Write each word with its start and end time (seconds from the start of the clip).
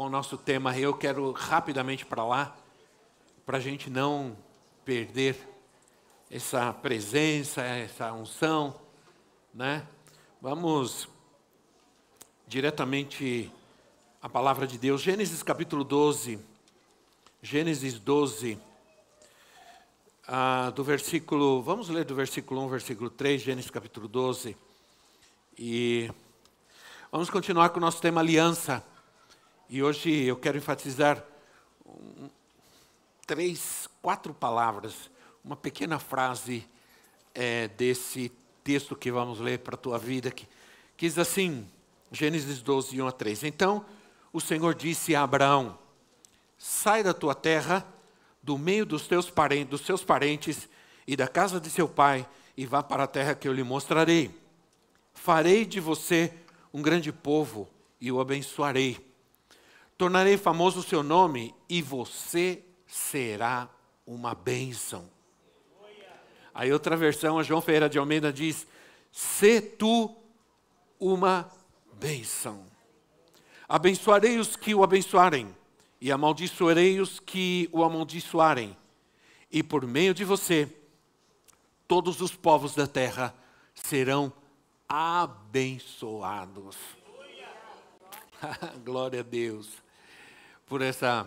com 0.00 0.06
o 0.06 0.08
nosso 0.08 0.38
tema. 0.38 0.78
Eu 0.78 0.94
quero 0.94 1.30
rapidamente 1.30 2.06
para 2.06 2.24
lá, 2.24 2.56
para 3.44 3.58
a 3.58 3.60
gente 3.60 3.90
não 3.90 4.34
perder 4.82 5.36
essa 6.30 6.72
presença, 6.72 7.60
essa 7.60 8.10
unção, 8.10 8.80
né? 9.52 9.86
Vamos 10.40 11.06
diretamente 12.46 13.52
à 14.22 14.26
palavra 14.26 14.66
de 14.66 14.78
Deus. 14.78 15.02
Gênesis 15.02 15.42
capítulo 15.42 15.84
12. 15.84 16.38
Gênesis 17.42 17.98
12. 17.98 18.58
Ah, 20.26 20.72
do 20.74 20.82
versículo, 20.82 21.60
vamos 21.60 21.90
ler 21.90 22.06
do 22.06 22.14
versículo 22.14 22.64
1, 22.64 22.68
versículo 22.70 23.10
3, 23.10 23.42
Gênesis 23.42 23.70
capítulo 23.70 24.08
12. 24.08 24.56
E 25.58 26.10
vamos 27.12 27.28
continuar 27.28 27.68
com 27.68 27.76
o 27.76 27.82
nosso 27.82 28.00
tema 28.00 28.22
aliança. 28.22 28.82
E 29.72 29.84
hoje 29.84 30.24
eu 30.24 30.34
quero 30.34 30.58
enfatizar 30.58 31.24
três, 33.24 33.88
quatro 34.02 34.34
palavras, 34.34 35.08
uma 35.44 35.54
pequena 35.54 35.96
frase 36.00 36.66
é, 37.32 37.68
desse 37.68 38.32
texto 38.64 38.96
que 38.96 39.12
vamos 39.12 39.38
ler 39.38 39.60
para 39.60 39.76
a 39.76 39.78
tua 39.78 39.96
vida, 39.96 40.28
que, 40.32 40.44
que 40.96 41.06
diz 41.06 41.16
assim, 41.18 41.64
Gênesis 42.10 42.60
12, 42.60 43.00
1 43.00 43.06
a 43.06 43.12
3. 43.12 43.44
Então 43.44 43.86
o 44.32 44.40
Senhor 44.40 44.74
disse 44.74 45.14
a 45.14 45.22
Abraão: 45.22 45.78
Sai 46.58 47.04
da 47.04 47.14
tua 47.14 47.36
terra, 47.36 47.86
do 48.42 48.58
meio 48.58 48.84
dos 48.84 49.06
teus 49.06 49.30
parentes, 49.30 49.70
dos 49.70 49.82
seus 49.82 50.02
parentes 50.02 50.68
e 51.06 51.14
da 51.14 51.28
casa 51.28 51.60
de 51.60 51.70
seu 51.70 51.88
pai, 51.88 52.26
e 52.56 52.66
vá 52.66 52.82
para 52.82 53.04
a 53.04 53.06
terra 53.06 53.36
que 53.36 53.46
eu 53.46 53.52
lhe 53.52 53.62
mostrarei. 53.62 54.34
Farei 55.14 55.64
de 55.64 55.78
você 55.78 56.34
um 56.74 56.82
grande 56.82 57.12
povo 57.12 57.68
e 58.00 58.10
o 58.10 58.20
abençoarei 58.20 59.09
tornarei 60.00 60.38
famoso 60.38 60.80
o 60.80 60.82
seu 60.82 61.02
nome 61.02 61.54
e 61.68 61.82
você 61.82 62.64
será 62.86 63.68
uma 64.06 64.34
bênção. 64.34 65.10
Aí 66.54 66.72
outra 66.72 66.96
versão, 66.96 67.38
a 67.38 67.42
João 67.42 67.60
Ferreira 67.60 67.86
de 67.86 67.98
Almeida 67.98 68.32
diz: 68.32 68.66
Se 69.12 69.60
tu 69.60 70.16
uma 70.98 71.52
bênção. 71.92 72.64
Abençoarei 73.68 74.38
os 74.38 74.56
que 74.56 74.74
o 74.74 74.82
abençoarem, 74.82 75.54
e 76.00 76.10
amaldiçoarei 76.10 76.98
os 76.98 77.20
que 77.20 77.68
o 77.70 77.84
amaldiçoarem. 77.84 78.74
E 79.52 79.62
por 79.62 79.86
meio 79.86 80.14
de 80.14 80.24
você, 80.24 80.66
todos 81.86 82.22
os 82.22 82.34
povos 82.34 82.74
da 82.74 82.86
terra 82.86 83.34
serão 83.74 84.32
abençoados. 84.88 86.78
Glória 88.82 89.20
a 89.20 89.22
Deus 89.22 89.89
por 90.70 90.80
essa, 90.82 91.26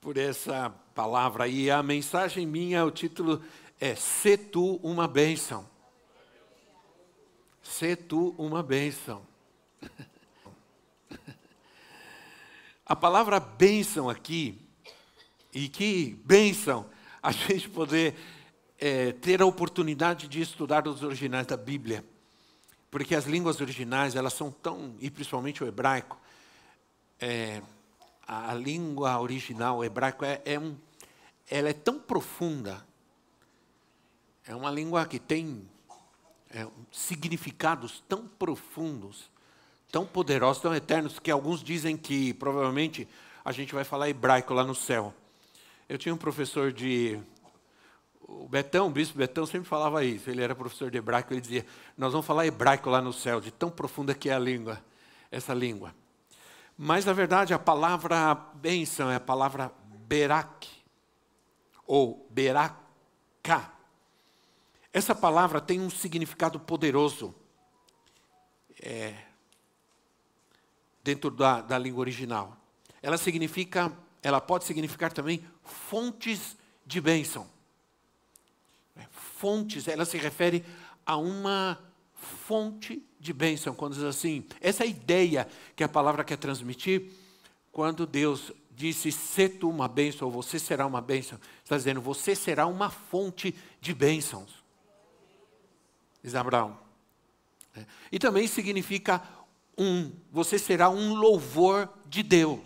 por 0.00 0.16
essa 0.16 0.70
palavra. 0.94 1.46
E 1.46 1.70
a 1.70 1.82
mensagem 1.82 2.46
minha, 2.46 2.82
o 2.82 2.90
título 2.90 3.44
é 3.78 3.94
Se 3.94 4.38
tu 4.38 4.76
uma 4.76 5.06
bênção. 5.06 5.68
Se 7.62 7.94
tu 7.94 8.34
uma 8.38 8.62
bênção. 8.62 9.26
A 12.86 12.94
palavra 12.94 13.40
bênção 13.40 14.10
aqui, 14.10 14.60
e 15.54 15.70
que 15.70 16.20
bênção 16.22 16.84
a 17.22 17.32
gente 17.32 17.66
poder 17.70 18.14
é, 18.78 19.12
ter 19.12 19.40
a 19.40 19.46
oportunidade 19.46 20.28
de 20.28 20.42
estudar 20.42 20.86
os 20.86 21.02
originais 21.02 21.46
da 21.46 21.56
Bíblia. 21.56 22.04
Porque 22.90 23.14
as 23.14 23.24
línguas 23.24 23.58
originais, 23.62 24.14
elas 24.14 24.34
são 24.34 24.50
tão, 24.50 24.94
e 25.00 25.10
principalmente 25.10 25.64
o 25.64 25.66
hebraico, 25.66 26.20
é, 27.18 27.62
a, 28.26 28.50
a 28.50 28.54
língua 28.54 29.20
original 29.20 29.84
hebraico 29.84 30.24
é, 30.24 30.40
é, 30.44 30.58
um, 30.58 30.76
ela 31.50 31.68
é 31.68 31.72
tão 31.72 31.98
profunda, 31.98 32.84
é 34.46 34.54
uma 34.54 34.70
língua 34.70 35.06
que 35.06 35.18
tem 35.18 35.68
é, 36.50 36.66
significados 36.90 38.02
tão 38.08 38.26
profundos, 38.26 39.30
tão 39.90 40.06
poderosos, 40.06 40.62
tão 40.62 40.74
eternos, 40.74 41.18
que 41.18 41.30
alguns 41.30 41.62
dizem 41.62 41.96
que 41.96 42.34
provavelmente 42.34 43.08
a 43.44 43.52
gente 43.52 43.74
vai 43.74 43.84
falar 43.84 44.08
hebraico 44.08 44.54
lá 44.54 44.64
no 44.64 44.74
céu. 44.74 45.14
Eu 45.88 45.98
tinha 45.98 46.14
um 46.14 46.18
professor 46.18 46.72
de. 46.72 47.20
O 48.26 48.48
Betão, 48.48 48.86
o 48.86 48.90
bispo 48.90 49.18
Betão, 49.18 49.44
sempre 49.44 49.68
falava 49.68 50.02
isso. 50.02 50.30
Ele 50.30 50.42
era 50.42 50.54
professor 50.54 50.90
de 50.90 50.96
hebraico, 50.96 51.32
ele 51.32 51.42
dizia: 51.42 51.66
Nós 51.96 52.12
vamos 52.12 52.26
falar 52.26 52.46
hebraico 52.46 52.88
lá 52.88 53.02
no 53.02 53.12
céu, 53.12 53.40
de 53.40 53.50
tão 53.50 53.70
profunda 53.70 54.14
que 54.14 54.30
é 54.30 54.34
a 54.34 54.38
língua, 54.38 54.82
essa 55.30 55.52
língua. 55.52 55.94
Mas, 56.76 57.04
na 57.04 57.12
verdade, 57.12 57.54
a 57.54 57.58
palavra 57.58 58.34
bênção 58.34 59.10
é 59.10 59.16
a 59.16 59.20
palavra 59.20 59.72
berak, 60.06 60.68
ou 61.86 62.26
beraka. 62.30 63.72
Essa 64.92 65.14
palavra 65.14 65.60
tem 65.60 65.80
um 65.80 65.90
significado 65.90 66.58
poderoso 66.58 67.34
é, 68.80 69.14
dentro 71.02 71.30
da, 71.30 71.60
da 71.60 71.78
língua 71.78 72.00
original. 72.00 72.56
Ela 73.02 73.18
significa, 73.18 73.92
ela 74.22 74.40
pode 74.40 74.64
significar 74.64 75.12
também 75.12 75.46
fontes 75.62 76.56
de 76.86 77.00
bênção. 77.00 77.48
É, 78.96 79.06
fontes, 79.10 79.86
ela 79.88 80.04
se 80.04 80.16
refere 80.16 80.64
a 81.04 81.16
uma 81.16 81.78
fonte 82.14 83.04
de 83.24 83.32
bênção, 83.32 83.74
quando 83.74 83.94
diz 83.94 84.04
assim, 84.04 84.44
essa 84.60 84.84
é 84.84 84.86
ideia 84.86 85.48
que 85.74 85.82
a 85.82 85.88
palavra 85.88 86.22
quer 86.22 86.36
transmitir, 86.36 87.10
quando 87.72 88.06
Deus 88.06 88.52
disse, 88.70 89.10
se 89.10 89.48
tu 89.48 89.70
uma 89.70 89.88
bênção, 89.88 90.30
você 90.30 90.58
será 90.58 90.86
uma 90.86 91.00
bênção, 91.00 91.40
está 91.62 91.74
dizendo, 91.74 92.02
você 92.02 92.36
será 92.36 92.66
uma 92.66 92.90
fonte 92.90 93.54
de 93.80 93.94
bênçãos. 93.94 94.62
Diz 96.22 96.34
Abraão. 96.34 96.78
É. 97.74 97.86
E 98.12 98.18
também 98.18 98.46
significa 98.46 99.22
um, 99.76 100.12
você 100.30 100.58
será 100.58 100.90
um 100.90 101.14
louvor 101.14 101.88
de 102.06 102.22
Deus 102.22 102.60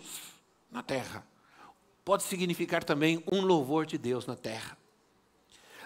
na 0.69 0.83
terra. 0.83 1.25
Pode 2.03 2.23
significar 2.23 2.83
também 2.83 3.23
um 3.31 3.41
louvor 3.41 3.85
de 3.85 3.97
Deus 3.97 4.25
na 4.25 4.35
terra. 4.35 4.77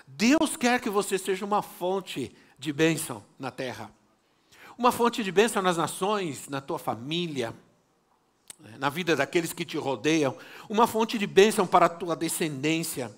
Deus 0.07 0.57
quer 0.57 0.81
que 0.81 0.89
você 0.89 1.19
seja 1.19 1.45
uma 1.45 1.61
fonte 1.61 2.35
de 2.57 2.73
bênção 2.73 3.23
na 3.37 3.51
terra 3.51 3.91
uma 4.77 4.91
fonte 4.91 5.23
de 5.23 5.31
bênção 5.31 5.61
nas 5.61 5.77
nações, 5.77 6.47
na 6.49 6.59
tua 6.59 6.79
família, 6.79 7.53
na 8.79 8.89
vida 8.89 9.15
daqueles 9.15 9.53
que 9.53 9.65
te 9.65 9.77
rodeiam, 9.77 10.35
uma 10.69 10.87
fonte 10.87 11.17
de 11.17 11.27
bênção 11.27 11.67
para 11.67 11.85
a 11.85 11.89
tua 11.89 12.15
descendência, 12.15 13.15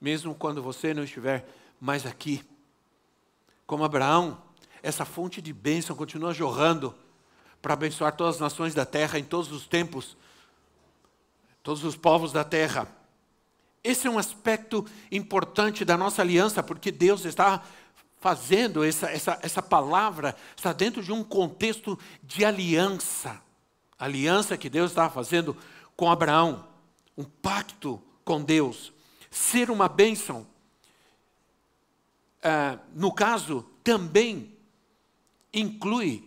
mesmo 0.00 0.34
quando 0.34 0.62
você 0.62 0.92
não 0.92 1.04
estiver 1.04 1.48
mais 1.80 2.04
aqui. 2.04 2.44
Como 3.66 3.84
Abraão, 3.84 4.40
essa 4.82 5.04
fonte 5.04 5.40
de 5.40 5.52
bênção 5.52 5.96
continua 5.96 6.34
jorrando 6.34 6.94
para 7.62 7.74
abençoar 7.74 8.14
todas 8.14 8.34
as 8.34 8.40
nações 8.40 8.74
da 8.74 8.84
terra 8.84 9.18
em 9.18 9.24
todos 9.24 9.50
os 9.50 9.66
tempos, 9.66 10.16
todos 11.62 11.82
os 11.82 11.96
povos 11.96 12.32
da 12.32 12.44
terra. 12.44 12.86
Esse 13.82 14.06
é 14.06 14.10
um 14.10 14.18
aspecto 14.18 14.84
importante 15.10 15.84
da 15.84 15.96
nossa 15.96 16.20
aliança, 16.20 16.62
porque 16.62 16.90
Deus 16.90 17.24
está 17.24 17.62
fazendo, 18.24 18.82
essa, 18.82 19.10
essa, 19.10 19.38
essa 19.42 19.60
palavra 19.60 20.34
está 20.56 20.72
dentro 20.72 21.02
de 21.02 21.12
um 21.12 21.22
contexto 21.22 21.98
de 22.22 22.42
aliança. 22.42 23.38
Aliança 23.98 24.56
que 24.56 24.70
Deus 24.70 24.92
estava 24.92 25.12
fazendo 25.12 25.54
com 25.94 26.10
Abraão, 26.10 26.66
um 27.18 27.24
pacto 27.24 28.00
com 28.24 28.42
Deus. 28.42 28.94
Ser 29.30 29.70
uma 29.70 29.90
bênção, 29.90 30.46
uh, 32.42 32.80
no 32.94 33.12
caso, 33.12 33.62
também 33.84 34.56
inclui, 35.52 36.26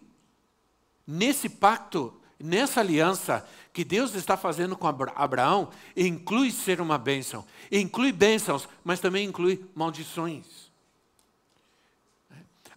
nesse 1.08 1.50
pacto, 1.50 2.14
nessa 2.40 2.80
aliança 2.82 3.44
que 3.74 3.84
Deus 3.84 4.14
está 4.14 4.38
fazendo 4.38 4.78
com 4.78 4.88
Abraão, 4.88 5.72
inclui 5.96 6.52
ser 6.52 6.80
uma 6.80 7.00
bênção. 7.00 7.44
Inclui 7.72 8.12
bênçãos, 8.12 8.70
mas 8.84 9.00
também 9.00 9.28
inclui 9.28 9.66
maldições. 9.74 10.67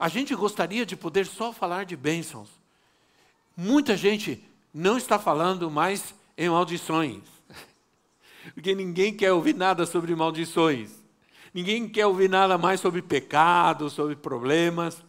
A 0.00 0.08
gente 0.08 0.34
gostaria 0.34 0.86
de 0.86 0.96
poder 0.96 1.26
só 1.26 1.52
falar 1.52 1.84
de 1.84 1.94
bênçãos. 1.94 2.48
Muita 3.54 3.98
gente 3.98 4.42
não 4.72 4.96
está 4.96 5.18
falando 5.18 5.70
mais 5.70 6.14
em 6.38 6.48
maldições. 6.48 7.20
Porque 8.54 8.74
ninguém 8.74 9.14
quer 9.14 9.30
ouvir 9.30 9.54
nada 9.54 9.84
sobre 9.84 10.16
maldições. 10.16 10.90
Ninguém 11.52 11.86
quer 11.86 12.06
ouvir 12.06 12.30
nada 12.30 12.56
mais 12.56 12.80
sobre 12.80 13.02
pecado, 13.02 13.90
sobre 13.90 14.16
problemas. 14.16 15.04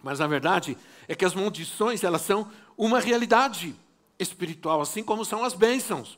Mas 0.00 0.20
a 0.20 0.28
verdade 0.28 0.78
é 1.08 1.16
que 1.16 1.24
as 1.24 1.34
maldições, 1.34 2.04
elas 2.04 2.22
são 2.22 2.48
uma 2.76 3.00
realidade 3.00 3.74
espiritual, 4.16 4.80
assim 4.80 5.02
como 5.02 5.24
são 5.24 5.42
as 5.42 5.54
bênçãos. 5.54 6.16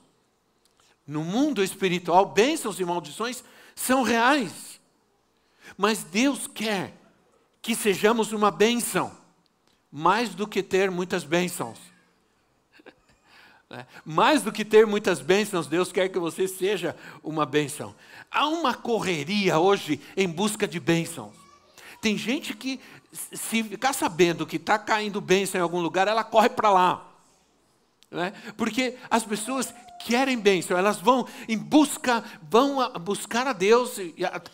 No 1.07 1.25
mundo 1.25 1.65
espiritual, 1.65 2.27
bênçãos 2.27 2.79
e 2.79 2.85
maldições 2.85 3.43
são 3.75 4.03
reais. 4.03 4.79
Mas 5.79 6.05
Deus 6.05 6.47
quer 6.47 7.00
que 7.63 7.75
sejamos 7.75 8.33
uma 8.33 8.51
bênção, 8.51 9.13
mais 9.91 10.35
do 10.35 10.47
que 10.47 10.63
ter 10.63 10.91
muitas 10.91 11.25
bênçãos. 11.25 11.79
Né? 13.71 13.87
Mais 14.05 14.43
do 14.43 14.51
que 14.51 14.65
ter 14.65 14.85
muitas 14.85 15.21
bênçãos, 15.21 15.69
Deus 15.69 15.93
quer 15.93 16.09
que 16.09 16.19
você 16.19 16.49
seja 16.49 16.97
uma 17.23 17.47
bênção. 17.47 17.95
Há 18.29 18.49
uma 18.49 18.75
correria 18.75 19.61
hoje 19.61 20.01
em 20.17 20.27
busca 20.27 20.67
de 20.67 20.81
bênçãos. 20.81 21.33
Tem 22.01 22.19
gente 22.19 22.53
que, 22.53 22.81
se 23.13 23.63
ficar 23.63 23.93
sabendo 23.93 24.45
que 24.45 24.57
está 24.57 24.77
caindo 24.77 25.21
bênção 25.21 25.61
em 25.61 25.63
algum 25.63 25.81
lugar, 25.81 26.09
ela 26.09 26.25
corre 26.25 26.49
para 26.49 26.71
lá. 26.73 27.07
Né? 28.11 28.33
Porque 28.57 28.97
as 29.09 29.23
pessoas 29.23 29.73
querem 30.05 30.39
bênção, 30.39 30.77
elas 30.77 30.99
vão 30.99 31.27
em 31.49 31.57
busca, 31.57 32.25
vão 32.43 32.81
a 32.81 32.99
buscar 32.99 33.47
a 33.47 33.53
Deus 33.53 33.99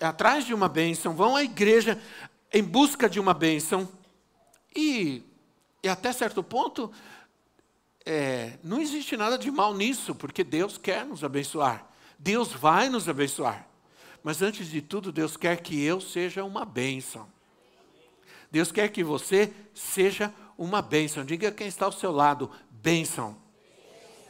atrás 0.00 0.44
de 0.44 0.52
uma 0.52 0.68
bênção, 0.68 1.14
vão 1.14 1.36
à 1.36 1.42
igreja 1.42 1.98
em 2.56 2.62
busca 2.62 3.06
de 3.06 3.20
uma 3.20 3.34
bênção. 3.34 3.86
E, 4.74 5.22
e 5.82 5.88
até 5.90 6.10
certo 6.10 6.42
ponto, 6.42 6.90
é, 8.02 8.58
não 8.64 8.80
existe 8.80 9.14
nada 9.14 9.36
de 9.36 9.50
mal 9.50 9.74
nisso, 9.74 10.14
porque 10.14 10.42
Deus 10.42 10.78
quer 10.78 11.04
nos 11.04 11.22
abençoar. 11.22 11.86
Deus 12.18 12.52
vai 12.52 12.88
nos 12.88 13.10
abençoar. 13.10 13.68
Mas 14.22 14.40
antes 14.40 14.70
de 14.70 14.80
tudo, 14.80 15.12
Deus 15.12 15.36
quer 15.36 15.60
que 15.60 15.84
eu 15.84 16.00
seja 16.00 16.42
uma 16.44 16.64
bênção. 16.64 17.30
Deus 18.50 18.72
quer 18.72 18.88
que 18.88 19.04
você 19.04 19.52
seja 19.74 20.32
uma 20.56 20.80
bênção. 20.80 21.26
Diga 21.26 21.52
quem 21.52 21.66
está 21.66 21.84
ao 21.84 21.92
seu 21.92 22.10
lado: 22.10 22.50
bênção. 22.70 23.36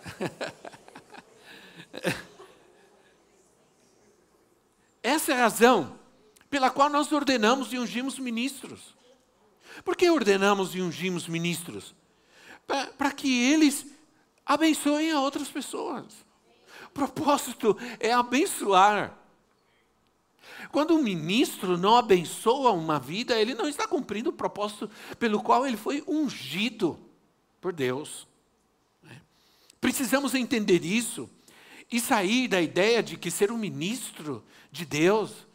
Essa 5.00 5.30
é 5.30 5.36
a 5.36 5.42
razão 5.42 5.96
pela 6.48 6.70
qual 6.70 6.88
nós 6.88 7.12
ordenamos 7.12 7.72
e 7.72 7.78
ungimos 7.78 8.18
ministros. 8.18 8.94
Por 9.84 9.96
que 9.96 10.10
ordenamos 10.10 10.74
e 10.74 10.80
ungimos 10.80 11.28
ministros? 11.28 11.94
para 12.66 13.12
que 13.12 13.44
eles 13.44 13.86
abençoem 14.44 15.12
a 15.12 15.20
outras 15.20 15.48
pessoas. 15.48 16.04
O 16.86 16.90
propósito 16.90 17.76
é 18.00 18.12
abençoar. 18.12 19.16
Quando 20.72 20.94
um 20.94 21.02
ministro 21.02 21.78
não 21.78 21.96
abençoa 21.96 22.72
uma 22.72 22.98
vida, 22.98 23.38
ele 23.38 23.54
não 23.54 23.68
está 23.68 23.86
cumprindo 23.86 24.30
o 24.30 24.32
propósito 24.32 24.90
pelo 25.18 25.42
qual 25.42 25.66
ele 25.66 25.76
foi 25.76 26.02
ungido 26.06 26.98
por 27.60 27.72
Deus. 27.72 28.26
Precisamos 29.80 30.34
entender 30.34 30.84
isso 30.84 31.30
e 31.90 32.00
sair 32.00 32.48
da 32.48 32.60
ideia 32.60 33.02
de 33.02 33.16
que 33.16 33.30
ser 33.30 33.52
um 33.52 33.58
ministro 33.58 34.44
de 34.72 34.84
Deus 34.84 35.45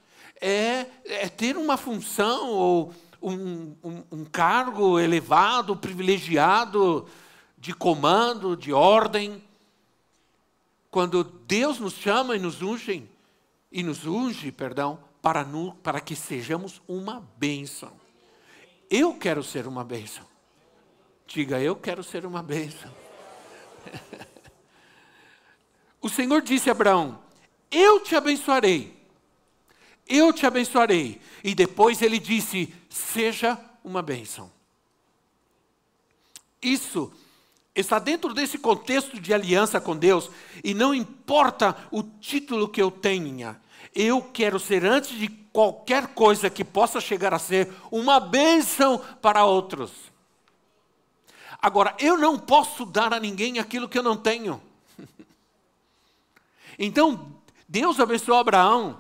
é, 0.42 0.88
é 1.06 1.30
ter 1.30 1.56
uma 1.56 1.78
função 1.78 2.50
ou 2.50 2.94
um, 3.22 3.76
um, 3.84 4.04
um 4.12 4.26
cargo 4.26 5.00
elevado, 5.00 5.78
privilegiado 5.78 7.08
de 7.58 7.74
comando, 7.74 8.58
de 8.58 8.74
ordem. 8.74 9.42
Quando 10.90 11.24
Deus 11.24 11.80
nos 11.80 11.94
chama 11.94 12.36
e 12.36 12.40
nos 12.40 12.62
unge, 12.62 13.08
e 13.72 13.84
nos 13.84 14.06
unge, 14.06 14.52
perdão, 14.52 15.00
para, 15.22 15.46
nu, 15.46 15.74
para 15.76 16.02
que 16.02 16.16
sejamos 16.16 16.82
uma 16.88 17.26
bênção. 17.38 17.92
Eu 18.90 19.14
quero 19.14 19.44
ser 19.44 19.68
uma 19.68 19.84
bênção. 19.84 20.26
Diga, 21.28 21.62
eu 21.62 21.76
quero 21.76 22.04
ser 22.04 22.26
uma 22.26 22.44
bênção. 22.44 22.92
o 26.02 26.10
Senhor 26.10 26.42
disse 26.42 26.70
a 26.70 26.74
Abraão: 26.74 27.20
Eu 27.70 28.02
te 28.02 28.16
abençoarei. 28.16 29.01
Eu 30.12 30.34
te 30.34 30.46
abençoarei. 30.46 31.22
E 31.42 31.56
depois 31.56 32.02
ele 32.02 32.20
disse: 32.20 32.74
seja 32.90 33.58
uma 33.82 34.02
bênção. 34.02 34.52
Isso 36.62 37.12
está 37.74 37.98
dentro 37.98 38.34
desse 38.34 38.58
contexto 38.58 39.20
de 39.20 39.34
aliança 39.34 39.80
com 39.80 39.96
Deus, 39.96 40.30
e 40.62 40.74
não 40.74 40.94
importa 40.94 41.76
o 41.90 42.04
título 42.04 42.68
que 42.68 42.82
eu 42.82 42.92
tenha, 42.92 43.60
eu 43.96 44.22
quero 44.22 44.60
ser, 44.60 44.86
antes 44.86 45.18
de 45.18 45.30
qualquer 45.30 46.08
coisa 46.08 46.50
que 46.50 46.66
possa 46.66 47.00
chegar 47.00 47.34
a 47.34 47.40
ser, 47.40 47.72
uma 47.90 48.20
bênção 48.20 49.00
para 49.22 49.46
outros. 49.46 49.92
Agora, 51.62 51.96
eu 52.00 52.18
não 52.18 52.38
posso 52.38 52.86
dar 52.86 53.14
a 53.14 53.20
ninguém 53.20 53.58
aquilo 53.58 53.88
que 53.88 53.98
eu 53.98 54.04
não 54.04 54.18
tenho. 54.18 54.62
Então, 56.80 57.36
Deus 57.68 58.00
abençoou 58.00 58.40
Abraão, 58.40 59.00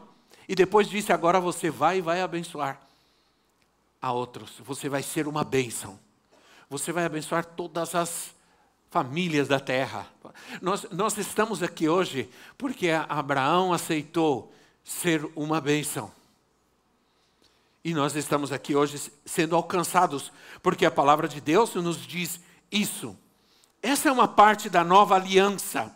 e 0.51 0.55
depois 0.55 0.89
disse: 0.89 1.13
agora 1.13 1.39
você 1.39 1.69
vai 1.69 1.99
e 1.99 2.01
vai 2.01 2.21
abençoar 2.21 2.77
a 4.01 4.11
outros. 4.11 4.51
Você 4.65 4.89
vai 4.89 5.01
ser 5.01 5.25
uma 5.25 5.45
bênção. 5.45 5.97
Você 6.69 6.91
vai 6.91 7.05
abençoar 7.05 7.45
todas 7.45 7.95
as 7.95 8.35
famílias 8.89 9.47
da 9.47 9.61
terra. 9.61 10.05
Nós, 10.61 10.85
nós 10.91 11.17
estamos 11.17 11.63
aqui 11.63 11.87
hoje 11.87 12.29
porque 12.57 12.89
Abraão 12.89 13.71
aceitou 13.71 14.53
ser 14.83 15.25
uma 15.37 15.61
bênção. 15.61 16.11
E 17.81 17.93
nós 17.93 18.17
estamos 18.17 18.51
aqui 18.51 18.75
hoje 18.75 19.09
sendo 19.25 19.55
alcançados, 19.55 20.33
porque 20.61 20.85
a 20.85 20.91
palavra 20.91 21.29
de 21.29 21.39
Deus 21.39 21.73
nos 21.75 22.05
diz 22.05 22.41
isso. 22.69 23.17
Essa 23.81 24.09
é 24.09 24.11
uma 24.11 24.27
parte 24.27 24.69
da 24.69 24.83
nova 24.83 25.15
aliança. 25.15 25.95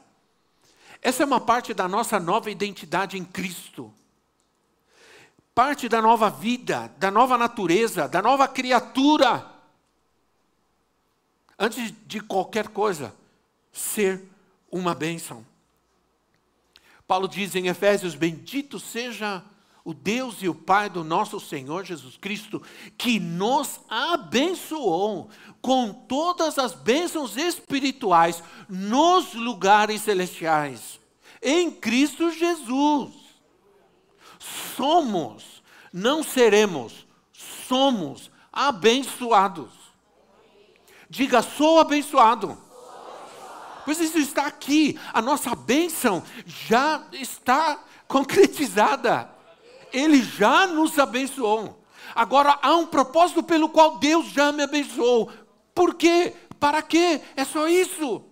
Essa 1.02 1.24
é 1.24 1.26
uma 1.26 1.42
parte 1.42 1.74
da 1.74 1.90
nossa 1.90 2.22
nova 2.22 2.50
identidade 2.50 3.18
em 3.18 3.26
Cristo 3.26 3.94
parte 5.56 5.88
da 5.88 6.02
nova 6.02 6.30
vida, 6.30 6.94
da 6.98 7.10
nova 7.10 7.38
natureza, 7.38 8.10
da 8.10 8.22
nova 8.22 8.46
criatura. 8.46 9.50
Antes 11.58 11.94
de 12.06 12.20
qualquer 12.20 12.68
coisa, 12.68 13.16
ser 13.72 14.22
uma 14.70 14.94
bênção. 14.94 15.46
Paulo 17.08 17.30
diz 17.30 17.56
em 17.56 17.68
Efésios: 17.68 18.14
Bendito 18.14 18.78
seja 18.78 19.42
o 19.86 19.94
Deus 19.94 20.42
e 20.42 20.50
o 20.50 20.56
Pai 20.56 20.90
do 20.90 21.04
nosso 21.06 21.40
Senhor 21.40 21.86
Jesus 21.86 22.18
Cristo, 22.18 22.62
que 22.98 23.18
nos 23.18 23.80
abençoou 23.88 25.30
com 25.62 25.94
todas 25.94 26.60
as 26.60 26.74
bênçãos 26.74 27.38
espirituais 27.38 28.44
nos 28.68 29.34
lugares 29.34 30.02
celestiais, 30.02 31.00
em 31.42 31.72
Cristo 31.72 32.30
Jesus 32.32 33.25
somos, 34.76 35.64
não 35.92 36.24
seremos, 36.24 37.06
somos 37.68 38.32
abençoados. 38.52 39.72
Diga, 41.10 41.42
sou 41.42 41.80
abençoado. 41.80 42.58
Pois 43.86 44.00
isso 44.00 44.18
está 44.18 44.48
aqui, 44.48 45.00
a 45.14 45.22
nossa 45.22 45.54
bênção 45.54 46.24
já 46.46 47.04
está 47.14 47.80
concretizada. 48.08 49.30
Ele 49.94 50.22
já 50.22 50.66
nos 50.66 50.98
abençoou. 50.98 51.84
Agora 52.16 52.58
há 52.62 52.76
um 52.76 52.88
propósito 52.88 53.44
pelo 53.44 53.70
qual 53.70 53.98
Deus 53.98 54.28
já 54.28 54.52
me 54.52 54.64
abençoou. 54.64 55.32
Por 55.74 55.94
quê? 55.94 56.34
Para 56.60 56.82
quê? 56.82 57.22
É 57.36 57.46
só 57.46 57.68
isso. 57.68 58.24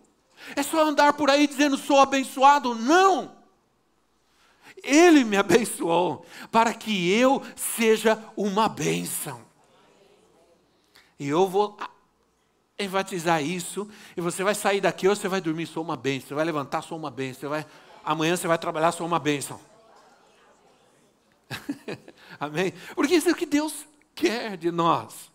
É 0.55 0.63
só 0.63 0.83
andar 0.83 1.13
por 1.13 1.29
aí 1.29 1.47
dizendo 1.47 1.77
sou 1.77 1.99
abençoado? 1.99 2.75
Não. 2.75 3.42
Ele 4.83 5.23
me 5.23 5.37
abençoou 5.37 6.25
para 6.51 6.73
que 6.73 7.09
eu 7.11 7.41
seja 7.55 8.21
uma 8.35 8.67
bênção. 8.67 9.41
E 11.17 11.29
eu 11.29 11.47
vou 11.47 11.77
enfatizar 12.77 13.41
isso, 13.41 13.87
e 14.17 14.19
você 14.19 14.43
vai 14.43 14.53
sair 14.53 14.81
daqui, 14.81 15.07
ou 15.07 15.15
você 15.15 15.27
vai 15.27 15.39
dormir, 15.39 15.67
sou 15.67 15.83
uma 15.83 15.95
bênção, 15.95 16.29
você 16.29 16.33
vai 16.33 16.43
levantar, 16.43 16.81
sou 16.81 16.97
uma 16.97 17.09
bênção, 17.09 17.41
você 17.41 17.47
vai, 17.47 17.65
amanhã 18.03 18.35
você 18.35 18.47
vai 18.47 18.57
trabalhar, 18.57 18.91
sou 18.91 19.07
uma 19.07 19.19
bênção. 19.19 19.59
Amém? 22.39 22.73
Porque 22.95 23.15
isso 23.15 23.29
é 23.29 23.31
o 23.31 23.35
que 23.35 23.45
Deus 23.45 23.85
quer 24.13 24.57
de 24.57 24.71
nós. 24.71 25.31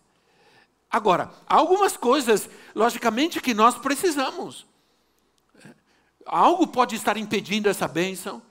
Agora, 0.91 1.31
há 1.47 1.55
algumas 1.55 1.95
coisas, 1.95 2.49
logicamente, 2.75 3.41
que 3.41 3.53
nós 3.53 3.75
precisamos. 3.75 4.67
Algo 6.25 6.67
pode 6.67 6.95
estar 6.95 7.17
impedindo 7.17 7.69
essa 7.69 7.87
bênção, 7.87 8.41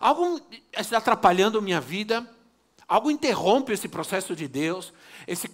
Algo 0.00 0.40
está 0.72 0.98
atrapalhando 0.98 1.62
minha 1.62 1.80
vida? 1.80 2.28
Algo 2.86 3.10
interrompe 3.10 3.72
esse 3.72 3.88
processo 3.88 4.34
de 4.34 4.48
Deus, 4.48 4.94
esse, 5.26 5.50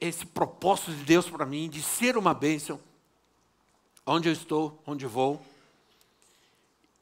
esse 0.00 0.26
propósito 0.26 0.92
de 0.92 1.02
Deus 1.02 1.28
para 1.28 1.46
mim, 1.46 1.68
de 1.68 1.82
ser 1.82 2.18
uma 2.18 2.34
bênção, 2.34 2.78
onde 4.04 4.28
eu 4.28 4.32
estou, 4.32 4.82
onde 4.86 5.06
vou. 5.06 5.42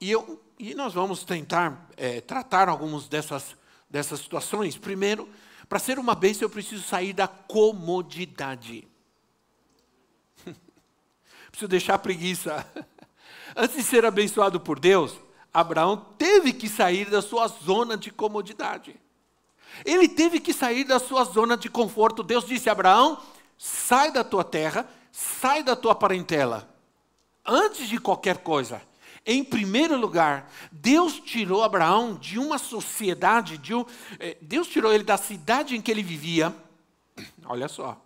E, 0.01 0.11
eu, 0.11 0.41
e 0.57 0.73
nós 0.75 0.95
vamos 0.95 1.25
tentar 1.25 1.91
é, 1.97 2.21
tratar 2.21 2.69
algumas 2.69 3.09
dessas, 3.09 3.57
dessas 3.91 4.21
situações. 4.21 4.77
Primeiro, 4.77 5.29
para 5.69 5.81
ser 5.81 5.99
uma 5.99 6.15
bênção, 6.15 6.43
eu 6.43 6.51
preciso 6.51 6.85
sair 6.85 7.13
da 7.13 7.27
comodidade. 7.27 8.87
preciso 11.51 11.69
deixar 11.69 11.95
a 11.95 11.99
preguiça. 11.99 12.65
Antes 13.57 13.77
de 13.77 13.83
ser 13.83 14.05
abençoado 14.05 14.61
por 14.61 14.79
Deus, 14.79 15.19
Abraão 15.57 15.97
teve 16.19 16.53
que 16.53 16.69
sair 16.69 17.09
da 17.09 17.23
sua 17.23 17.49
zona 17.49 17.97
de 17.97 18.11
comodidade. 18.11 18.95
Ele 19.87 20.07
teve 20.07 20.39
que 20.39 20.53
sair 20.53 20.85
da 20.85 20.99
sua 20.99 21.25
zona 21.25 21.57
de 21.57 21.71
conforto. 21.71 22.23
Deus 22.23 22.45
disse 22.47 22.69
a 22.69 22.73
Abraão: 22.73 23.19
sai 23.57 24.13
da 24.13 24.23
tua 24.23 24.45
terra, 24.45 24.87
sai 25.11 25.63
da 25.63 25.75
tua 25.75 25.95
parentela. 25.95 26.69
Antes 27.43 27.89
de 27.89 27.99
qualquer 27.99 28.39
coisa, 28.39 28.83
em 29.25 29.43
primeiro 29.43 29.97
lugar, 29.97 30.53
Deus 30.71 31.19
tirou 31.21 31.63
Abraão 31.63 32.17
de 32.17 32.39
uma 32.39 32.59
sociedade, 32.59 33.57
de 33.57 33.75
um, 33.75 33.87
eh, 34.21 34.37
Deus 34.43 34.69
tirou 34.69 34.93
ele 34.93 35.05
da 35.05 35.17
cidade 35.17 35.75
em 35.75 35.81
que 35.81 35.91
ele 35.91 36.03
vivia. 36.03 36.55
Olha 37.47 37.67
só, 37.67 37.99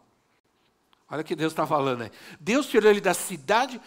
olha 1.10 1.22
o 1.22 1.24
que 1.24 1.34
Deus 1.34 1.52
está 1.52 1.66
falando 1.66 2.02
aí. 2.02 2.12
Deus 2.38 2.68
tirou 2.68 2.88
ele 2.88 3.00
da 3.00 3.12
cidade. 3.12 3.80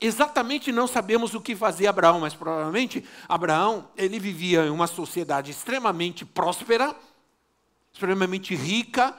Exatamente 0.00 0.70
não 0.70 0.86
sabemos 0.86 1.34
o 1.34 1.40
que 1.40 1.56
fazia 1.56 1.88
Abraão, 1.88 2.20
mas 2.20 2.34
provavelmente 2.34 3.04
Abraão 3.28 3.88
ele 3.96 4.18
vivia 4.18 4.66
em 4.66 4.70
uma 4.70 4.86
sociedade 4.86 5.50
extremamente 5.50 6.24
próspera, 6.24 6.94
extremamente 7.92 8.54
rica, 8.54 9.14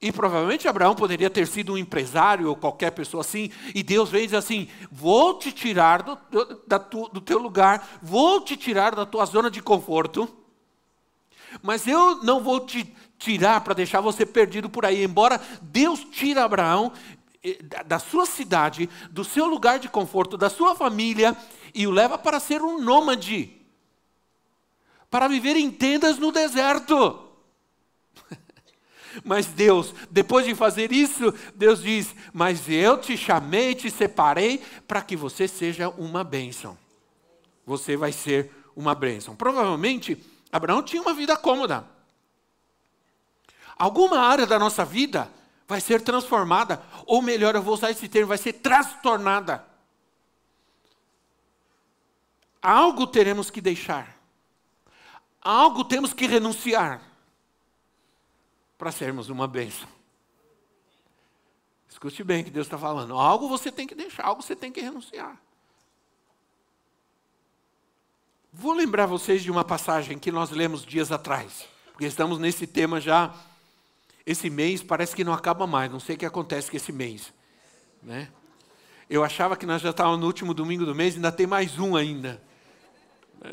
e 0.00 0.12
provavelmente 0.12 0.68
Abraão 0.68 0.94
poderia 0.94 1.30
ter 1.30 1.46
sido 1.46 1.72
um 1.72 1.78
empresário 1.78 2.48
ou 2.48 2.56
qualquer 2.56 2.90
pessoa 2.90 3.20
assim, 3.20 3.50
e 3.74 3.82
Deus 3.82 4.10
veio 4.10 4.24
e 4.24 4.26
diz 4.26 4.34
assim: 4.34 4.68
Vou 4.90 5.38
te 5.38 5.52
tirar 5.52 6.02
do, 6.02 6.18
do, 6.30 7.08
do 7.08 7.20
teu 7.20 7.38
lugar, 7.38 7.98
vou 8.02 8.40
te 8.40 8.56
tirar 8.56 8.94
da 8.94 9.06
tua 9.06 9.24
zona 9.24 9.50
de 9.50 9.62
conforto, 9.62 10.28
mas 11.62 11.86
eu 11.86 12.22
não 12.22 12.42
vou 12.42 12.60
te 12.60 12.94
tirar 13.18 13.62
para 13.62 13.74
deixar 13.74 14.00
você 14.00 14.26
perdido 14.26 14.68
por 14.68 14.84
aí. 14.84 15.02
Embora 15.02 15.40
Deus 15.62 16.00
tire 16.10 16.38
Abraão 16.38 16.92
da 17.86 17.98
sua 17.98 18.26
cidade, 18.26 18.88
do 19.10 19.24
seu 19.24 19.46
lugar 19.46 19.78
de 19.78 19.88
conforto, 19.88 20.36
da 20.36 20.50
sua 20.50 20.74
família, 20.74 21.36
e 21.74 21.86
o 21.86 21.90
leva 21.90 22.18
para 22.18 22.40
ser 22.40 22.62
um 22.62 22.80
nômade, 22.80 23.52
para 25.10 25.28
viver 25.28 25.56
em 25.56 25.70
tendas 25.70 26.18
no 26.18 26.32
deserto. 26.32 27.22
Mas 29.24 29.46
Deus, 29.46 29.94
depois 30.10 30.46
de 30.46 30.54
fazer 30.54 30.92
isso, 30.92 31.32
Deus 31.54 31.82
diz: 31.82 32.14
Mas 32.32 32.68
eu 32.68 32.98
te 32.98 33.16
chamei, 33.16 33.74
te 33.74 33.90
separei 33.90 34.62
para 34.86 35.02
que 35.02 35.16
você 35.16 35.46
seja 35.46 35.88
uma 35.90 36.24
bênção. 36.24 36.76
Você 37.64 37.96
vai 37.96 38.12
ser 38.12 38.50
uma 38.74 38.94
bênção. 38.94 39.34
Provavelmente, 39.34 40.16
Abraão 40.52 40.82
tinha 40.82 41.02
uma 41.02 41.14
vida 41.14 41.36
cômoda. 41.36 41.86
Alguma 43.76 44.20
área 44.20 44.46
da 44.46 44.58
nossa 44.58 44.84
vida 44.84 45.30
vai 45.66 45.80
ser 45.80 46.00
transformada, 46.02 46.82
ou 47.06 47.20
melhor, 47.20 47.54
eu 47.54 47.62
vou 47.62 47.74
usar 47.74 47.90
esse 47.90 48.08
termo, 48.08 48.28
vai 48.28 48.38
ser 48.38 48.54
transtornada. 48.54 49.66
Algo 52.62 53.06
teremos 53.06 53.50
que 53.50 53.60
deixar, 53.60 54.16
algo 55.40 55.84
temos 55.84 56.12
que 56.12 56.26
renunciar 56.26 57.00
para 58.76 58.92
sermos 58.92 59.28
uma 59.28 59.46
bênção. 59.46 59.88
Escute 61.88 62.22
bem 62.22 62.42
o 62.42 62.44
que 62.44 62.50
Deus 62.50 62.66
está 62.66 62.76
falando. 62.76 63.14
Algo 63.14 63.48
você 63.48 63.72
tem 63.72 63.86
que 63.86 63.94
deixar, 63.94 64.24
algo 64.24 64.42
você 64.42 64.54
tem 64.54 64.70
que 64.70 64.80
renunciar. 64.80 65.40
Vou 68.52 68.72
lembrar 68.72 69.06
vocês 69.06 69.42
de 69.42 69.50
uma 69.50 69.64
passagem 69.64 70.18
que 70.18 70.32
nós 70.32 70.50
lemos 70.50 70.84
dias 70.84 71.12
atrás, 71.12 71.66
porque 71.92 72.06
estamos 72.06 72.38
nesse 72.38 72.66
tema 72.66 73.00
já. 73.00 73.34
Esse 74.26 74.50
mês 74.50 74.82
parece 74.82 75.14
que 75.14 75.22
não 75.22 75.32
acaba 75.32 75.66
mais, 75.66 75.90
não 75.90 76.00
sei 76.00 76.16
o 76.16 76.18
que 76.18 76.26
acontece 76.26 76.68
com 76.70 76.76
esse 76.76 76.92
mês. 76.92 77.32
Né? 78.02 78.28
Eu 79.08 79.22
achava 79.22 79.56
que 79.56 79.64
nós 79.64 79.80
já 79.80 79.90
estávamos 79.90 80.18
no 80.18 80.26
último 80.26 80.52
domingo 80.52 80.84
do 80.84 80.94
mês, 80.94 81.14
ainda 81.14 81.30
tem 81.30 81.46
mais 81.46 81.78
um 81.78 81.94
ainda. 81.94 82.42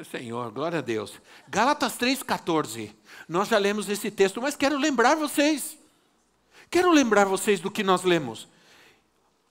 Senhor, 0.10 0.52
glória 0.52 0.80
a 0.80 0.82
Deus. 0.82 1.14
Gálatas 1.48 1.96
3,14. 1.98 2.92
Nós 3.28 3.50
já 3.50 3.58
lemos 3.60 3.88
esse 3.88 4.10
texto, 4.10 4.42
mas 4.42 4.56
quero 4.56 4.78
lembrar 4.78 5.16
vocês. 5.16 5.78
Quero 6.72 6.92
lembrar 6.92 7.26
vocês 7.26 7.60
do 7.60 7.70
que 7.70 7.84
nós 7.84 8.04
lemos. 8.04 8.48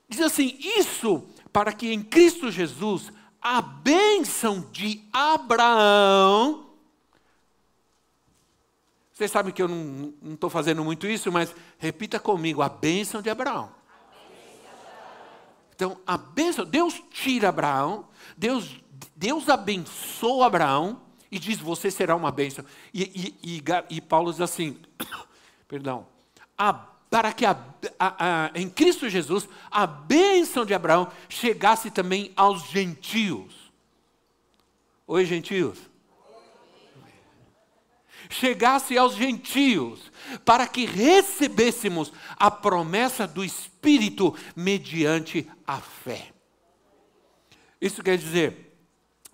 Diz 0.08 0.20
assim: 0.20 0.58
Isso 0.58 1.24
para 1.52 1.72
que 1.72 1.92
em 1.92 2.02
Cristo 2.02 2.50
Jesus 2.50 3.12
a 3.40 3.60
bênção 3.62 4.68
de 4.72 5.02
Abraão. 5.12 6.71
Vocês 9.22 9.30
sabem 9.30 9.52
que 9.52 9.62
eu 9.62 9.68
não 9.68 10.34
estou 10.34 10.50
fazendo 10.50 10.82
muito 10.82 11.06
isso, 11.06 11.30
mas 11.30 11.54
repita 11.78 12.18
comigo: 12.18 12.60
a 12.60 12.68
bênção 12.68 13.22
de 13.22 13.30
Abraão. 13.30 13.70
Então, 15.76 15.96
a 16.04 16.16
bênção, 16.16 16.64
Deus 16.64 17.00
tira 17.08 17.50
Abraão, 17.50 18.08
Deus 18.36 18.80
Deus 19.14 19.48
abençoa 19.48 20.46
Abraão 20.46 21.00
e 21.30 21.38
diz: 21.38 21.60
Você 21.60 21.88
será 21.88 22.16
uma 22.16 22.32
bênção. 22.32 22.64
E, 22.92 23.36
e, 23.44 23.58
e, 23.58 23.64
e 23.90 24.00
Paulo 24.00 24.32
diz 24.32 24.40
assim: 24.40 24.76
Perdão. 25.68 26.04
A, 26.58 26.72
para 26.72 27.32
que 27.32 27.46
a, 27.46 27.56
a, 28.00 28.50
em 28.56 28.68
Cristo 28.68 29.08
Jesus 29.08 29.48
a 29.70 29.86
bênção 29.86 30.66
de 30.66 30.74
Abraão 30.74 31.06
chegasse 31.28 31.92
também 31.92 32.32
aos 32.34 32.68
gentios. 32.70 33.72
Oi, 35.06 35.24
gentios. 35.24 35.91
Chegasse 38.32 38.96
aos 38.96 39.14
gentios, 39.14 40.10
para 40.44 40.66
que 40.66 40.86
recebêssemos 40.86 42.12
a 42.36 42.50
promessa 42.50 43.26
do 43.26 43.44
Espírito 43.44 44.34
mediante 44.56 45.48
a 45.66 45.78
fé. 45.78 46.32
Isso 47.80 48.02
quer 48.02 48.16
dizer, 48.16 48.74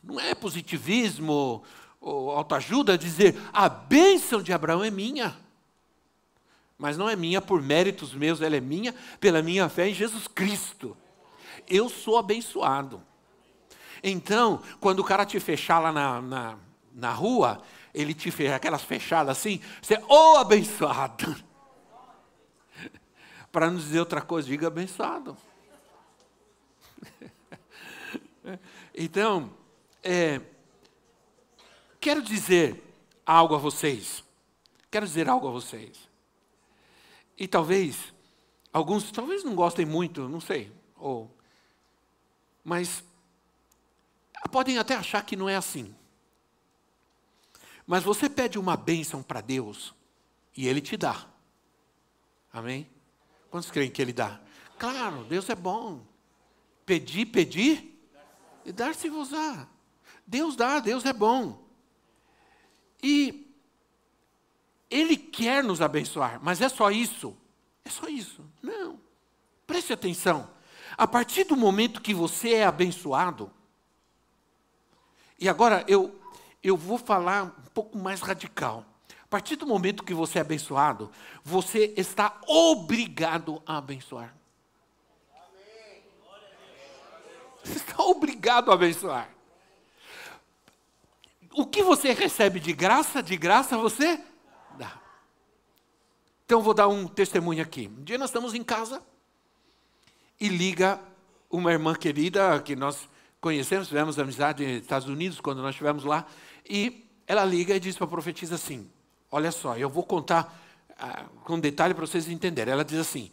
não 0.03 0.19
é 0.19 0.35
positivismo 0.35 1.63
ou 2.01 2.31
autoajuda 2.31 2.97
dizer 2.97 3.41
a 3.53 3.69
bênção 3.69 4.43
de 4.43 4.53
Abraão 4.53 4.83
é 4.83 4.91
minha. 4.91 5.37
Mas 6.77 6.97
não 6.97 7.09
é 7.09 7.15
minha 7.15 7.41
por 7.41 7.61
méritos 7.61 8.15
meus, 8.15 8.41
ela 8.41 8.57
é 8.57 8.61
minha 8.61 8.95
pela 9.21 9.43
minha 9.43 9.69
fé 9.69 9.89
em 9.89 9.95
Jesus 9.95 10.27
Cristo. 10.27 10.97
Eu 11.69 11.89
sou 11.89 12.17
abençoado. 12.17 13.03
Então, 14.03 14.63
quando 14.81 15.01
o 15.01 15.05
cara 15.05 15.27
te 15.27 15.39
fechar 15.39 15.79
lá 15.81 15.93
na, 15.93 16.23
na, 16.23 16.59
na 16.95 17.13
rua, 17.13 17.63
ele 17.95 18.15
te 18.15 18.31
fez 18.31 18.53
aquelas 18.53 18.83
fechadas 18.83 19.39
assim, 19.39 19.61
você 19.81 19.95
é 19.95 20.05
oh, 20.09 20.37
abençoado. 20.37 21.37
Para 23.51 23.71
não 23.71 23.79
dizer 23.79 24.01
outra 24.01 24.21
coisa, 24.21 24.49
diga 24.49 24.67
abençoado. 24.67 25.37
então, 28.95 29.51
é, 30.03 30.41
quero 32.01 32.23
dizer 32.23 32.83
algo 33.25 33.55
a 33.55 33.59
vocês. 33.59 34.25
Quero 34.91 35.07
dizer 35.07 35.29
algo 35.29 35.49
a 35.49 35.51
vocês. 35.51 36.09
E 37.37 37.47
talvez, 37.47 38.13
alguns 38.73 39.11
talvez 39.11 39.45
não 39.45 39.55
gostem 39.55 39.87
muito, 39.87 40.29
não 40.29 40.41
sei. 40.41 40.73
Ou, 40.97 41.31
mas 42.65 43.05
podem 44.51 44.79
até 44.79 44.95
achar 44.95 45.25
que 45.25 45.37
não 45.37 45.49
é 45.49 45.57
assim. 45.57 45.95
Mas 47.89 48.05
você 48.05 48.29
pede 48.29 48.59
uma 48.59 48.77
bênção 48.77 49.23
para 49.23 49.41
Deus 49.41 49.95
e 50.55 50.69
Ele 50.69 50.79
te 50.79 50.95
dá. 50.95 51.25
Amém? 52.53 52.87
Quantos 53.51 53.71
creem 53.71 53.91
que 53.91 54.03
Ele 54.03 54.13
dá? 54.13 54.39
Claro, 54.79 55.25
Deus 55.25 55.49
é 55.49 55.55
bom. 55.55 56.07
Pedir, 56.85 57.25
pedir 57.25 57.99
e 58.63 58.73
dar-se-vos-á. 58.73 59.67
Deus 60.27 60.55
dá, 60.55 60.81
Deus 60.81 61.07
é 61.07 61.15
bom. 61.15 61.67
E 63.03 63.51
Ele 64.91 65.17
quer 65.17 65.65
nos 65.65 65.81
abençoar, 65.81 66.39
mas 66.43 66.61
é 66.61 66.69
só 66.69 66.91
isso? 66.91 67.35
É 67.87 67.89
só 67.89 68.07
isso? 68.07 68.45
Não. 68.63 69.01
Preste 69.67 69.95
atenção. 69.95 70.51
A 70.95 71.07
partir 71.07 71.45
do 71.45 71.57
momento 71.57 72.03
que 72.03 72.13
você 72.13 72.51
é 72.51 72.65
abençoado, 72.65 73.51
e 75.39 75.49
agora 75.49 75.85
eu, 75.89 76.18
eu 76.63 76.77
vou 76.77 76.99
falar 76.99 77.45
um 77.45 77.71
pouco 77.73 77.99
mais 77.99 78.21
radical. 78.21 78.85
A 79.23 79.27
partir 79.29 79.57
do 79.57 79.67
momento 79.67 80.05
que 80.05 80.15
você 80.15 80.39
é 80.39 80.41
abençoado, 80.41 81.11
você 81.45 81.93
está 81.97 82.41
obrigado 82.47 83.63
a 83.67 83.79
abençoar. 83.79 84.35
Você 87.63 87.77
está 87.77 88.03
obrigado 88.03 88.71
a 88.71 88.75
abençoar 88.75 89.39
o 91.59 91.67
que 91.67 91.83
você 91.83 92.13
recebe 92.13 92.61
de 92.61 92.73
graça, 92.73 93.21
de 93.21 93.37
graça 93.37 93.77
você 93.77 94.21
dá. 94.79 95.01
Então 96.45 96.63
vou 96.63 96.73
dar 96.73 96.87
um 96.87 97.09
testemunho 97.09 97.61
aqui. 97.61 97.91
Um 97.99 98.05
dia 98.05 98.17
nós 98.17 98.31
estamos 98.31 98.55
em 98.55 98.63
casa 98.63 99.03
e 100.41 100.49
liga 100.49 101.01
uma 101.51 101.73
irmã 101.73 101.97
querida 101.97 102.63
que 102.63 102.77
nós 102.77 103.09
conhecemos, 103.41 103.89
tivemos 103.89 104.19
amizade 104.19 104.67
nos 104.67 104.83
Estados 104.83 105.09
Unidos 105.09 105.41
quando 105.41 105.63
nós 105.63 105.71
estivemos 105.71 106.05
lá, 106.05 106.27
e 106.69 107.05
ela 107.27 107.45
liga 107.45 107.75
e 107.75 107.81
diz 107.81 107.97
para 107.97 108.07
a 108.07 108.11
profetisa 108.11 108.55
assim: 108.55 108.91
Olha 109.31 109.53
só, 109.53 109.77
eu 109.77 109.89
vou 109.89 110.03
contar 110.03 110.59
ah, 110.99 111.27
com 111.45 111.61
detalhe 111.61 111.95
para 111.95 112.07
vocês 112.07 112.29
entenderem. 112.29 112.73
Ela 112.73 112.85
diz 112.85 112.99
assim: 112.99 113.31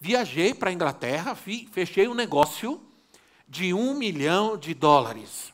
Viajei 0.00 0.54
para 0.54 0.70
a 0.70 0.72
Inglaterra, 0.72 1.34
fechei 1.34 2.06
um 2.08 2.14
negócio 2.14 2.80
de 3.48 3.74
um 3.74 3.94
milhão 3.94 4.56
de 4.56 4.74
dólares. 4.74 5.52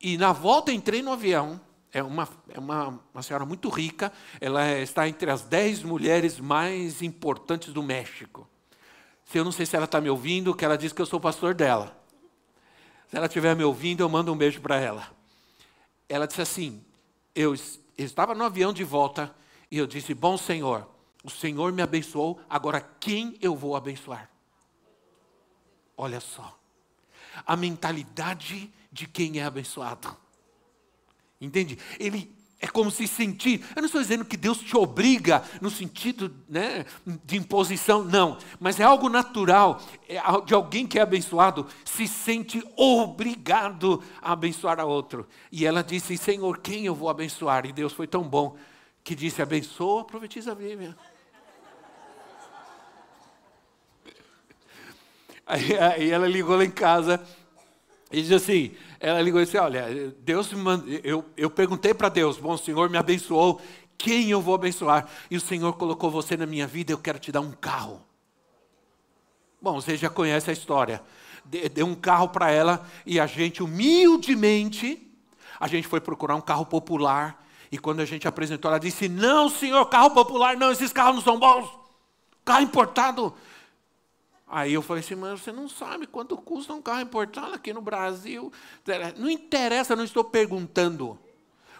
E 0.00 0.16
na 0.16 0.32
volta 0.32 0.72
entrei 0.72 1.02
no 1.02 1.12
avião. 1.12 1.60
É 1.92 2.02
uma, 2.04 2.28
é 2.48 2.58
uma, 2.58 3.00
uma 3.12 3.22
senhora 3.22 3.44
muito 3.44 3.68
rica, 3.68 4.12
ela 4.40 4.78
está 4.78 5.08
entre 5.08 5.28
as 5.28 5.42
dez 5.42 5.82
mulheres 5.82 6.38
mais 6.38 7.02
importantes 7.02 7.72
do 7.72 7.82
México. 7.82 8.48
Eu 9.34 9.44
não 9.44 9.50
sei 9.50 9.66
se 9.66 9.74
ela 9.74 9.86
está 9.86 10.00
me 10.00 10.08
ouvindo, 10.08 10.54
que 10.54 10.64
ela 10.64 10.78
diz 10.78 10.92
que 10.92 11.02
eu 11.02 11.06
sou 11.06 11.18
pastor 11.18 11.52
dela. 11.52 11.99
Se 13.10 13.16
ela 13.16 13.26
estiver 13.26 13.56
me 13.56 13.64
ouvindo, 13.64 14.02
eu 14.02 14.08
mando 14.08 14.32
um 14.32 14.36
beijo 14.36 14.60
para 14.60 14.76
ela. 14.76 15.10
Ela 16.08 16.28
disse 16.28 16.40
assim: 16.40 16.84
eu, 17.34 17.54
estava 17.98 18.34
no 18.34 18.44
avião 18.44 18.72
de 18.72 18.84
volta 18.84 19.34
e 19.68 19.76
eu 19.76 19.86
disse: 19.86 20.14
Bom 20.14 20.36
Senhor, 20.38 20.88
o 21.24 21.30
Senhor 21.30 21.72
me 21.72 21.82
abençoou, 21.82 22.40
agora 22.48 22.80
quem 22.80 23.36
eu 23.40 23.56
vou 23.56 23.74
abençoar? 23.74 24.30
Olha 25.96 26.20
só, 26.20 26.56
a 27.44 27.56
mentalidade 27.56 28.72
de 28.92 29.08
quem 29.08 29.40
é 29.40 29.44
abençoado. 29.44 30.16
Entende? 31.40 31.78
Ele 31.98 32.32
é 32.60 32.66
como 32.66 32.90
se 32.90 33.06
sentir. 33.08 33.64
Eu 33.74 33.80
não 33.80 33.86
estou 33.86 34.02
dizendo 34.02 34.24
que 34.24 34.36
Deus 34.36 34.58
te 34.58 34.76
obriga 34.76 35.42
no 35.60 35.70
sentido 35.70 36.30
né, 36.46 36.84
de 37.24 37.38
imposição, 37.38 38.04
não. 38.04 38.36
Mas 38.60 38.78
é 38.78 38.84
algo 38.84 39.08
natural 39.08 39.80
é 40.06 40.20
de 40.44 40.52
alguém 40.52 40.86
que 40.86 40.98
é 40.98 41.02
abençoado 41.02 41.66
se 41.84 42.06
sente 42.06 42.62
obrigado 42.76 44.02
a 44.20 44.32
abençoar 44.32 44.78
a 44.78 44.84
outro. 44.84 45.26
E 45.50 45.64
ela 45.64 45.82
disse: 45.82 46.18
Senhor, 46.18 46.58
quem 46.58 46.84
eu 46.84 46.94
vou 46.94 47.08
abençoar? 47.08 47.64
E 47.64 47.72
Deus 47.72 47.94
foi 47.94 48.06
tão 48.06 48.22
bom 48.22 48.56
que 49.02 49.14
disse: 49.14 49.40
Abençoa, 49.40 50.04
profetiza 50.04 50.52
a 50.52 50.54
Bíblia. 50.54 50.94
Aí, 55.46 55.76
aí 55.76 56.10
ela 56.10 56.28
ligou 56.28 56.56
lá 56.56 56.64
em 56.64 56.70
casa 56.70 57.20
e 58.10 58.22
disse 58.22 58.34
assim: 58.34 58.72
ela 58.98 59.20
ligou 59.22 59.40
e 59.40 59.44
disse: 59.44 59.56
Olha, 59.56 60.14
Deus 60.20 60.52
me 60.52 60.60
manda, 60.60 60.84
eu, 61.04 61.24
eu 61.36 61.48
perguntei 61.48 61.94
para 61.94 62.08
Deus, 62.08 62.36
bom, 62.38 62.52
o 62.54 62.58
Senhor 62.58 62.90
me 62.90 62.98
abençoou, 62.98 63.60
quem 63.96 64.30
eu 64.30 64.40
vou 64.40 64.54
abençoar? 64.54 65.08
E 65.30 65.36
o 65.36 65.40
Senhor 65.40 65.72
colocou 65.74 66.10
você 66.10 66.36
na 66.36 66.46
minha 66.46 66.66
vida, 66.66 66.92
eu 66.92 66.98
quero 66.98 67.18
te 67.18 67.30
dar 67.30 67.40
um 67.40 67.52
carro. 67.52 68.02
Bom, 69.60 69.74
você 69.80 69.96
já 69.96 70.08
conhece 70.08 70.50
a 70.50 70.52
história. 70.52 71.02
Deu 71.44 71.86
um 71.86 71.94
carro 71.94 72.28
para 72.28 72.50
ela 72.50 72.86
e 73.04 73.20
a 73.20 73.26
gente, 73.26 73.62
humildemente, 73.62 75.06
a 75.58 75.66
gente 75.66 75.86
foi 75.86 76.00
procurar 76.00 76.36
um 76.36 76.40
carro 76.40 76.64
popular. 76.64 77.46
E 77.70 77.78
quando 77.78 78.00
a 78.00 78.04
gente 78.04 78.26
apresentou, 78.26 78.70
ela 78.70 78.80
disse: 78.80 79.08
Não, 79.08 79.48
senhor, 79.48 79.84
carro 79.86 80.10
popular, 80.10 80.56
não, 80.56 80.72
esses 80.72 80.92
carros 80.92 81.16
não 81.16 81.22
são 81.22 81.38
bons. 81.38 81.68
Carro 82.44 82.62
importado. 82.62 83.34
Aí 84.52 84.72
eu 84.74 84.82
falei 84.82 85.00
assim, 85.00 85.14
mas 85.14 85.40
você 85.40 85.52
não 85.52 85.68
sabe 85.68 86.08
quanto 86.08 86.36
custa 86.36 86.74
um 86.74 86.82
carro 86.82 87.02
importado 87.02 87.54
aqui 87.54 87.72
no 87.72 87.80
Brasil. 87.80 88.52
Não 89.16 89.30
interessa, 89.30 89.94
não 89.94 90.02
estou 90.02 90.24
perguntando. 90.24 91.16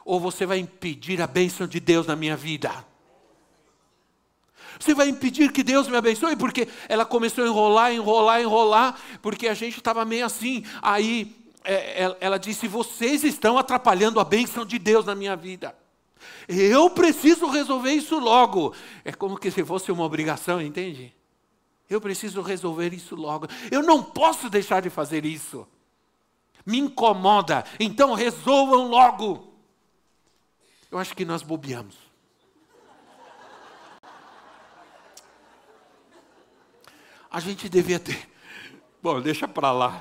Ou 0.04 0.20
você 0.20 0.46
vai 0.46 0.58
impedir 0.58 1.20
a 1.20 1.26
bênção 1.26 1.66
de 1.66 1.80
Deus 1.80 2.06
na 2.06 2.14
minha 2.14 2.36
vida. 2.36 2.70
Você 4.78 4.94
vai 4.94 5.08
impedir 5.08 5.50
que 5.50 5.64
Deus 5.64 5.88
me 5.88 5.96
abençoe? 5.96 6.36
Porque 6.36 6.68
ela 6.88 7.04
começou 7.04 7.42
a 7.42 7.48
enrolar, 7.48 7.92
enrolar, 7.92 8.40
enrolar, 8.40 9.00
porque 9.20 9.48
a 9.48 9.54
gente 9.54 9.78
estava 9.78 10.04
meio 10.04 10.24
assim. 10.24 10.64
Aí 10.80 11.36
é, 11.64 12.16
ela 12.20 12.38
disse: 12.38 12.68
Vocês 12.68 13.24
estão 13.24 13.58
atrapalhando 13.58 14.20
a 14.20 14.24
bênção 14.24 14.64
de 14.64 14.78
Deus 14.78 15.04
na 15.04 15.16
minha 15.16 15.34
vida. 15.34 15.76
Eu 16.48 16.88
preciso 16.88 17.48
resolver 17.48 17.92
isso 17.92 18.16
logo. 18.20 18.72
É 19.04 19.10
como 19.10 19.36
que 19.36 19.50
se 19.50 19.64
fosse 19.64 19.90
uma 19.90 20.04
obrigação, 20.04 20.62
entende? 20.62 21.12
Eu 21.90 22.00
preciso 22.00 22.40
resolver 22.40 22.94
isso 22.94 23.16
logo. 23.16 23.48
Eu 23.68 23.82
não 23.82 24.00
posso 24.00 24.48
deixar 24.48 24.80
de 24.80 24.88
fazer 24.88 25.24
isso. 25.24 25.66
Me 26.64 26.78
incomoda. 26.78 27.64
Então 27.80 28.14
resolvam 28.14 28.86
logo. 28.86 29.52
Eu 30.88 30.98
acho 30.98 31.16
que 31.16 31.24
nós 31.24 31.42
bobeamos. 31.42 31.96
A 37.28 37.40
gente 37.40 37.68
devia 37.68 37.98
ter. 37.98 38.30
Bom, 39.02 39.20
deixa 39.20 39.48
para 39.48 39.72
lá. 39.72 40.00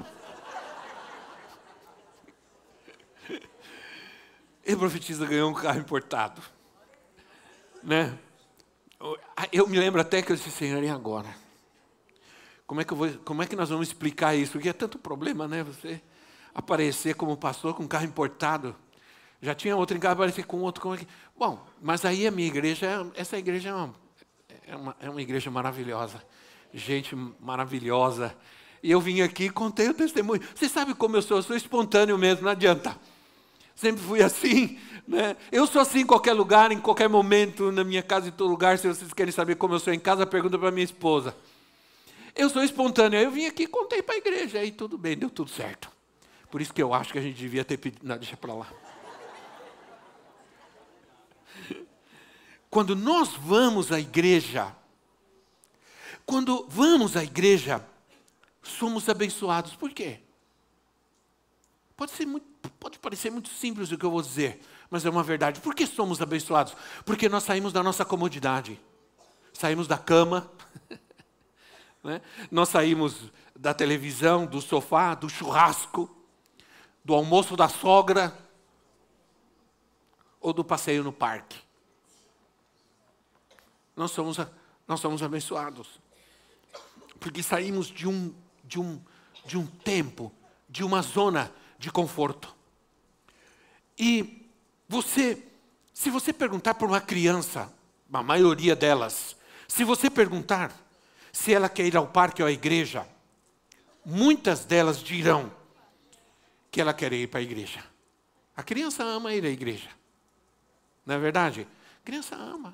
E 4.64 4.76
profetiza 4.76 5.26
ganhou 5.26 5.50
um 5.50 5.54
carro 5.56 5.80
importado. 5.80 6.40
Né? 7.82 8.16
Eu 9.52 9.66
me 9.68 9.80
lembro 9.80 10.00
até 10.02 10.22
que 10.22 10.32
eu 10.32 10.36
disse, 10.36 10.52
Senhor, 10.52 10.84
e 10.84 10.90
agora? 10.90 11.49
Como 12.70 12.82
é 12.82 12.84
que, 12.84 12.94
vou, 12.94 13.10
como 13.26 13.42
é 13.42 13.48
que 13.48 13.56
nós 13.56 13.70
vamos 13.70 13.88
explicar 13.88 14.36
isso? 14.36 14.52
Porque 14.52 14.70
é 14.70 14.74
tanto 14.74 15.00
problema, 15.00 15.48
né? 15.48 15.64
Você 15.64 16.00
aparecer 16.54 17.16
como 17.16 17.36
pastor 17.36 17.74
com 17.74 17.88
carro 17.88 18.06
importado. 18.06 18.76
Já 19.42 19.56
tinha 19.56 19.76
outro 19.76 19.98
em 19.98 20.00
casa, 20.00 20.14
aparecer 20.14 20.46
com 20.46 20.60
outro. 20.60 20.94
É. 20.94 21.00
Bom, 21.36 21.66
mas 21.82 22.06
aí 22.06 22.28
a 22.28 22.32
minha 22.32 22.48
igreja, 22.48 23.12
essa 23.16 23.40
igreja 23.40 23.70
é 23.70 23.74
uma, 23.74 23.96
é 24.68 24.76
uma, 24.76 24.96
é 25.00 25.10
uma 25.10 25.20
igreja 25.20 25.50
maravilhosa. 25.50 26.24
Gente 26.72 27.16
maravilhosa. 27.40 28.36
E 28.84 28.92
eu 28.92 29.02
vim 29.02 29.22
aqui 29.22 29.46
e 29.46 29.50
contei 29.50 29.90
o 29.90 29.94
testemunho. 29.96 30.44
Você 30.54 30.70
sabe 30.70 30.94
como 30.94 31.16
eu 31.16 31.24
sou? 31.24 31.38
Eu 31.38 31.42
sou 31.42 31.56
espontâneo 31.56 32.20
mesmo, 32.20 32.44
não 32.44 32.52
adianta. 32.52 32.96
Sempre 33.74 34.04
fui 34.04 34.22
assim. 34.22 34.78
Né? 35.08 35.36
Eu 35.52 35.66
sou 35.66 35.82
assim 35.82 36.02
em 36.02 36.06
qualquer 36.06 36.34
lugar, 36.34 36.72
em 36.72 36.80
qualquer 36.80 37.10
momento, 37.10 37.72
na 37.72 37.84
minha 37.84 38.04
casa, 38.04 38.28
em 38.28 38.32
todo 38.32 38.48
lugar. 38.48 38.78
Se 38.78 38.88
vocês 38.88 39.12
querem 39.12 39.32
saber 39.32 39.56
como 39.56 39.74
eu 39.74 39.80
sou 39.80 39.92
em 39.92 40.00
casa, 40.00 40.24
pergunta 40.24 40.56
para 40.60 40.70
minha 40.70 40.86
esposa. 40.86 41.36
Eu 42.40 42.50
sou 42.50 42.64
espontâneo. 42.64 43.20
Eu 43.20 43.30
vim 43.30 43.46
aqui 43.46 43.64
e 43.64 43.68
contei 43.68 44.02
para 44.02 44.16
a 44.16 44.18
igreja. 44.18 44.60
Aí 44.60 44.72
tudo 44.72 44.98
bem, 44.98 45.18
deu 45.18 45.30
tudo 45.30 45.52
certo. 45.52 45.92
Por 46.50 46.62
isso 46.62 46.74
que 46.74 46.82
eu 46.82 46.94
acho 46.94 47.12
que 47.12 47.20
a 47.20 47.22
gente 47.22 47.36
devia 47.36 47.66
ter 47.66 47.76
pedido. 47.76 48.08
Não, 48.08 48.18
deixa 48.18 48.38
para 48.38 48.54
lá. 48.54 48.68
Quando 52.72 52.96
nós 52.96 53.34
vamos 53.34 53.92
à 53.92 54.00
igreja, 54.00 54.74
quando 56.26 56.66
vamos 56.70 57.18
à 57.18 57.24
igreja, 57.24 57.86
somos 58.64 59.10
abençoados. 59.10 59.76
Por 59.76 59.92
quê? 59.92 60.20
Pode, 61.98 62.12
ser 62.12 62.26
muito, 62.26 62.46
pode 62.80 63.00
parecer 63.00 63.32
muito 63.32 63.50
simples 63.50 63.92
o 63.92 63.98
que 63.98 64.06
eu 64.06 64.12
vou 64.12 64.22
dizer, 64.22 64.62
mas 64.90 65.06
é 65.06 65.10
uma 65.10 65.24
verdade. 65.24 65.60
Por 65.60 65.76
que 65.76 65.86
somos 65.86 66.22
abençoados? 66.22 66.74
Porque 67.04 67.28
nós 67.28 67.44
saímos 67.44 67.74
da 67.74 67.84
nossa 67.84 68.06
comodidade. 68.06 68.80
Saímos 69.52 69.88
da 69.88 69.98
cama, 69.98 70.50
Né? 72.04 72.22
Nós 72.50 72.70
saímos 72.70 73.32
da 73.56 73.74
televisão, 73.74 74.46
do 74.46 74.62
sofá, 74.62 75.16
do 75.16 75.30
churrasco, 75.30 76.10
do 77.04 77.14
almoço 77.14 77.56
da 77.56 77.68
sogra 77.68 78.38
ou 80.40 80.54
do 80.54 80.64
passeio 80.64 81.04
no 81.04 81.12
parque. 81.12 81.58
Nós 83.96 84.12
somos, 84.12 84.38
nós 84.88 85.00
somos 85.00 85.22
abençoados. 85.22 86.00
Porque 87.20 87.44
saímos 87.44 87.88
de 87.88 88.08
um, 88.08 88.34
de, 88.64 88.80
um, 88.80 89.02
de 89.46 89.58
um 89.58 89.68
tempo, 89.68 90.32
de 90.70 90.84
uma 90.84 91.02
zona 91.02 91.54
de 91.78 91.92
conforto. 91.92 92.56
E 93.98 94.50
você, 94.88 95.46
se 95.94 96.10
você 96.10 96.32
perguntar 96.32 96.76
para 96.76 96.88
uma 96.88 97.02
criança, 97.02 97.74
a 98.12 98.24
maioria 98.24 98.76
delas, 98.76 99.36
se 99.68 99.84
você 99.84 100.10
perguntar, 100.10 100.74
se 101.32 101.54
ela 101.54 101.70
quer 101.70 101.86
ir 101.86 101.98
ao 101.98 102.08
parque 102.08 102.42
ou 102.42 102.48
à 102.48 102.52
igreja, 102.52 103.08
muitas 104.06 104.66
delas 104.66 105.02
dirão 105.02 105.52
que 106.72 106.82
ela 106.82 106.94
quer 106.94 107.14
ir 107.14 107.28
para 107.28 107.40
a 107.40 107.44
igreja. 107.44 107.84
A 108.56 108.64
criança 108.64 109.04
ama 109.04 109.34
ir 109.34 109.46
à 109.46 109.50
igreja. 109.50 109.90
Não 111.06 111.16
é 111.16 111.20
verdade? 111.20 111.68
A 112.02 112.06
criança 112.06 112.36
ama. 112.36 112.74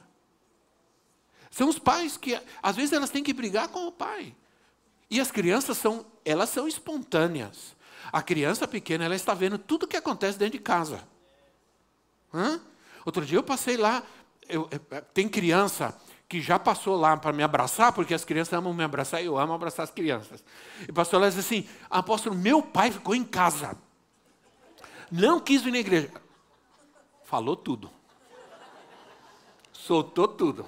São 1.50 1.70
os 1.70 1.80
pais 1.80 2.18
que, 2.18 2.40
às 2.62 2.76
vezes, 2.76 2.92
elas 2.92 3.10
têm 3.10 3.24
que 3.24 3.34
brigar 3.34 3.70
com 3.70 3.88
o 3.88 3.92
pai. 3.92 4.36
E 5.10 5.22
as 5.22 5.32
crianças 5.32 5.78
são, 5.78 6.06
elas 6.26 6.50
são 6.50 6.68
espontâneas. 6.68 7.76
A 8.12 8.22
criança 8.22 8.68
pequena, 8.68 9.06
ela 9.06 9.16
está 9.16 9.34
vendo 9.34 9.58
tudo 9.58 9.84
o 9.84 9.88
que 9.88 9.96
acontece 9.96 10.38
dentro 10.38 10.58
de 10.58 10.64
casa. 10.64 11.08
Hã? 12.34 12.60
Outro 13.06 13.26
dia 13.26 13.38
eu 13.38 13.44
passei 13.44 13.78
lá, 13.78 14.04
eu, 14.50 14.68
eu, 14.72 15.02
tem 15.14 15.30
criança 15.30 15.96
que 16.28 16.42
já 16.42 16.58
passou 16.58 16.96
lá 16.96 17.16
para 17.16 17.32
me 17.32 17.44
abraçar, 17.44 17.92
porque 17.94 18.14
as 18.14 18.26
crianças 18.26 18.54
amam 18.54 18.74
me 18.74 18.84
abraçar 18.84 19.22
e 19.22 19.26
eu 19.26 19.38
amo 19.38 19.54
abraçar 19.54 19.84
as 19.84 19.92
crianças. 19.92 20.44
E 20.88 20.92
passou 20.92 21.20
lá 21.20 21.28
e 21.28 21.30
disse 21.30 21.42
assim: 21.42 21.70
Apóstolo, 21.90 22.36
meu 22.36 22.62
pai 22.62 22.92
ficou 22.92 23.16
em 23.16 23.24
casa. 23.24 23.78
Não 25.12 25.40
quis 25.40 25.62
vir 25.62 25.72
na 25.72 25.78
igreja. 25.78 26.12
Falou 27.24 27.56
tudo. 27.56 27.92
Soltou 29.72 30.28
tudo. 30.28 30.68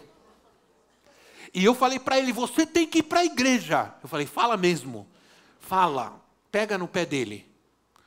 E 1.53 1.63
eu 1.63 1.73
falei 1.73 1.99
para 1.99 2.19
ele: 2.19 2.31
Você 2.31 2.65
tem 2.65 2.85
que 2.85 2.99
ir 2.99 3.03
para 3.03 3.21
a 3.21 3.25
igreja. 3.25 3.93
Eu 4.03 4.09
falei: 4.09 4.27
Fala 4.27 4.55
mesmo. 4.55 5.07
Fala. 5.59 6.21
pega 6.51 6.77
no 6.77 6.87
pé 6.87 7.05
dele. 7.05 7.47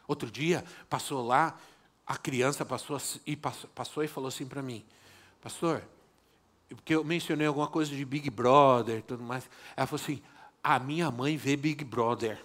Outro 0.07 0.31
dia, 0.31 0.65
passou 0.89 1.25
lá, 1.25 1.57
a 2.05 2.17
criança 2.17 2.65
passou 2.65 3.01
e, 3.25 3.37
passou, 3.37 3.71
passou 3.73 4.03
e 4.03 4.09
falou 4.09 4.27
assim 4.27 4.45
para 4.45 4.61
mim, 4.61 4.85
pastor, 5.41 5.85
porque 6.75 6.95
eu 6.95 7.05
mencionei 7.05 7.47
alguma 7.47 7.67
coisa 7.67 7.95
de 7.95 8.05
Big 8.05 8.31
Brother 8.31 8.99
e 8.99 9.03
tudo 9.03 9.23
mais. 9.23 9.49
Ela 9.77 9.87
falou 9.87 10.03
assim, 10.03 10.23
a 10.63 10.79
minha 10.79 11.11
mãe 11.11 11.37
vê 11.37 11.57
Big 11.57 11.85
Brother. 11.85 12.39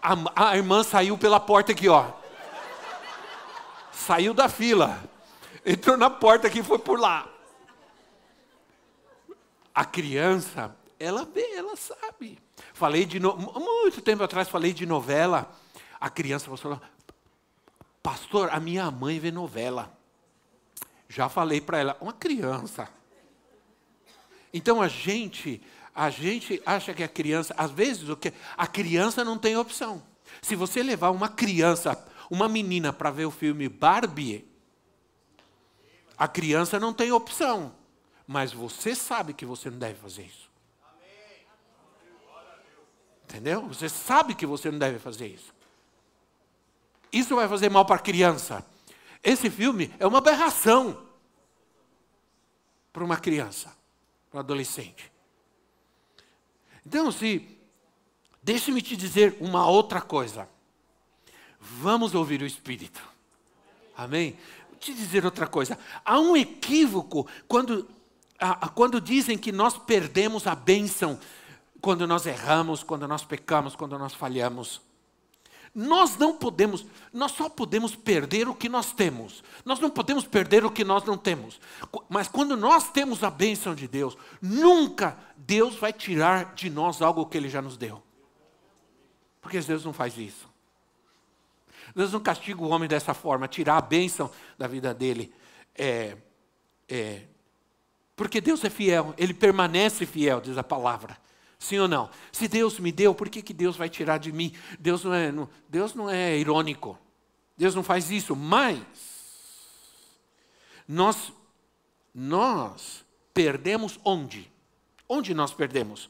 A, 0.00 0.50
a 0.50 0.56
irmã 0.56 0.82
saiu 0.82 1.18
pela 1.18 1.40
porta 1.40 1.72
aqui, 1.72 1.88
ó. 1.88 2.10
Saiu 3.92 4.32
da 4.32 4.48
fila. 4.48 5.02
Entrou 5.66 5.96
na 5.96 6.08
porta 6.08 6.46
aqui 6.46 6.60
e 6.60 6.62
foi 6.62 6.78
por 6.78 6.98
lá. 6.98 7.28
A 9.74 9.84
criança, 9.84 10.74
ela 10.98 11.24
vê, 11.24 11.54
ela 11.54 11.76
sabe. 11.76 12.38
Falei 12.72 13.04
de 13.04 13.18
no... 13.20 13.36
muito 13.36 14.00
tempo 14.00 14.22
atrás 14.22 14.48
falei 14.48 14.72
de 14.72 14.86
novela. 14.86 15.50
A 16.00 16.08
criança 16.08 16.56
falou: 16.56 16.80
"Pastor, 18.02 18.48
a 18.52 18.60
minha 18.60 18.90
mãe 18.90 19.18
vê 19.18 19.30
novela". 19.30 19.99
Já 21.10 21.28
falei 21.28 21.60
para 21.60 21.76
ela, 21.76 21.96
uma 22.00 22.12
criança. 22.12 22.88
Então 24.54 24.80
a 24.80 24.86
gente, 24.86 25.60
a 25.92 26.08
gente 26.08 26.62
acha 26.64 26.94
que 26.94 27.02
a 27.02 27.08
criança, 27.08 27.52
às 27.58 27.72
vezes 27.72 28.08
o 28.08 28.16
que 28.16 28.32
a 28.56 28.64
criança 28.64 29.24
não 29.24 29.36
tem 29.36 29.56
opção. 29.56 30.00
Se 30.40 30.54
você 30.54 30.84
levar 30.84 31.10
uma 31.10 31.28
criança, 31.28 32.00
uma 32.30 32.48
menina 32.48 32.92
para 32.92 33.10
ver 33.10 33.24
o 33.24 33.30
filme 33.32 33.68
Barbie, 33.68 34.48
a 36.16 36.28
criança 36.28 36.78
não 36.78 36.94
tem 36.94 37.10
opção, 37.10 37.74
mas 38.24 38.52
você 38.52 38.94
sabe 38.94 39.34
que 39.34 39.44
você 39.44 39.68
não 39.68 39.80
deve 39.80 39.98
fazer 39.98 40.22
isso. 40.22 40.48
Entendeu? 43.24 43.66
Você 43.66 43.88
sabe 43.88 44.36
que 44.36 44.46
você 44.46 44.70
não 44.70 44.78
deve 44.78 45.00
fazer 45.00 45.26
isso. 45.26 45.52
Isso 47.12 47.34
vai 47.34 47.48
fazer 47.48 47.68
mal 47.68 47.84
para 47.84 47.96
a 47.96 48.00
criança. 48.00 48.64
Esse 49.22 49.50
filme 49.50 49.92
é 49.98 50.06
uma 50.06 50.18
aberração 50.18 51.06
para 52.92 53.04
uma 53.04 53.16
criança, 53.16 53.74
para 54.30 54.38
um 54.38 54.40
adolescente. 54.40 55.10
Então, 56.84 57.12
se 57.12 57.46
deixe-me 58.42 58.80
te 58.80 58.96
dizer 58.96 59.36
uma 59.40 59.66
outra 59.66 60.00
coisa. 60.00 60.48
Vamos 61.60 62.14
ouvir 62.14 62.40
o 62.42 62.46
Espírito. 62.46 63.02
Amém? 63.96 64.36
Vou 64.70 64.78
te 64.78 64.94
dizer 64.94 65.24
outra 65.24 65.46
coisa. 65.46 65.78
Há 66.04 66.18
um 66.18 66.36
equívoco 66.36 67.26
quando, 67.46 67.88
quando 68.74 69.00
dizem 69.00 69.36
que 69.36 69.52
nós 69.52 69.76
perdemos 69.76 70.46
a 70.46 70.54
bênção 70.54 71.20
quando 71.80 72.06
nós 72.06 72.26
erramos, 72.26 72.82
quando 72.82 73.08
nós 73.08 73.24
pecamos, 73.24 73.74
quando 73.74 73.98
nós 73.98 74.14
falhamos. 74.14 74.80
Nós 75.74 76.16
não 76.16 76.36
podemos, 76.36 76.84
nós 77.12 77.30
só 77.32 77.48
podemos 77.48 77.94
perder 77.94 78.48
o 78.48 78.54
que 78.54 78.68
nós 78.68 78.92
temos. 78.92 79.42
Nós 79.64 79.78
não 79.78 79.88
podemos 79.88 80.26
perder 80.26 80.64
o 80.64 80.70
que 80.70 80.84
nós 80.84 81.04
não 81.04 81.16
temos. 81.16 81.60
Mas 82.08 82.26
quando 82.26 82.56
nós 82.56 82.90
temos 82.90 83.22
a 83.22 83.30
bênção 83.30 83.74
de 83.74 83.86
Deus, 83.86 84.16
nunca 84.42 85.16
Deus 85.36 85.76
vai 85.76 85.92
tirar 85.92 86.54
de 86.54 86.68
nós 86.68 87.00
algo 87.00 87.26
que 87.26 87.38
Ele 87.38 87.48
já 87.48 87.62
nos 87.62 87.76
deu. 87.76 88.02
Porque 89.40 89.60
Deus 89.60 89.84
não 89.84 89.92
faz 89.92 90.18
isso. 90.18 90.48
Deus 91.94 92.12
não 92.12 92.20
castiga 92.20 92.62
o 92.62 92.68
homem 92.68 92.88
dessa 92.88 93.14
forma, 93.14 93.48
tirar 93.48 93.76
a 93.76 93.80
bênção 93.80 94.30
da 94.58 94.66
vida 94.66 94.92
dele. 94.92 95.32
É, 95.74 96.16
é, 96.88 97.22
porque 98.16 98.40
Deus 98.40 98.62
é 98.64 98.70
fiel, 98.70 99.14
Ele 99.16 99.32
permanece 99.32 100.04
fiel, 100.04 100.40
diz 100.40 100.58
a 100.58 100.64
palavra. 100.64 101.16
Sim 101.60 101.78
ou 101.78 101.86
não? 101.86 102.08
Se 102.32 102.48
Deus 102.48 102.80
me 102.80 102.90
deu, 102.90 103.14
por 103.14 103.28
que, 103.28 103.42
que 103.42 103.52
Deus 103.52 103.76
vai 103.76 103.90
tirar 103.90 104.18
de 104.18 104.32
mim? 104.32 104.52
Deus 104.78 105.04
não, 105.04 105.12
é, 105.12 105.30
não, 105.30 105.48
Deus 105.68 105.94
não 105.94 106.08
é 106.08 106.36
irônico. 106.38 106.98
Deus 107.54 107.74
não 107.74 107.82
faz 107.84 108.10
isso. 108.10 108.34
Mas 108.34 108.80
nós, 110.88 111.30
nós 112.14 113.04
perdemos 113.34 114.00
onde? 114.02 114.50
Onde 115.06 115.34
nós 115.34 115.52
perdemos? 115.52 116.08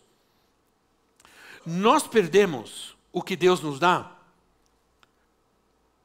Nós 1.67 2.07
perdemos 2.07 2.97
o 3.13 3.21
que 3.21 3.35
Deus 3.35 3.61
nos 3.61 3.81
dá. 3.81 4.17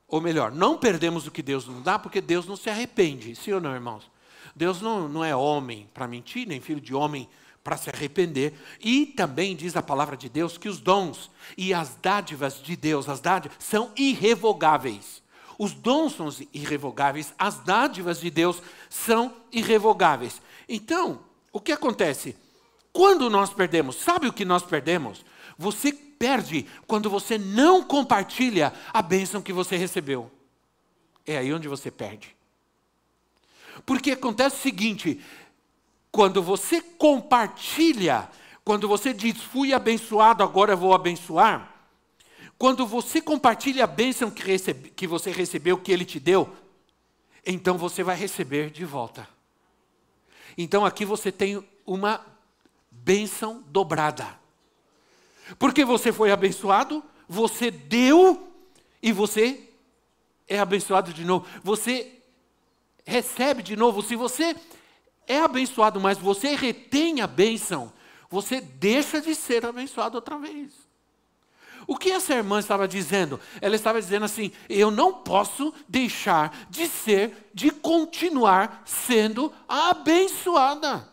Ou 0.08 0.19
melhor, 0.19 0.51
não 0.51 0.75
perdemos 0.75 1.27
o 1.27 1.31
que 1.31 1.43
Deus 1.43 1.67
nos 1.67 1.84
dá 1.84 1.99
porque 1.99 2.19
Deus 2.19 2.47
não 2.47 2.55
se 2.55 2.67
arrepende. 2.67 3.36
Sim 3.36 3.51
ou 3.51 3.62
não, 3.62 3.75
irmãos? 3.75 4.10
Deus 4.55 4.81
não, 4.81 5.08
não 5.08 5.23
é 5.23 5.36
homem 5.36 5.88
para 5.93 6.08
mentir, 6.08 6.47
nem 6.47 6.60
filho 6.60 6.81
de 6.81 6.95
homem 6.95 7.25
para 7.25 7.36
se 7.75 7.89
arrepender. 7.89 8.54
E 8.80 9.08
também 9.08 9.56
diz 9.56 9.75
a 9.75 9.82
palavra 9.82 10.15
de 10.15 10.30
Deus 10.30 10.56
que 10.58 10.69
os 10.69 10.80
dons 10.80 11.32
e 11.58 11.73
as 11.73 11.95
dádivas 11.95 12.62
de 12.62 12.75
Deus, 12.75 13.10
as 13.10 13.19
dádivas, 13.19 13.58
são 13.60 13.91
irrevogáveis. 13.97 15.23
Os 15.58 15.73
dons 15.73 16.15
são 16.15 16.30
irrevogáveis, 16.54 17.34
as 17.39 17.60
dádivas 17.60 18.19
de 18.19 18.30
Deus 18.30 18.62
são 18.89 19.34
irrevogáveis. 19.51 20.39
Então, 20.69 21.21
o 21.51 21.60
que 21.60 21.71
acontece? 21.71 22.36
Quando 22.93 23.30
nós 23.30 23.51
perdemos, 23.51 23.95
sabe 23.95 24.28
o 24.28 24.34
que 24.34 24.45
nós 24.45 24.62
perdemos? 24.62 25.25
Você 25.58 25.91
perde 25.91 26.67
quando 26.86 27.10
você 27.10 27.38
não 27.38 27.84
compartilha 27.84 28.71
a 28.93 29.01
bênção 29.01 29.41
que 29.41 29.51
você 29.51 29.75
recebeu. 29.75 30.32
É 31.25 31.38
aí 31.38 31.51
onde 31.51 31.67
você 31.67 31.89
perde. 31.89 32.36
Porque 33.86 34.12
acontece 34.12 34.58
o 34.58 34.62
seguinte: 34.62 35.19
quando 36.15 36.41
você 36.41 36.80
compartilha, 36.80 38.30
quando 38.63 38.88
você 38.88 39.13
diz, 39.13 39.38
fui 39.38 39.73
abençoado, 39.73 40.43
agora 40.43 40.73
vou 40.73 40.93
abençoar. 40.93 41.75
Quando 42.58 42.88
você 42.88 43.19
compartilha 43.19 43.84
a 43.84 43.88
bênção 43.88 44.32
que, 44.32 44.41
recebe, 44.41 44.91
que 44.91 45.06
você 45.08 45.30
recebeu, 45.30 45.78
que 45.78 45.91
ele 45.91 46.06
te 46.06 46.17
deu, 46.17 46.56
então 47.45 47.78
você 47.78 48.01
vai 48.01 48.15
receber 48.15 48.69
de 48.69 48.86
volta. 48.86 49.28
Então 50.58 50.86
aqui 50.86 51.04
você 51.04 51.34
tem 51.34 51.62
uma 51.86 52.25
bênção 52.89 53.62
dobrada. 53.67 54.39
Porque 55.60 55.84
você 55.84 56.13
foi 56.13 56.32
abençoado, 56.32 57.04
você 57.28 57.69
deu 57.69 58.54
e 59.04 59.12
você 59.12 59.69
é 60.47 60.60
abençoado 60.60 61.12
de 61.12 61.25
novo. 61.25 61.45
Você 61.62 62.21
recebe 63.06 63.62
de 63.62 63.75
novo. 63.75 64.01
Se 64.01 64.15
você 64.15 64.56
é 65.28 65.40
abençoado, 65.40 66.00
mas 66.00 66.18
você 66.18 66.56
retém 66.56 67.22
a 67.22 67.28
bênção, 67.28 67.92
você 68.30 68.60
deixa 68.62 69.22
de 69.22 69.36
ser 69.36 69.66
abençoado 69.66 70.16
outra 70.16 70.38
vez. 70.38 70.74
O 71.88 71.96
que 71.98 72.12
essa 72.12 72.34
irmã 72.34 72.60
estava 72.60 72.88
dizendo? 72.88 73.40
Ela 73.62 73.76
estava 73.76 74.02
dizendo 74.02 74.26
assim: 74.26 74.52
eu 74.68 74.90
não 74.90 75.14
posso 75.14 75.74
deixar 75.88 76.66
de 76.70 76.88
ser, 76.88 77.50
de 77.54 77.70
continuar 77.70 78.82
sendo 78.86 79.54
abençoada. 79.68 81.08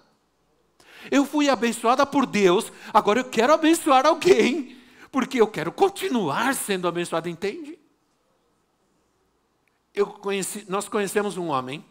Eu 1.11 1.27
fui 1.27 1.49
abençoada 1.49 2.07
por 2.07 2.27
Deus, 2.27 2.73
agora 2.93 3.21
eu 3.21 3.25
quero 3.25 3.53
abençoar 3.53 4.07
alguém, 4.07 4.79
porque 5.11 5.41
eu 5.41 5.49
quero 5.49 5.73
continuar 5.73 6.55
sendo 6.55 6.87
abençoada, 6.87 7.29
entende? 7.29 7.79
Conheci, 10.21 10.65
nós 10.69 10.89
conhecemos 10.89 11.37
um 11.37 11.49
homem 11.49 11.85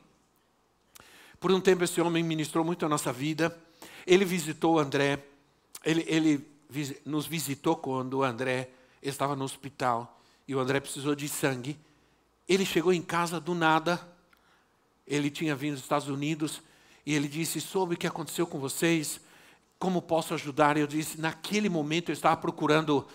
por 1.41 1.51
um 1.51 1.59
tempo, 1.59 1.83
esse 1.83 1.99
homem 1.99 2.23
ministrou 2.23 2.63
muito 2.63 2.85
a 2.85 2.89
nossa 2.89 3.11
vida. 3.11 3.57
Ele 4.05 4.23
visitou 4.23 4.77
André, 4.77 5.17
ele, 5.83 6.05
ele 6.07 6.47
nos 7.03 7.25
visitou 7.25 7.75
quando 7.75 8.19
o 8.19 8.23
André 8.23 8.69
estava 9.01 9.35
no 9.35 9.43
hospital 9.43 10.21
e 10.47 10.53
o 10.53 10.59
André 10.59 10.79
precisou 10.79 11.15
de 11.15 11.27
sangue. 11.27 11.79
Ele 12.47 12.63
chegou 12.63 12.93
em 12.93 13.01
casa 13.01 13.39
do 13.39 13.55
nada, 13.55 13.99
ele 15.07 15.31
tinha 15.31 15.55
vindo 15.55 15.73
dos 15.73 15.81
Estados 15.81 16.07
Unidos 16.07 16.61
e 17.07 17.15
ele 17.15 17.27
disse: 17.27 17.59
Soube 17.59 17.95
o 17.95 17.97
que 17.97 18.05
aconteceu 18.05 18.45
com 18.45 18.59
vocês, 18.59 19.19
como 19.79 19.99
posso 19.99 20.35
ajudar? 20.35 20.77
Eu 20.77 20.85
disse: 20.85 21.19
Naquele 21.19 21.69
momento 21.69 22.09
eu 22.09 22.13
estava 22.13 22.37
procurando, 22.37 23.07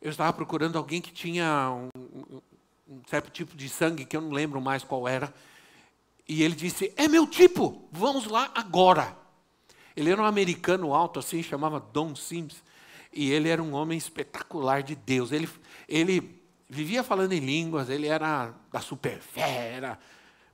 eu 0.00 0.10
estava 0.10 0.32
procurando 0.32 0.78
alguém 0.78 1.02
que 1.02 1.12
tinha 1.12 1.70
um, 1.70 2.40
um 2.88 3.02
certo 3.10 3.30
tipo 3.30 3.54
de 3.54 3.68
sangue 3.68 4.06
que 4.06 4.16
eu 4.16 4.22
não 4.22 4.30
lembro 4.30 4.58
mais 4.58 4.82
qual 4.82 5.06
era. 5.06 5.34
E 6.28 6.42
ele 6.42 6.54
disse: 6.54 6.92
É 6.96 7.08
meu 7.08 7.26
tipo, 7.26 7.88
vamos 7.92 8.26
lá 8.26 8.50
agora. 8.54 9.16
Ele 9.96 10.10
era 10.10 10.20
um 10.20 10.24
americano 10.24 10.92
alto 10.92 11.18
assim, 11.18 11.42
chamava 11.42 11.78
Don 11.78 12.14
Sims. 12.14 12.62
E 13.12 13.30
ele 13.30 13.48
era 13.48 13.62
um 13.62 13.74
homem 13.74 13.96
espetacular 13.96 14.82
de 14.82 14.96
Deus. 14.96 15.30
Ele, 15.30 15.48
ele 15.88 16.42
vivia 16.68 17.04
falando 17.04 17.32
em 17.32 17.38
línguas, 17.38 17.88
ele 17.88 18.08
era 18.08 18.52
da 18.72 18.80
super 18.80 19.20
fé, 19.20 19.72
era 19.74 19.98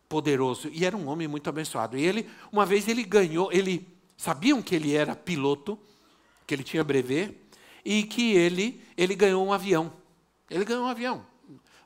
poderoso. 0.09 0.69
E 0.71 0.85
era 0.85 0.95
um 0.97 1.09
homem 1.09 1.27
muito 1.27 1.49
abençoado. 1.49 1.97
E 1.97 2.05
ele, 2.05 2.29
uma 2.53 2.67
vez 2.67 2.87
ele 2.87 3.03
ganhou, 3.03 3.51
ele 3.51 3.89
sabiam 4.17 4.61
que 4.61 4.75
ele 4.75 4.95
era 4.95 5.17
piloto, 5.17 5.79
que 6.47 6.55
ele 6.55 6.63
tinha 6.63 6.85
brevet, 6.85 7.35
e 7.83 8.03
que 8.03 8.33
ele, 8.33 8.83
ele 8.97 9.15
ganhou 9.15 9.47
um 9.47 9.53
avião. 9.53 9.91
Ele 10.51 10.65
ganhou 10.65 10.85
um 10.85 10.89
avião. 10.89 11.25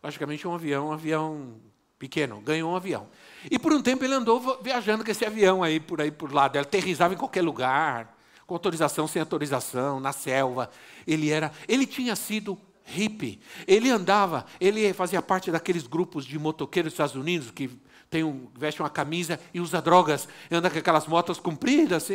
Logicamente 0.03 0.47
um 0.49 0.55
avião, 0.55 0.89
um 0.89 0.93
avião 0.93 1.61
pequeno, 1.99 2.41
ganhou 2.41 2.73
um 2.73 2.77
avião. 2.77 3.07
E 3.51 3.59
por 3.59 3.73
um 3.73 3.83
tempo 3.83 4.05
ele 4.05 4.15
andou 4.15 4.61
viajando 4.63 5.05
com 5.05 5.11
esse 5.11 5.25
avião 5.25 5.63
aí, 5.63 5.79
por 5.79 6.01
aí 6.01 6.11
por 6.11 6.33
lá, 6.33 6.47
ele 6.47 6.59
aterrizava 6.59 7.15
em 7.15 7.17
qualquer 7.17 7.43
lugar, 7.43 8.17
com 8.47 8.55
autorização, 8.55 9.07
sem 9.07 9.21
autorização, 9.21 10.01
na 10.01 10.13
selva. 10.13 10.71
Ele 11.07 11.31
era, 11.31 11.53
ele 11.69 11.87
tinha 11.87 12.17
sido 12.17 12.59
hippie. 12.85 13.41
Ele 13.67 13.91
andava, 13.91 14.47
ele 14.61 14.93
fazia 14.93 15.23
parte 15.23 15.51
daqueles 15.51 15.87
grupos 15.87 16.25
de 16.25 16.39
motoqueiros 16.39 16.93
dos 16.93 16.95
Estados 16.95 17.15
Unidos 17.15 17.51
que 17.51 17.71
tem 18.11 18.23
um, 18.23 18.49
veste 18.55 18.81
uma 18.81 18.91
camisa 18.91 19.41
e 19.53 19.61
usa 19.61 19.83
drogas, 19.83 20.29
anda 20.51 20.71
com 20.71 20.79
aquelas 20.79 21.07
motos 21.07 21.41
compridas 21.41 22.05
assim. 22.05 22.15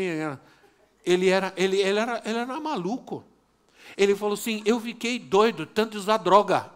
Ele 1.06 1.30
era, 1.30 1.54
ele, 1.58 1.78
ele 1.78 2.00
era, 2.00 2.22
ele 2.26 2.38
era 2.38 2.60
maluco. 2.60 3.24
Ele 3.98 4.16
falou 4.16 4.36
assim: 4.36 4.62
eu 4.66 4.80
fiquei 4.80 5.20
doido 5.20 5.66
tanto 5.66 5.92
de 5.92 5.98
usar 5.98 6.18
droga. 6.18 6.72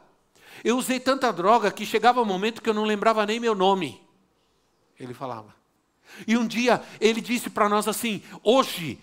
Eu 0.63 0.77
usei 0.77 0.99
tanta 0.99 1.31
droga 1.31 1.71
que 1.71 1.85
chegava 1.85 2.21
um 2.21 2.25
momento 2.25 2.61
que 2.61 2.69
eu 2.69 2.73
não 2.73 2.83
lembrava 2.83 3.25
nem 3.25 3.39
meu 3.39 3.53
nome. 3.53 4.01
Ele 4.99 5.13
falava. 5.13 5.55
E 6.27 6.37
um 6.37 6.45
dia 6.45 6.81
ele 6.99 7.21
disse 7.21 7.49
para 7.49 7.69
nós 7.69 7.87
assim: 7.87 8.21
hoje, 8.43 8.99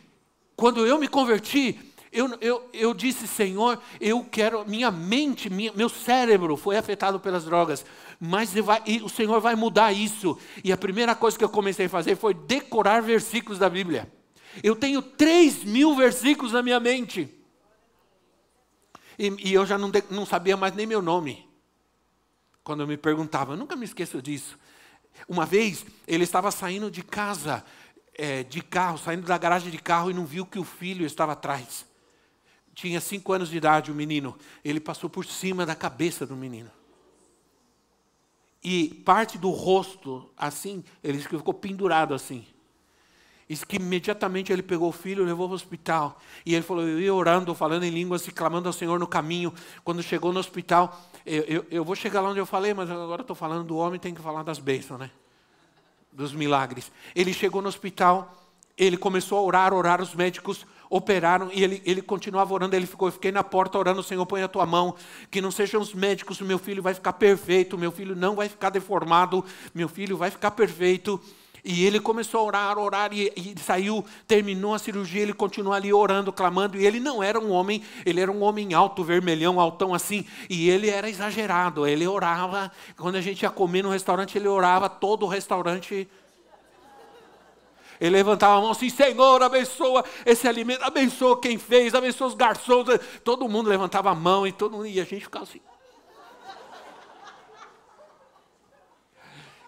quando 0.57 0.87
eu 0.87 0.99
me 0.99 1.09
converti, 1.09 1.79
eu, 2.13 2.37
eu, 2.41 2.69
eu 2.73 2.93
disse, 2.93 3.29
Senhor, 3.29 3.81
eu 4.01 4.25
quero, 4.25 4.69
minha 4.69 4.91
mente, 4.91 5.49
minha, 5.49 5.73
meu 5.73 5.89
cérebro 5.89 6.57
foi 6.57 6.77
afetado 6.77 7.21
pelas 7.21 7.45
drogas, 7.45 7.85
mas 8.19 8.53
vai, 8.55 8.83
o 9.03 9.09
Senhor 9.09 9.41
vai 9.41 9.55
mudar 9.55 9.93
isso. 9.93 10.37
E 10.65 10.73
a 10.73 10.77
primeira 10.77 11.15
coisa 11.15 11.39
que 11.39 11.45
eu 11.45 11.49
comecei 11.49 11.87
a 11.87 11.91
fazer 11.91 12.17
foi 12.17 12.35
decorar 12.35 13.01
versículos 13.01 13.59
da 13.59 13.71
Bíblia. 13.71 14.13
Eu 14.63 14.75
tenho 14.75 15.01
3 15.01 15.63
mil 15.63 15.95
versículos 15.95 16.53
na 16.53 16.63
minha 16.63 16.81
mente. 16.81 17.33
E, 19.17 19.51
e 19.51 19.55
eu 19.55 19.65
já 19.65 19.79
não, 19.79 19.89
de, 19.89 20.03
não 20.11 20.27
sabia 20.27 20.57
mais 20.57 20.75
nem 20.75 20.87
meu 20.87 21.01
nome. 21.01 21.49
Quando 22.65 22.81
eu 22.81 22.89
me 22.89 22.97
perguntava, 22.97 23.53
eu 23.53 23.57
nunca 23.57 23.77
me 23.77 23.85
esqueço 23.85 24.21
disso. 24.21 24.59
Uma 25.29 25.47
vez, 25.47 25.85
ele 26.07 26.25
estava 26.25 26.51
saindo 26.51 26.91
de 26.91 27.03
casa, 27.03 27.65
é, 28.15 28.43
de 28.43 28.61
carro, 28.61 28.99
saindo 28.99 29.27
da 29.27 29.39
garagem 29.39 29.71
de 29.71 29.79
carro 29.79 30.11
e 30.11 30.15
não 30.15 30.27
viu 30.27 30.45
que 30.45 30.59
o 30.59 30.65
filho 30.65 31.07
estava 31.07 31.33
atrás. 31.33 31.87
Tinha 32.75 33.01
cinco 33.01 33.33
anos 33.33 33.51
de 33.51 33.57
idade 33.57 33.91
o 33.91 33.95
menino. 33.95 34.37
Ele 34.65 34.81
passou 34.81 35.11
por 35.11 35.25
cima 35.25 35.67
da 35.67 35.75
cabeça 35.75 36.27
do 36.27 36.37
menino. 36.37 36.71
E 38.63 39.03
parte 39.07 39.39
do 39.39 39.51
rosto, 39.51 40.31
assim, 40.37 40.85
ele 41.03 41.19
ficou 41.19 41.55
pendurado 41.55 42.15
assim. 42.15 42.47
Diz 43.49 43.65
que 43.65 43.77
imediatamente 43.77 44.53
ele 44.53 44.63
pegou 44.63 44.91
o 44.91 44.93
filho, 44.93 45.25
levou 45.25 45.49
para 45.49 45.55
o 45.55 45.57
hospital. 45.57 46.21
E 46.47 46.55
ele 46.55 46.63
falou: 46.63 46.87
Eu 46.87 47.01
ia 47.01 47.13
orando, 47.13 47.53
falando 47.55 47.83
em 47.83 47.91
línguas 47.91 48.25
e 48.29 48.31
clamando 48.31 48.69
ao 48.69 48.73
Senhor 48.73 48.97
no 48.99 49.09
caminho. 49.09 49.53
Quando 49.83 50.03
chegou 50.03 50.33
no 50.33 50.39
hospital, 50.39 51.10
eu, 51.25 51.43
eu, 51.45 51.67
eu 51.71 51.85
vou 51.85 51.95
chegar 51.95 52.21
lá 52.21 52.31
onde 52.31 52.39
eu 52.39 52.47
falei, 52.47 52.75
mas 52.75 52.91
agora 52.91 53.23
estou 53.23 53.37
falando 53.37 53.65
do 53.65 53.77
homem, 53.77 54.01
tem 54.01 54.15
que 54.15 54.21
falar 54.21 54.43
das 54.43 54.59
bênçãos, 54.59 54.99
né? 54.99 55.11
Dos 56.13 56.33
milagres. 56.33 56.91
Ele 57.15 57.33
chegou 57.33 57.63
no 57.63 57.69
hospital, 57.69 58.35
ele 58.77 58.97
começou 58.97 59.39
a 59.39 59.43
orar, 59.43 59.75
orar, 59.75 60.01
os 60.01 60.15
médicos 60.15 60.67
operaram 60.89 61.51
e 61.53 61.63
ele, 61.63 61.81
ele 61.87 62.03
continuava 62.03 62.53
orando. 62.53 62.75
Ele 62.75 62.87
ficou, 62.87 63.09
eu 63.09 63.13
fiquei 63.13 63.31
na 63.31 63.45
porta 63.45 63.79
orando, 63.79 64.03
Senhor, 64.03 64.27
põe 64.27 64.43
a 64.43 64.49
tua 64.49 64.67
mão, 64.67 64.95
que 65.31 65.41
não 65.41 65.51
sejam 65.51 65.81
os 65.81 65.95
médicos, 65.95 66.41
meu 66.41 66.59
filho 66.59 66.83
vai 66.83 66.93
ficar 66.93 67.13
perfeito, 67.13 67.79
meu 67.79 67.93
filho 67.93 68.17
não 68.17 68.35
vai 68.35 68.49
ficar 68.49 68.71
deformado, 68.71 69.45
meu 69.73 69.89
filho 69.89 70.17
vai 70.17 70.31
ficar 70.31 70.51
perfeito. 70.51 71.21
E 71.65 71.85
ele 71.85 72.01
começou 72.01 72.41
a 72.41 72.45
orar, 72.45 72.79
orar, 72.79 73.13
e, 73.13 73.33
e, 73.37 73.55
saiu, 73.61 74.05
terminou 74.27 74.75
a 74.75 74.79
cirurgia, 74.79 75.23
ele 75.23 75.33
continuou 75.33 75.75
ali 75.75 75.93
orando, 75.93 76.33
clamando, 76.33 76.77
e 76.77 76.87
ele 76.87 77.01
não 77.01 77.23
era 77.23 77.39
um 77.39 77.51
homem, 77.51 77.83
ele 78.05 78.21
era 78.21 78.31
um 78.31 78.43
homem 78.43 78.75
alto, 78.75 79.05
vermelhão, 79.05 79.61
altão 79.61 79.95
assim, 79.95 80.25
e 80.49 80.69
ele 80.71 80.89
era 80.89 81.09
exagerado, 81.09 81.87
ele 81.87 82.07
orava, 82.07 82.71
quando 82.97 83.17
a 83.17 83.21
gente 83.21 83.43
ia 83.43 83.51
comer 83.51 83.83
no 83.83 83.91
restaurante, 83.91 84.39
ele 84.39 84.49
orava, 84.49 84.89
todo 84.89 85.25
o 85.27 85.29
restaurante 85.29 86.09
ele 88.01 88.17
levantava 88.17 88.57
a 88.57 88.61
mão 88.63 88.71
assim: 88.71 88.89
Senhor, 88.89 89.43
abençoa 89.43 90.03
esse 90.25 90.49
alimento, 90.49 90.83
abençoa 90.83 91.39
quem 91.39 91.59
fez, 91.59 91.95
abençoa 91.95 92.29
os 92.29 92.35
garçons. 92.35 92.87
Todo 93.23 93.47
mundo 93.47 93.69
levantava 93.69 94.11
a 94.11 94.15
mão 94.15 94.47
e, 94.47 94.53
todo 94.53 94.73
mundo, 94.73 94.87
e 94.87 94.99
a 94.99 95.05
gente 95.05 95.25
ficava 95.25 95.45
assim. 95.45 95.61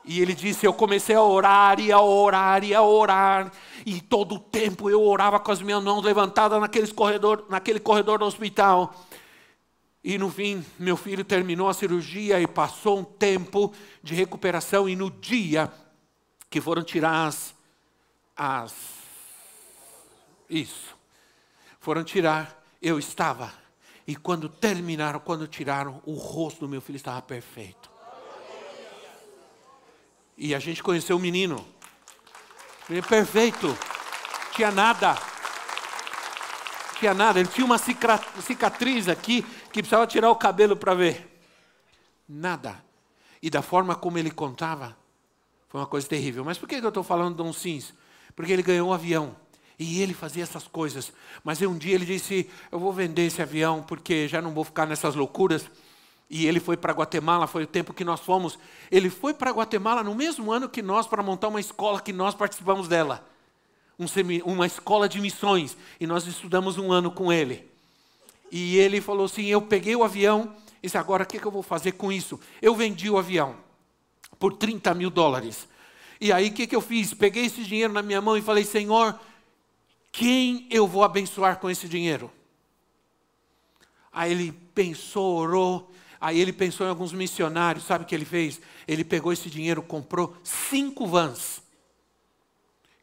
E 0.04 0.20
ele 0.20 0.34
disse: 0.34 0.66
Eu 0.66 0.72
comecei 0.72 1.14
a 1.14 1.22
orar 1.22 1.78
e 1.78 1.92
a 1.92 2.00
orar 2.00 2.64
e 2.64 2.74
a 2.74 2.82
orar. 2.82 3.52
E 3.86 4.00
todo 4.00 4.36
o 4.36 4.38
tempo 4.38 4.90
eu 4.90 5.02
orava 5.02 5.38
com 5.38 5.52
as 5.52 5.62
minhas 5.62 5.82
mãos 5.82 6.02
levantadas 6.02 6.60
naquele 6.60 6.92
corredor, 6.92 7.46
naquele 7.48 7.80
corredor 7.80 8.18
do 8.18 8.24
hospital. 8.24 8.94
E 10.04 10.18
no 10.18 10.30
fim, 10.30 10.64
meu 10.78 10.96
filho 10.96 11.24
terminou 11.24 11.68
a 11.68 11.74
cirurgia 11.74 12.40
e 12.40 12.46
passou 12.46 12.98
um 12.98 13.04
tempo 13.04 13.72
de 14.02 14.14
recuperação. 14.14 14.88
E 14.88 14.96
no 14.96 15.10
dia 15.10 15.72
que 16.50 16.60
foram 16.60 16.82
tirar 16.82 17.26
as, 17.26 17.54
as 18.36 18.74
isso. 20.50 20.96
Foram 21.80 22.04
tirar, 22.04 22.62
eu 22.80 22.98
estava. 22.98 23.52
E 24.06 24.14
quando 24.14 24.48
terminaram, 24.48 25.20
quando 25.20 25.46
tiraram, 25.46 26.02
o 26.04 26.14
rosto 26.14 26.60
do 26.60 26.68
meu 26.68 26.80
filho 26.80 26.96
estava 26.96 27.22
perfeito. 27.22 27.81
E 30.44 30.56
a 30.56 30.58
gente 30.58 30.82
conheceu 30.82 31.16
o 31.16 31.20
menino. 31.20 31.64
Ele 32.90 32.98
é 32.98 33.02
perfeito. 33.02 33.78
Tinha 34.56 34.72
nada. 34.72 35.16
Tinha 36.98 37.14
nada. 37.14 37.38
Ele 37.38 37.48
tinha 37.48 37.64
uma 37.64 37.78
cicatriz 37.78 39.06
aqui 39.06 39.42
que 39.72 39.80
precisava 39.80 40.04
tirar 40.04 40.32
o 40.32 40.34
cabelo 40.34 40.76
para 40.76 40.94
ver. 40.94 41.40
Nada. 42.28 42.84
E 43.40 43.48
da 43.48 43.62
forma 43.62 43.94
como 43.94 44.18
ele 44.18 44.32
contava, 44.32 44.96
foi 45.68 45.80
uma 45.80 45.86
coisa 45.86 46.08
terrível. 46.08 46.44
Mas 46.44 46.58
por 46.58 46.68
que 46.68 46.74
eu 46.74 46.88
estou 46.88 47.04
falando 47.04 47.36
de 47.36 47.42
um 47.42 47.52
Sims? 47.52 47.94
porque 48.34 48.52
ele 48.52 48.64
ganhou 48.64 48.88
um 48.88 48.92
avião. 48.92 49.36
E 49.78 50.02
ele 50.02 50.12
fazia 50.12 50.42
essas 50.42 50.66
coisas. 50.66 51.12
Mas 51.44 51.62
um 51.62 51.78
dia 51.78 51.94
ele 51.94 52.04
disse: 52.04 52.50
Eu 52.72 52.80
vou 52.80 52.92
vender 52.92 53.26
esse 53.26 53.40
avião 53.40 53.80
porque 53.80 54.26
já 54.26 54.42
não 54.42 54.52
vou 54.52 54.64
ficar 54.64 54.86
nessas 54.86 55.14
loucuras. 55.14 55.70
E 56.28 56.46
ele 56.46 56.60
foi 56.60 56.76
para 56.76 56.92
Guatemala, 56.92 57.46
foi 57.46 57.64
o 57.64 57.66
tempo 57.66 57.92
que 57.92 58.04
nós 58.04 58.20
fomos. 58.20 58.58
Ele 58.90 59.10
foi 59.10 59.34
para 59.34 59.50
Guatemala 59.50 60.02
no 60.02 60.14
mesmo 60.14 60.50
ano 60.50 60.68
que 60.68 60.80
nós 60.80 61.06
para 61.06 61.22
montar 61.22 61.48
uma 61.48 61.60
escola 61.60 62.00
que 62.00 62.12
nós 62.12 62.34
participamos 62.34 62.88
dela. 62.88 63.26
Um 63.98 64.08
semi, 64.08 64.42
uma 64.44 64.66
escola 64.66 65.08
de 65.08 65.20
missões. 65.20 65.76
E 66.00 66.06
nós 66.06 66.26
estudamos 66.26 66.78
um 66.78 66.90
ano 66.90 67.10
com 67.10 67.32
ele. 67.32 67.70
E 68.50 68.78
ele 68.78 69.00
falou 69.00 69.26
assim: 69.26 69.46
Eu 69.46 69.60
peguei 69.62 69.94
o 69.94 70.04
avião 70.04 70.54
e 70.82 70.86
disse: 70.86 70.96
Agora 70.96 71.24
o 71.24 71.26
que, 71.26 71.38
que 71.38 71.46
eu 71.46 71.50
vou 71.50 71.62
fazer 71.62 71.92
com 71.92 72.10
isso? 72.10 72.40
Eu 72.60 72.74
vendi 72.74 73.10
o 73.10 73.18
avião 73.18 73.56
por 74.38 74.54
30 74.54 74.94
mil 74.94 75.10
dólares. 75.10 75.68
E 76.20 76.32
aí 76.32 76.48
o 76.48 76.52
que, 76.52 76.66
que 76.66 76.76
eu 76.76 76.80
fiz? 76.80 77.12
Peguei 77.12 77.44
esse 77.44 77.62
dinheiro 77.62 77.92
na 77.92 78.02
minha 78.02 78.20
mão 78.20 78.36
e 78.36 78.42
falei: 78.42 78.64
Senhor, 78.64 79.18
quem 80.10 80.66
eu 80.70 80.86
vou 80.86 81.02
abençoar 81.02 81.58
com 81.58 81.70
esse 81.70 81.88
dinheiro? 81.88 82.30
Aí 84.12 84.30
ele 84.30 84.52
pensou, 84.74 85.36
orou. 85.36 85.90
Aí 86.22 86.38
ele 86.38 86.52
pensou 86.52 86.86
em 86.86 86.88
alguns 86.88 87.12
missionários. 87.12 87.84
Sabe 87.84 88.04
o 88.04 88.06
que 88.06 88.14
ele 88.14 88.24
fez? 88.24 88.60
Ele 88.86 89.02
pegou 89.02 89.32
esse 89.32 89.50
dinheiro, 89.50 89.82
comprou 89.82 90.36
cinco 90.44 91.04
vans 91.04 91.60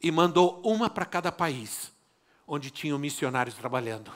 e 0.02 0.10
mandou 0.10 0.62
uma 0.64 0.90
para 0.90 1.04
cada 1.04 1.30
país 1.30 1.92
onde 2.48 2.72
tinham 2.72 2.98
missionários 2.98 3.56
trabalhando. 3.56 4.10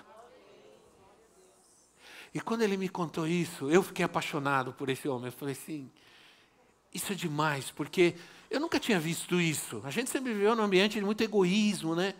E 2.34 2.40
quando 2.40 2.62
ele 2.62 2.78
me 2.78 2.88
contou 2.88 3.28
isso, 3.28 3.70
eu 3.70 3.84
fiquei 3.84 4.06
apaixonado 4.06 4.72
por 4.72 4.88
esse 4.88 5.06
homem. 5.10 5.26
Eu 5.26 5.34
falei 5.34 5.52
assim: 5.52 5.92
isso 6.94 7.12
é 7.12 7.16
demais, 7.16 7.72
porque 7.72 8.16
eu 8.50 8.58
nunca 8.58 8.80
tinha 8.80 9.02
visto 9.02 9.42
isso. 9.42 9.82
A 9.84 9.92
gente 9.92 10.10
sempre 10.10 10.34
viveu 10.34 10.56
num 10.56 10.64
ambiente 10.64 10.98
de 10.98 11.06
muito 11.06 11.22
egoísmo, 11.22 11.94
né? 11.94 12.16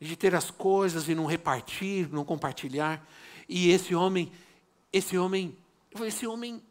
De 0.00 0.16
ter 0.16 0.34
as 0.34 0.50
coisas 0.50 1.08
e 1.08 1.14
não 1.14 1.26
repartir, 1.26 2.08
não 2.12 2.24
compartilhar. 2.24 3.08
E 3.48 3.70
esse 3.70 3.94
homem, 3.94 4.32
esse 4.92 5.16
homem, 5.16 5.56
esse 6.04 6.26
homem 6.26 6.62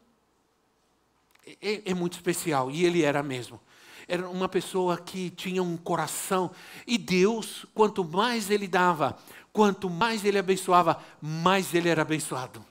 é, 1.62 1.92
é 1.92 1.94
muito 1.94 2.14
especial. 2.14 2.70
E 2.72 2.86
ele 2.86 3.04
era 3.04 3.22
mesmo. 3.24 3.60
Era 4.08 4.30
uma 4.30 4.48
pessoa 4.48 4.98
que 4.98 5.30
tinha 5.30 5.62
um 5.62 5.76
coração. 5.76 6.52
E 6.86 6.98
Deus, 6.98 7.66
quanto 7.74 8.04
mais 8.04 8.50
ele 8.50 8.68
dava, 8.68 9.18
quanto 9.52 9.90
mais 9.90 10.24
ele 10.24 10.38
abençoava, 10.38 11.02
mais 11.22 11.74
ele 11.74 11.90
era 11.90 12.02
abençoado 12.02 12.66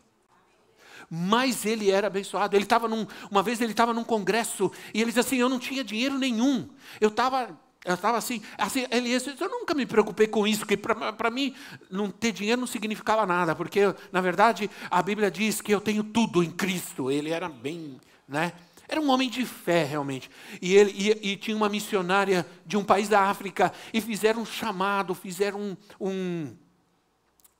mais 1.08 1.64
ele 1.64 1.90
era 1.90 2.08
abençoado. 2.08 2.56
Ele 2.56 2.64
estava 2.64 2.88
uma 3.30 3.42
vez 3.42 3.60
ele 3.60 3.72
estava 3.72 3.94
num 3.94 4.04
congresso 4.04 4.70
e 4.92 5.00
ele 5.00 5.06
disse 5.06 5.20
assim: 5.20 5.36
Eu 5.36 5.48
não 5.48 5.58
tinha 5.58 5.84
dinheiro 5.84 6.18
nenhum. 6.18 6.68
Eu 7.00 7.08
estava 7.08 7.56
eu 7.86 7.94
estava 7.94 8.18
assim, 8.18 8.42
assim, 8.58 8.84
ele 8.90 9.08
disse, 9.08 9.34
eu 9.40 9.48
nunca 9.48 9.72
me 9.72 9.86
preocupei 9.86 10.26
com 10.26 10.46
isso, 10.46 10.66
que 10.66 10.76
para 10.76 11.30
mim 11.30 11.54
não 11.90 12.10
ter 12.10 12.32
dinheiro 12.32 12.60
não 12.60 12.66
significava 12.66 13.24
nada, 13.24 13.54
porque 13.54 13.80
na 14.10 14.20
verdade 14.20 14.68
a 14.90 15.00
Bíblia 15.00 15.30
diz 15.30 15.60
que 15.60 15.72
eu 15.72 15.80
tenho 15.80 16.02
tudo 16.02 16.42
em 16.42 16.50
Cristo. 16.50 17.10
Ele 17.10 17.30
era 17.30 17.48
bem, 17.48 18.00
né? 18.28 18.52
Era 18.88 19.00
um 19.00 19.08
homem 19.08 19.30
de 19.30 19.44
fé 19.44 19.84
realmente. 19.84 20.30
E 20.60 20.74
ele 20.74 20.92
e, 20.92 21.32
e 21.32 21.36
tinha 21.36 21.56
uma 21.56 21.68
missionária 21.68 22.46
de 22.64 22.76
um 22.76 22.84
país 22.84 23.08
da 23.08 23.22
África 23.22 23.72
e 23.94 24.00
fizeram 24.00 24.42
um 24.42 24.46
chamado, 24.46 25.14
fizeram 25.14 25.60
um, 25.60 25.76
um, 26.00 26.56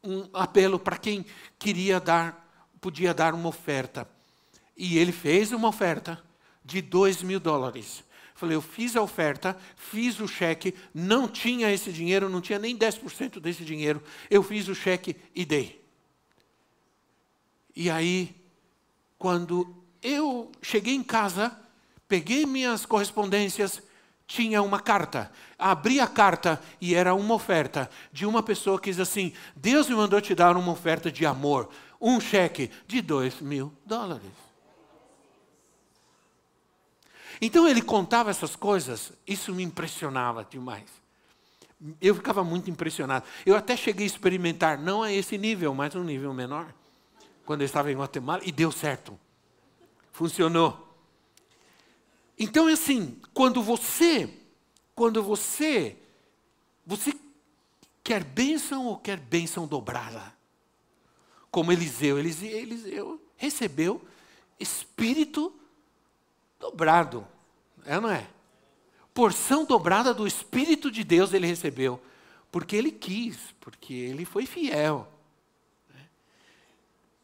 um 0.05 0.29
apelo 0.33 0.79
para 0.79 0.97
quem 0.97 1.25
queria 1.59 2.01
dar 2.01 2.45
podia 2.81 3.15
dar 3.15 3.35
uma 3.35 3.49
oferta. 3.49 4.09
E 4.77 4.99
ele 4.99 5.11
fez 5.13 5.53
uma 5.53 5.69
oferta 5.69 6.23
de 6.65 6.83
dois 6.83 7.23
mil 7.23 7.41
dólares. 7.41 8.05
Falei, 8.37 8.55
eu 8.55 8.61
fiz 8.61 8.95
a 8.95 9.01
oferta, 9.03 9.57
fiz 9.77 10.21
o 10.21 10.29
cheque, 10.29 10.75
não 10.95 11.27
tinha 11.27 11.73
esse 11.73 11.91
dinheiro, 11.91 12.29
não 12.29 12.43
tinha 12.43 12.59
nem 12.59 12.77
10% 12.77 13.41
desse 13.41 13.65
dinheiro. 13.65 14.03
Eu 14.31 14.43
fiz 14.43 14.69
o 14.69 14.75
cheque 14.75 15.17
e 15.35 15.43
dei. 15.43 15.83
E 17.75 17.89
aí, 17.89 18.37
quando 19.19 19.75
eu 20.03 20.53
cheguei 20.61 20.95
em 20.95 21.03
casa, 21.03 21.59
peguei 22.07 22.45
minhas 22.45 22.85
correspondências, 22.85 23.83
tinha 24.27 24.61
uma 24.61 24.81
carta. 24.81 25.33
Abri 25.59 25.99
a 25.99 26.07
carta 26.07 26.63
e 26.79 26.95
era 26.95 27.15
uma 27.15 27.35
oferta 27.35 27.89
de 28.13 28.27
uma 28.27 28.43
pessoa 28.43 28.79
que 28.79 28.91
diz 28.91 29.01
assim: 29.01 29.33
Deus 29.55 29.89
me 29.89 29.95
mandou 29.95 30.21
te 30.21 30.35
dar 30.35 30.59
uma 30.59 30.73
oferta 30.73 31.11
de 31.11 31.25
amor, 31.25 31.71
um 31.99 32.21
cheque 32.21 32.71
de 32.87 33.01
dois 33.01 33.41
mil 33.41 33.73
dólares. 33.87 34.46
Então 37.41 37.67
ele 37.69 37.83
contava 37.83 38.31
essas 38.31 38.57
coisas, 38.57 39.13
isso 39.27 39.55
me 39.55 39.63
impressionava 39.63 40.47
demais. 40.49 40.91
Eu 42.01 42.15
ficava 42.15 42.43
muito 42.43 42.71
impressionado. 42.71 43.27
Eu 43.45 43.55
até 43.55 43.77
cheguei 43.77 44.05
a 44.05 44.07
experimentar, 44.07 44.79
não 44.79 45.03
a 45.03 45.13
esse 45.13 45.37
nível, 45.37 45.75
mas 45.75 45.95
um 45.95 46.03
nível 46.03 46.33
menor, 46.33 46.73
quando 47.45 47.61
eu 47.61 47.67
estava 47.67 47.93
em 47.93 47.97
Guatemala, 47.97 48.43
e 48.45 48.51
deu 48.51 48.73
certo. 48.73 49.19
Funcionou. 50.11 50.87
Então 52.39 52.69
é 52.69 52.73
assim, 52.73 53.21
quando 53.35 53.63
você, 53.63 54.31
quando 54.95 55.23
você, 55.23 55.97
você 56.87 57.15
quer 58.03 58.25
bênção 58.25 58.87
ou 58.87 58.97
quer 58.97 59.19
bênção 59.19 59.67
dobrada? 59.67 60.35
Como 61.51 61.73
Eliseu, 61.73 62.19
Eliseu, 62.19 62.51
Eliseu 62.51 63.21
recebeu 63.37 64.03
espírito 64.59 65.53
dobrado, 66.59 67.27
é 67.85 67.97
ou 67.97 68.03
não 68.03 68.11
é? 68.11 68.29
Porção 69.15 69.65
dobrada 69.65 70.13
do 70.13 70.27
Espírito 70.27 70.91
de 70.91 71.03
Deus 71.03 71.33
ele 71.33 71.47
recebeu, 71.47 72.01
porque 72.51 72.77
ele 72.77 72.91
quis, 72.91 73.55
porque 73.61 73.95
ele 73.95 74.25
foi 74.25 74.45
fiel. 74.47 75.09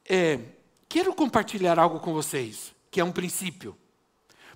É, 0.08 0.40
quero 0.88 1.14
compartilhar 1.14 1.78
algo 1.78 2.00
com 2.00 2.12
vocês, 2.12 2.74
que 2.90 3.00
é 3.00 3.04
um 3.04 3.12
princípio. 3.12 3.76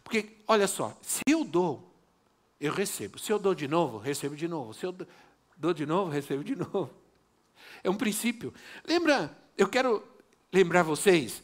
Porque, 0.03 0.37
olha 0.47 0.69
só, 0.69 0.97
se 1.03 1.23
eu 1.27 1.45
dou, 1.45 1.93
eu 2.61 2.73
recebo. 2.73 3.19
Se 3.19 3.33
eu 3.33 3.39
dou 3.39 3.55
de 3.55 3.67
novo, 3.67 3.99
recebo 3.99 4.37
de 4.37 4.47
novo. 4.49 4.73
Se 4.73 4.87
eu 4.87 4.95
dou 5.57 5.75
de 5.75 5.85
novo, 5.85 6.11
recebo 6.11 6.45
de 6.45 6.55
novo. 6.57 6.91
É 7.83 7.91
um 7.91 7.97
princípio. 7.97 8.53
Lembra, 8.85 9.37
eu 9.57 9.69
quero 9.69 10.07
lembrar 10.53 10.83
vocês 10.83 11.43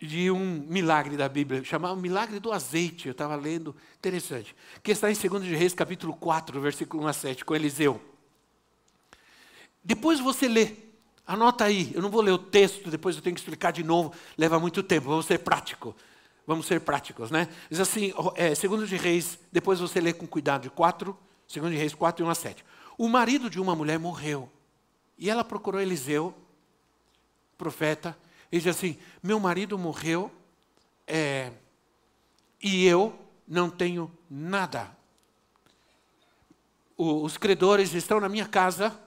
de 0.00 0.30
um 0.30 0.64
milagre 0.66 1.14
da 1.14 1.28
Bíblia, 1.28 1.62
chamado 1.62 1.94
milagre 2.00 2.40
do 2.40 2.50
azeite, 2.50 3.06
eu 3.06 3.12
estava 3.12 3.36
lendo, 3.36 3.76
interessante, 3.98 4.56
que 4.82 4.92
está 4.92 5.10
em 5.10 5.14
2 5.14 5.44
de 5.44 5.54
Reis, 5.54 5.74
capítulo 5.74 6.14
4, 6.14 6.58
versículo 6.58 7.02
1 7.04 7.06
a 7.06 7.12
7, 7.12 7.44
com 7.44 7.54
Eliseu. 7.54 8.00
Depois 9.84 10.18
você 10.18 10.48
lê, 10.48 10.74
anota 11.26 11.64
aí, 11.64 11.90
eu 11.94 12.00
não 12.00 12.08
vou 12.08 12.22
ler 12.22 12.32
o 12.32 12.38
texto, 12.38 12.90
depois 12.90 13.14
eu 13.14 13.22
tenho 13.22 13.34
que 13.34 13.42
explicar 13.42 13.72
de 13.72 13.84
novo, 13.84 14.14
leva 14.38 14.58
muito 14.58 14.82
tempo, 14.82 15.08
vamos 15.08 15.26
ser 15.26 15.38
prático, 15.40 15.94
vamos 16.46 16.66
ser 16.66 16.80
práticos, 16.80 17.30
né? 17.30 17.46
Diz 17.68 17.78
assim, 17.78 18.14
é, 18.36 18.54
2 18.54 18.88
de 18.88 18.96
Reis, 18.96 19.38
depois 19.52 19.80
você 19.80 20.00
lê 20.00 20.14
com 20.14 20.26
cuidado, 20.26 20.62
de 20.62 20.70
4, 20.70 21.14
2 21.54 21.72
de 21.72 21.76
Reis 21.76 21.94
4 21.94 22.24
e 22.24 22.26
1 22.26 22.30
a 22.30 22.34
7. 22.34 22.64
O 22.96 23.06
marido 23.06 23.50
de 23.50 23.60
uma 23.60 23.76
mulher 23.76 23.98
morreu, 23.98 24.50
e 25.18 25.28
ela 25.28 25.44
procurou 25.44 25.78
Eliseu, 25.78 26.34
profeta, 27.58 28.16
ele 28.50 28.62
diz 28.62 28.76
assim: 28.76 28.98
meu 29.22 29.38
marido 29.38 29.78
morreu 29.78 30.30
é, 31.06 31.52
e 32.62 32.84
eu 32.86 33.18
não 33.46 33.70
tenho 33.70 34.10
nada. 34.28 34.96
O, 36.96 37.22
os 37.22 37.36
credores 37.36 37.94
estão 37.94 38.20
na 38.20 38.28
minha 38.28 38.46
casa 38.46 38.98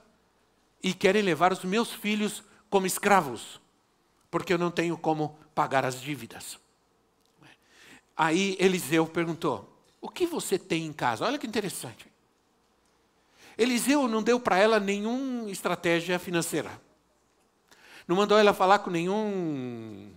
e 0.82 0.94
querem 0.94 1.22
levar 1.22 1.52
os 1.52 1.64
meus 1.64 1.92
filhos 1.92 2.44
como 2.70 2.86
escravos, 2.86 3.62
porque 4.32 4.54
eu 4.54 4.58
não 4.58 4.72
tenho 4.72 4.98
como 4.98 5.38
pagar 5.54 5.86
as 5.86 6.02
dívidas. 6.02 6.58
Aí 8.16 8.56
Eliseu 8.60 9.06
perguntou: 9.06 9.78
O 10.00 10.10
que 10.10 10.26
você 10.26 10.58
tem 10.58 10.86
em 10.86 10.94
casa? 10.94 11.26
Olha 11.26 11.38
que 11.38 11.48
interessante. 11.48 12.12
Eliseu 13.58 14.08
não 14.08 14.24
deu 14.24 14.40
para 14.40 14.58
ela 14.58 14.80
nenhuma 14.80 15.50
estratégia 15.52 16.18
financeira. 16.18 16.82
Não 18.08 18.16
mandou 18.16 18.38
ela 18.38 18.54
falar 18.54 18.80
com 18.80 18.90
nenhum 18.90 20.12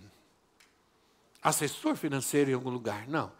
assessor 1.41 1.95
financeiro 1.95 2.51
em 2.51 2.53
algum 2.53 2.69
lugar. 2.69 3.07
Não. 3.07 3.31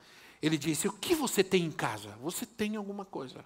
Ele 0.42 0.58
disse: 0.58 0.88
O 0.88 0.94
que 0.94 1.16
você 1.16 1.44
tem 1.44 1.66
em 1.66 1.72
casa? 1.72 2.10
Você 2.22 2.46
tem 2.46 2.76
alguma 2.76 3.04
coisa. 3.06 3.44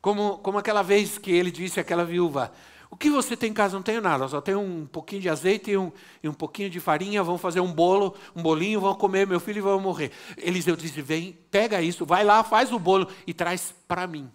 Como, 0.00 0.38
como 0.38 0.58
aquela 0.58 0.82
vez 0.82 1.18
que 1.18 1.30
ele 1.30 1.50
disse 1.50 1.80
àquela 1.80 2.04
viúva: 2.04 2.52
O 2.90 2.96
que 2.96 3.10
você 3.10 3.36
tem 3.36 3.50
em 3.50 3.54
casa? 3.54 3.76
Não 3.76 3.82
tenho 3.82 4.00
nada, 4.00 4.26
só 4.28 4.40
tenho 4.40 4.60
um 4.60 4.86
pouquinho 4.86 5.22
de 5.22 5.28
azeite 5.28 5.70
e 5.70 5.76
um, 5.76 5.92
e 6.22 6.28
um 6.28 6.34
pouquinho 6.34 6.70
de 6.70 6.80
farinha. 6.80 7.22
Vamos 7.22 7.40
fazer 7.40 7.60
um 7.60 7.72
bolo, 7.72 8.16
um 8.34 8.42
bolinho, 8.42 8.80
vão 8.80 8.94
comer, 8.94 9.26
meu 9.26 9.40
filho 9.40 9.58
e 9.58 9.62
vão 9.62 9.80
morrer. 9.80 10.10
Eliseu 10.36 10.76
disse: 10.76 11.02
Vem, 11.02 11.38
pega 11.50 11.82
isso, 11.82 12.06
vai 12.06 12.24
lá, 12.24 12.42
faz 12.42 12.72
o 12.72 12.78
bolo 12.78 13.08
e 13.26 13.34
traz 13.34 13.74
para 13.86 14.06
mim. 14.06 14.30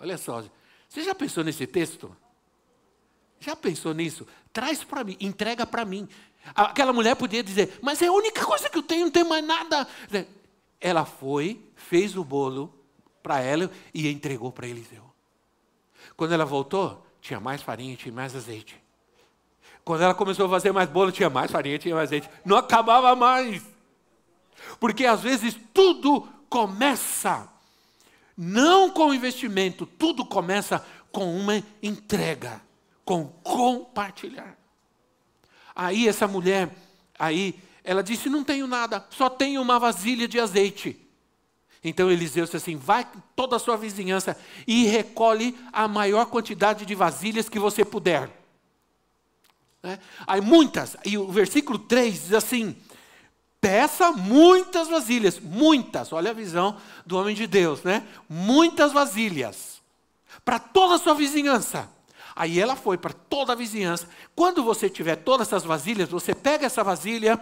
Olha 0.00 0.16
só, 0.16 0.44
você 0.88 1.02
já 1.02 1.14
pensou 1.14 1.42
nesse 1.42 1.66
texto? 1.66 2.16
Já 3.40 3.54
pensou 3.54 3.94
nisso? 3.94 4.26
Traz 4.52 4.82
para 4.82 5.04
mim, 5.04 5.16
entrega 5.20 5.66
para 5.66 5.84
mim. 5.84 6.08
Aquela 6.54 6.92
mulher 6.92 7.14
podia 7.14 7.42
dizer, 7.42 7.78
mas 7.82 8.00
é 8.02 8.06
a 8.06 8.12
única 8.12 8.44
coisa 8.44 8.68
que 8.68 8.78
eu 8.78 8.82
tenho, 8.82 9.06
não 9.06 9.12
tenho 9.12 9.28
mais 9.28 9.44
nada. 9.44 9.86
Ela 10.80 11.04
foi, 11.04 11.60
fez 11.76 12.16
o 12.16 12.24
bolo 12.24 12.74
para 13.22 13.40
ela 13.40 13.70
e 13.92 14.08
entregou 14.08 14.50
para 14.50 14.66
Eliseu. 14.66 15.04
Quando 16.16 16.32
ela 16.32 16.44
voltou, 16.44 17.06
tinha 17.20 17.38
mais 17.38 17.62
farinha, 17.62 17.96
tinha 17.96 18.12
mais 18.12 18.34
azeite. 18.34 18.80
Quando 19.84 20.02
ela 20.02 20.14
começou 20.14 20.46
a 20.46 20.50
fazer 20.50 20.72
mais 20.72 20.88
bolo, 20.88 21.12
tinha 21.12 21.30
mais 21.30 21.50
farinha, 21.50 21.78
tinha 21.78 21.94
mais 21.94 22.08
azeite. 22.08 22.28
Não 22.44 22.56
acabava 22.56 23.14
mais. 23.14 23.62
Porque 24.80 25.06
às 25.06 25.20
vezes 25.20 25.56
tudo 25.72 26.28
começa 26.48 27.48
não 28.36 28.90
com 28.90 29.12
investimento, 29.12 29.84
tudo 29.84 30.24
começa 30.24 30.84
com 31.10 31.36
uma 31.36 31.62
entrega 31.82 32.60
com 33.08 33.24
compartilhar. 33.42 34.54
Aí 35.74 36.06
essa 36.06 36.28
mulher, 36.28 36.68
aí 37.18 37.58
ela 37.82 38.02
disse: 38.02 38.28
Não 38.28 38.44
tenho 38.44 38.66
nada, 38.66 39.06
só 39.08 39.30
tenho 39.30 39.62
uma 39.62 39.78
vasilha 39.78 40.28
de 40.28 40.38
azeite. 40.38 40.94
Então 41.82 42.10
Eliseu 42.10 42.44
disse 42.44 42.58
assim: 42.58 42.76
Vai 42.76 43.08
toda 43.34 43.56
a 43.56 43.58
sua 43.58 43.78
vizinhança 43.78 44.36
e 44.66 44.84
recolhe 44.84 45.58
a 45.72 45.88
maior 45.88 46.26
quantidade 46.26 46.84
de 46.84 46.94
vasilhas 46.94 47.48
que 47.48 47.58
você 47.58 47.82
puder. 47.82 48.30
Né? 49.82 49.98
Aí 50.26 50.42
muitas, 50.42 50.94
e 51.02 51.16
o 51.16 51.32
versículo 51.32 51.78
3 51.78 52.12
diz 52.12 52.34
assim: 52.34 52.76
Peça 53.58 54.12
muitas 54.12 54.86
vasilhas, 54.86 55.40
muitas, 55.40 56.12
olha 56.12 56.32
a 56.32 56.34
visão 56.34 56.76
do 57.06 57.16
homem 57.16 57.34
de 57.34 57.46
Deus, 57.46 57.82
né? 57.82 58.06
Muitas 58.28 58.92
vasilhas, 58.92 59.80
para 60.44 60.58
toda 60.58 60.96
a 60.96 60.98
sua 60.98 61.14
vizinhança. 61.14 61.96
Aí 62.38 62.60
ela 62.60 62.76
foi 62.76 62.96
para 62.96 63.12
toda 63.12 63.52
a 63.52 63.56
vizinhança. 63.56 64.08
Quando 64.32 64.62
você 64.62 64.88
tiver 64.88 65.16
todas 65.16 65.48
essas 65.48 65.64
vasilhas, 65.64 66.08
você 66.08 66.32
pega 66.32 66.66
essa 66.66 66.84
vasilha 66.84 67.36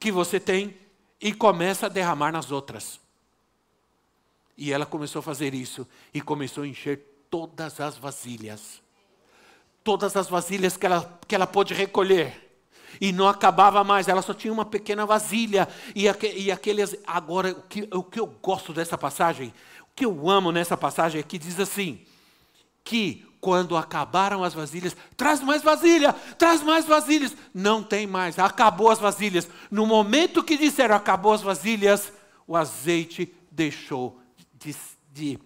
que 0.00 0.10
você 0.10 0.40
tem 0.40 0.76
e 1.20 1.32
começa 1.32 1.86
a 1.86 1.88
derramar 1.88 2.32
nas 2.32 2.50
outras. 2.50 2.98
E 4.58 4.72
ela 4.72 4.84
começou 4.84 5.20
a 5.20 5.22
fazer 5.22 5.54
isso 5.54 5.86
e 6.12 6.20
começou 6.20 6.64
a 6.64 6.66
encher 6.66 6.98
todas 7.30 7.78
as 7.78 7.96
vasilhas. 7.96 8.82
Todas 9.84 10.16
as 10.16 10.28
vasilhas 10.28 10.76
que 10.76 10.86
ela, 10.86 11.20
que 11.28 11.34
ela 11.36 11.46
pôde 11.46 11.72
recolher. 11.72 12.58
E 13.00 13.12
não 13.12 13.28
acabava 13.28 13.84
mais, 13.84 14.08
ela 14.08 14.22
só 14.22 14.34
tinha 14.34 14.52
uma 14.52 14.64
pequena 14.64 15.06
vasilha. 15.06 15.68
E, 15.94 16.06
e 16.34 16.50
aqueles. 16.50 16.96
Agora, 17.06 17.52
o 17.52 17.62
que, 17.62 17.88
o 17.92 18.02
que 18.02 18.18
eu 18.18 18.26
gosto 18.26 18.72
dessa 18.72 18.98
passagem, 18.98 19.54
o 19.82 19.94
que 19.94 20.04
eu 20.04 20.28
amo 20.28 20.50
nessa 20.50 20.76
passagem 20.76 21.20
é 21.20 21.22
que 21.22 21.38
diz 21.38 21.60
assim: 21.60 22.04
que 22.86 23.25
quando 23.40 23.76
acabaram 23.76 24.42
as 24.42 24.54
vasilhas, 24.54 24.96
traz 25.16 25.40
mais 25.40 25.62
vasilha, 25.62 26.12
traz 26.12 26.62
mais 26.62 26.84
vasilhas. 26.84 27.36
Não 27.52 27.82
tem 27.82 28.06
mais, 28.06 28.38
acabou 28.38 28.90
as 28.90 28.98
vasilhas. 28.98 29.48
No 29.70 29.86
momento 29.86 30.42
que 30.42 30.56
disseram 30.56 30.96
acabou 30.96 31.32
as 31.32 31.42
vasilhas, 31.42 32.12
o 32.46 32.56
azeite 32.56 33.32
deixou 33.50 34.20
de. 34.54 34.74
de 35.12 35.38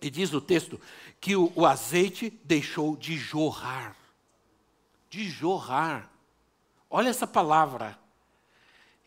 e 0.00 0.10
diz 0.10 0.32
o 0.32 0.40
texto 0.40 0.80
que 1.20 1.34
o, 1.34 1.50
o 1.54 1.66
azeite 1.66 2.30
deixou 2.44 2.96
de 2.96 3.16
jorrar. 3.16 3.96
De 5.08 5.28
jorrar. 5.28 6.10
Olha 6.90 7.08
essa 7.08 7.26
palavra. 7.26 7.98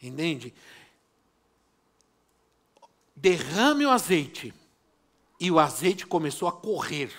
Entende? 0.02 0.54
Derrame 3.16 3.86
o 3.86 3.92
azeite. 3.92 4.54
E 5.40 5.50
o 5.52 5.60
azeite 5.60 6.06
começou 6.06 6.48
a 6.48 6.52
correr. 6.52 7.14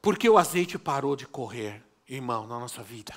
Por 0.00 0.16
que 0.16 0.28
o 0.28 0.38
azeite 0.38 0.78
parou 0.78 1.14
de 1.14 1.26
correr, 1.26 1.82
irmão, 2.08 2.46
na 2.46 2.58
nossa 2.58 2.82
vida? 2.82 3.14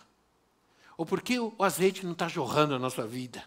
Ou 0.98 1.06
por 1.06 1.22
que 1.22 1.40
o 1.40 1.54
azeite 1.60 2.06
não 2.06 2.12
está 2.12 2.28
jorrando 2.28 2.74
na 2.74 2.80
nossa 2.80 3.06
vida? 3.08 3.44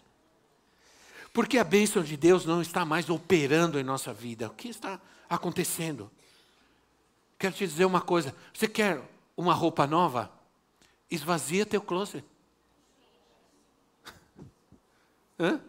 Porque 1.31 1.57
a 1.57 1.63
bênção 1.63 2.01
de 2.03 2.17
Deus 2.17 2.45
não 2.45 2.61
está 2.61 2.83
mais 2.83 3.09
operando 3.09 3.79
em 3.79 3.83
nossa 3.83 4.11
vida. 4.11 4.47
O 4.47 4.53
que 4.53 4.69
está 4.69 4.99
acontecendo? 5.29 6.09
Quero 7.37 7.53
te 7.53 7.67
dizer 7.67 7.85
uma 7.85 8.01
coisa. 8.01 8.35
Você 8.53 8.67
quer 8.67 8.99
uma 9.35 9.53
roupa 9.53 9.85
nova? 9.85 10.31
Esvazia 11.09 11.65
teu 11.65 11.79
closet. 11.79 12.25
Hã? 15.39 15.61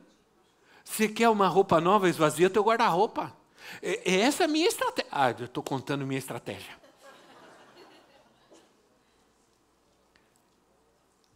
Você 0.82 1.06
quer 1.06 1.28
uma 1.28 1.46
roupa 1.46 1.80
nova? 1.80 2.08
Esvazia 2.08 2.48
teu 2.48 2.62
guarda-roupa. 2.62 3.36
É, 3.82 4.10
é 4.10 4.20
essa 4.20 4.44
a 4.44 4.48
minha 4.48 4.66
estratégia. 4.66 5.10
Ah, 5.12 5.30
eu 5.30 5.44
estou 5.44 5.62
contando 5.62 6.06
minha 6.06 6.18
estratégia. 6.18 6.87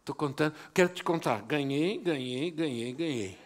Estou 0.03 0.13
contando. 0.13 0.53
Quero 0.73 0.89
te 0.89 1.01
contar. 1.01 1.41
Ganhei, 1.43 1.97
ganhei, 1.97 2.51
ganhei, 2.51 2.91
ganhei. 2.91 3.39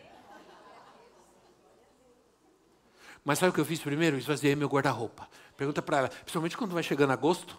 Mas 3.23 3.37
sabe 3.37 3.51
o 3.51 3.53
que 3.53 3.61
eu 3.61 3.65
fiz 3.65 3.79
primeiro? 3.79 4.17
Esvaziei 4.17 4.55
meu 4.55 4.67
guarda-roupa. 4.67 5.29
Pergunta 5.55 5.83
para 5.83 5.97
ela, 5.97 6.09
principalmente 6.09 6.57
quando 6.57 6.73
vai 6.73 6.81
chegando 6.81 7.11
agosto, 7.13 7.55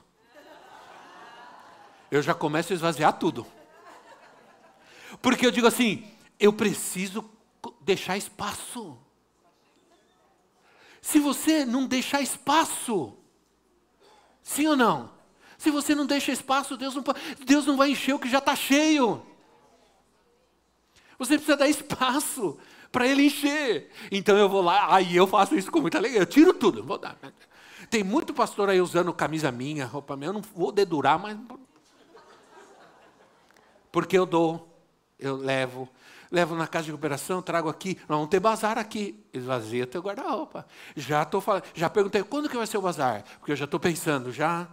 eu 2.11 2.20
já 2.20 2.34
começo 2.34 2.72
a 2.72 2.74
esvaziar 2.74 3.12
tudo. 3.12 3.46
Porque 5.22 5.46
eu 5.46 5.53
digo 5.53 5.68
assim, 5.68 6.11
eu 6.40 6.53
preciso 6.53 7.24
deixar 7.80 8.16
espaço. 8.16 8.99
Se 11.01 11.20
você 11.20 11.64
não 11.64 11.86
deixar 11.86 12.20
espaço, 12.20 13.16
sim 14.42 14.66
ou 14.66 14.76
não? 14.76 15.18
Se 15.59 15.71
você 15.71 15.95
não 15.95 16.07
deixa 16.07 16.33
espaço, 16.33 16.77
Deus 16.77 16.95
não, 16.95 17.05
Deus 17.45 17.67
não 17.67 17.77
vai 17.77 17.91
encher 17.91 18.15
o 18.15 18.19
que 18.19 18.31
já 18.31 18.39
está 18.39 18.55
cheio. 18.55 19.21
Você 21.19 21.35
precisa 21.35 21.57
dar 21.57 21.69
espaço 21.69 22.57
para 22.93 23.07
ele 23.07 23.27
encher. 23.27 23.91
Então 24.11 24.39
eu 24.39 24.49
vou 24.49 24.63
lá, 24.63 24.95
aí 24.95 25.17
eu 25.17 25.27
faço 25.27 25.57
isso 25.57 25.71
com 25.71 25.81
muita 25.81 25.99
alegria, 25.99 26.21
eu 26.21 26.27
tiro 26.27 26.55
tudo, 26.55 26.85
vou 26.85 26.97
dar. 26.97 27.19
Tem 27.91 28.05
muito 28.05 28.33
pastor 28.33 28.69
aí 28.71 28.81
usando 28.81 29.13
camisa 29.13 29.51
minha, 29.51 29.87
roupa 29.87 30.17
minha. 30.17 30.29
Eu 30.29 30.35
não 30.35 30.43
vou 30.43 30.71
dedurar, 30.71 31.19
mas. 31.19 31.37
Porque 33.91 34.17
eu 34.17 34.27
dou, 34.27 34.79
eu 35.19 35.37
levo. 35.37 35.89
Levo 36.31 36.55
na 36.55 36.67
casa 36.67 36.85
de 36.85 36.91
recuperação, 36.91 37.41
trago 37.41 37.71
aqui. 37.71 37.97
Nós 38.01 38.19
vamos 38.19 38.29
ter 38.29 38.39
bazar 38.39 38.77
aqui. 38.77 39.25
Esvazia 39.33 39.87
teu 39.87 40.03
guarda-roupa. 40.03 40.67
Já 40.95 41.23
estou 41.23 41.41
falando, 41.41 41.65
já 41.75 41.89
perguntei 41.89 42.23
quando 42.23 42.51
que 42.51 42.57
vai 42.57 42.67
ser 42.67 42.77
o 42.77 42.83
bazar? 42.83 43.25
Porque 43.39 43.53
eu 43.53 43.57
já 43.57 43.65
estou 43.65 43.81
pensando, 43.81 44.31
já, 44.31 44.69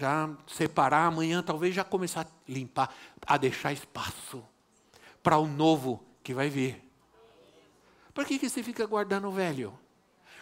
já 0.00 0.30
separar 0.46 1.04
amanhã, 1.04 1.42
talvez 1.42 1.74
já 1.74 1.84
começar 1.84 2.22
a 2.22 2.26
limpar, 2.48 2.92
a 3.26 3.36
deixar 3.36 3.70
espaço 3.72 4.42
para 5.22 5.36
o 5.36 5.46
novo 5.46 6.02
que 6.22 6.32
vai 6.32 6.48
vir. 6.48 6.82
Para 8.14 8.24
que, 8.24 8.38
que 8.38 8.48
você 8.48 8.62
fica 8.62 8.86
guardando 8.86 9.28
o 9.28 9.30
velho? 9.30 9.78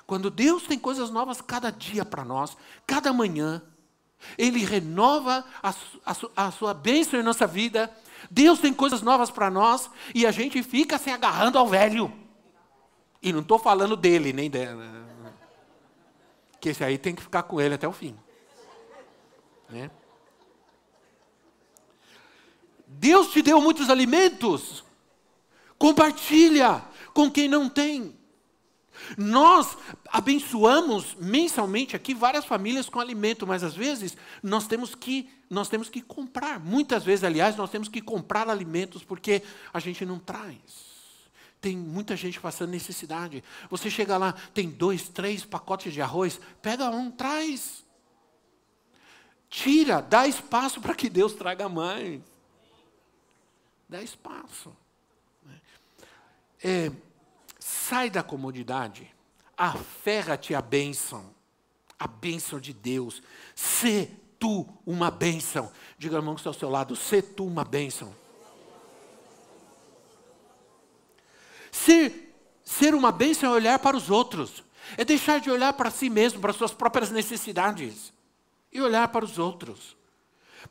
Quando 0.07 0.31
Deus 0.31 0.63
tem 0.63 0.79
coisas 0.79 1.11
novas 1.11 1.41
cada 1.41 1.71
dia 1.71 2.05
para 2.05 2.25
nós, 2.25 2.57
cada 2.87 3.13
manhã, 3.13 3.61
Ele 4.39 4.65
renova 4.65 5.45
a, 5.61 5.75
a, 6.07 6.47
a 6.47 6.51
sua 6.53 6.73
bênção 6.73 7.19
em 7.19 7.25
nossa 7.25 7.47
vida, 7.47 7.95
Deus 8.31 8.61
tem 8.61 8.73
coisas 8.73 9.03
novas 9.03 9.31
para 9.31 9.51
nós 9.51 9.91
e 10.15 10.25
a 10.25 10.31
gente 10.31 10.63
fica 10.63 10.99
se 10.99 11.11
agarrando 11.11 11.59
ao 11.59 11.67
velho. 11.67 12.13
E 13.21 13.33
não 13.33 13.41
estou 13.41 13.59
falando 13.59 13.97
dele, 13.97 14.33
nem 14.33 14.49
dela. 14.49 14.87
Que 16.61 16.69
esse 16.69 16.85
aí 16.85 16.97
tem 16.97 17.15
que 17.15 17.23
ficar 17.23 17.43
com 17.43 17.61
ele 17.61 17.75
até 17.75 17.87
o 17.87 17.93
fim. 17.93 18.17
Né? 19.69 19.91
Deus 22.87 23.31
te 23.33 23.43
deu 23.43 23.61
muitos 23.61 23.91
alimentos. 23.91 24.85
Compartilha 25.79 26.83
com 27.13 27.31
quem 27.31 27.49
não 27.49 27.69
tem. 27.69 28.17
Nós 29.17 29.77
abençoamos 30.09 31.15
mensalmente 31.21 31.95
aqui 31.95 32.15
várias 32.15 32.45
famílias 32.45 32.89
com 32.89 32.99
alimento, 32.99 33.47
mas 33.47 33.63
às 33.63 33.75
vezes 33.75 34.17
nós 34.43 34.67
temos 34.67 34.95
que 34.95 35.31
nós 35.49 35.69
temos 35.69 35.89
que 35.89 36.03
comprar. 36.03 36.61
Muitas 36.61 37.05
vezes, 37.05 37.25
aliás, 37.25 37.57
nós 37.57 37.71
temos 37.71 37.89
que 37.89 38.03
comprar 38.03 38.49
alimentos 38.51 39.03
porque 39.03 39.43
a 39.73 39.81
gente 39.81 40.05
não 40.05 40.19
traz. 40.19 40.89
Tem 41.61 41.77
muita 41.77 42.15
gente 42.17 42.39
passando 42.39 42.71
necessidade. 42.71 43.43
Você 43.71 43.91
chega 43.91 44.19
lá, 44.19 44.35
tem 44.53 44.69
dois, 44.69 45.09
três 45.09 45.45
pacotes 45.45 45.93
de 45.93 46.03
arroz, 46.03 46.39
pega 46.61 46.91
um, 46.91 47.11
traz. 47.11 47.85
Tira, 49.49 50.01
dá 50.01 50.27
espaço 50.27 50.81
para 50.81 50.95
que 50.95 51.09
Deus 51.09 51.33
traga 51.33 51.69
mais. 51.69 52.21
Dá 53.89 54.03
espaço. 54.03 54.77
É, 56.63 56.91
Sai 57.89 58.11
da 58.11 58.23
comodidade. 58.23 59.15
Aferra-te 59.57 60.55
à 60.55 60.63
bênção. 60.63 61.35
A 61.99 62.07
bênção 62.07 62.59
de 62.59 62.73
Deus. 62.73 63.23
Sê 63.55 64.11
tu 64.39 64.67
uma 64.87 65.11
bênção. 65.11 65.71
Diga, 65.99 66.17
irmão, 66.17 66.35
que 66.35 66.41
está 66.41 66.51
ao 66.51 66.55
seu 66.55 66.69
lado. 66.69 66.97
Sê 66.97 67.23
tu 67.23 67.45
uma 67.45 67.65
bênção. 67.65 68.15
Ser, 71.71 72.35
ser 72.65 72.95
uma 72.95 73.13
bênção 73.13 73.51
é 73.51 73.55
olhar 73.55 73.79
para 73.79 73.97
os 73.97 74.11
outros. 74.11 74.65
É 74.97 75.05
deixar 75.05 75.41
de 75.41 75.51
olhar 75.51 75.73
para 75.73 75.91
si 75.91 76.09
mesmo, 76.11 76.41
para 76.41 76.53
suas 76.53 76.73
próprias 76.73 77.11
necessidades. 77.11 78.13
E 78.73 78.81
olhar 78.81 79.09
para 79.09 79.25
os 79.25 79.39
outros. 79.39 79.97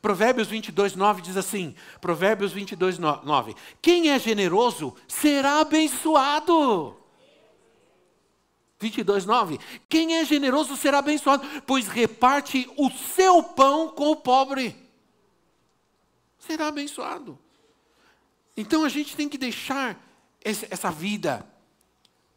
Provérbios 0.00 0.48
22, 0.48 0.94
9 0.94 1.22
diz 1.22 1.36
assim: 1.36 1.74
Provérbios 2.00 2.52
22, 2.52 2.98
9: 2.98 3.54
Quem 3.80 4.10
é 4.10 4.18
generoso 4.18 4.94
será 5.06 5.60
abençoado. 5.60 6.96
22, 8.78 9.24
9: 9.24 9.58
Quem 9.88 10.16
é 10.16 10.24
generoso 10.24 10.76
será 10.76 10.98
abençoado, 10.98 11.46
pois 11.66 11.88
reparte 11.88 12.70
o 12.76 12.90
seu 12.90 13.42
pão 13.42 13.88
com 13.88 14.10
o 14.10 14.16
pobre. 14.16 14.76
Será 16.38 16.68
abençoado. 16.68 17.38
Então 18.56 18.84
a 18.84 18.88
gente 18.88 19.16
tem 19.16 19.28
que 19.28 19.38
deixar 19.38 19.98
essa 20.42 20.90
vida, 20.90 21.46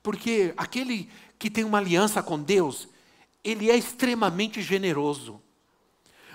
porque 0.01 0.53
aquele 0.57 1.09
que 1.37 1.49
tem 1.49 1.63
uma 1.63 1.77
aliança 1.77 2.21
com 2.21 2.41
Deus, 2.41 2.87
ele 3.43 3.69
é 3.69 3.75
extremamente 3.75 4.61
generoso 4.61 5.41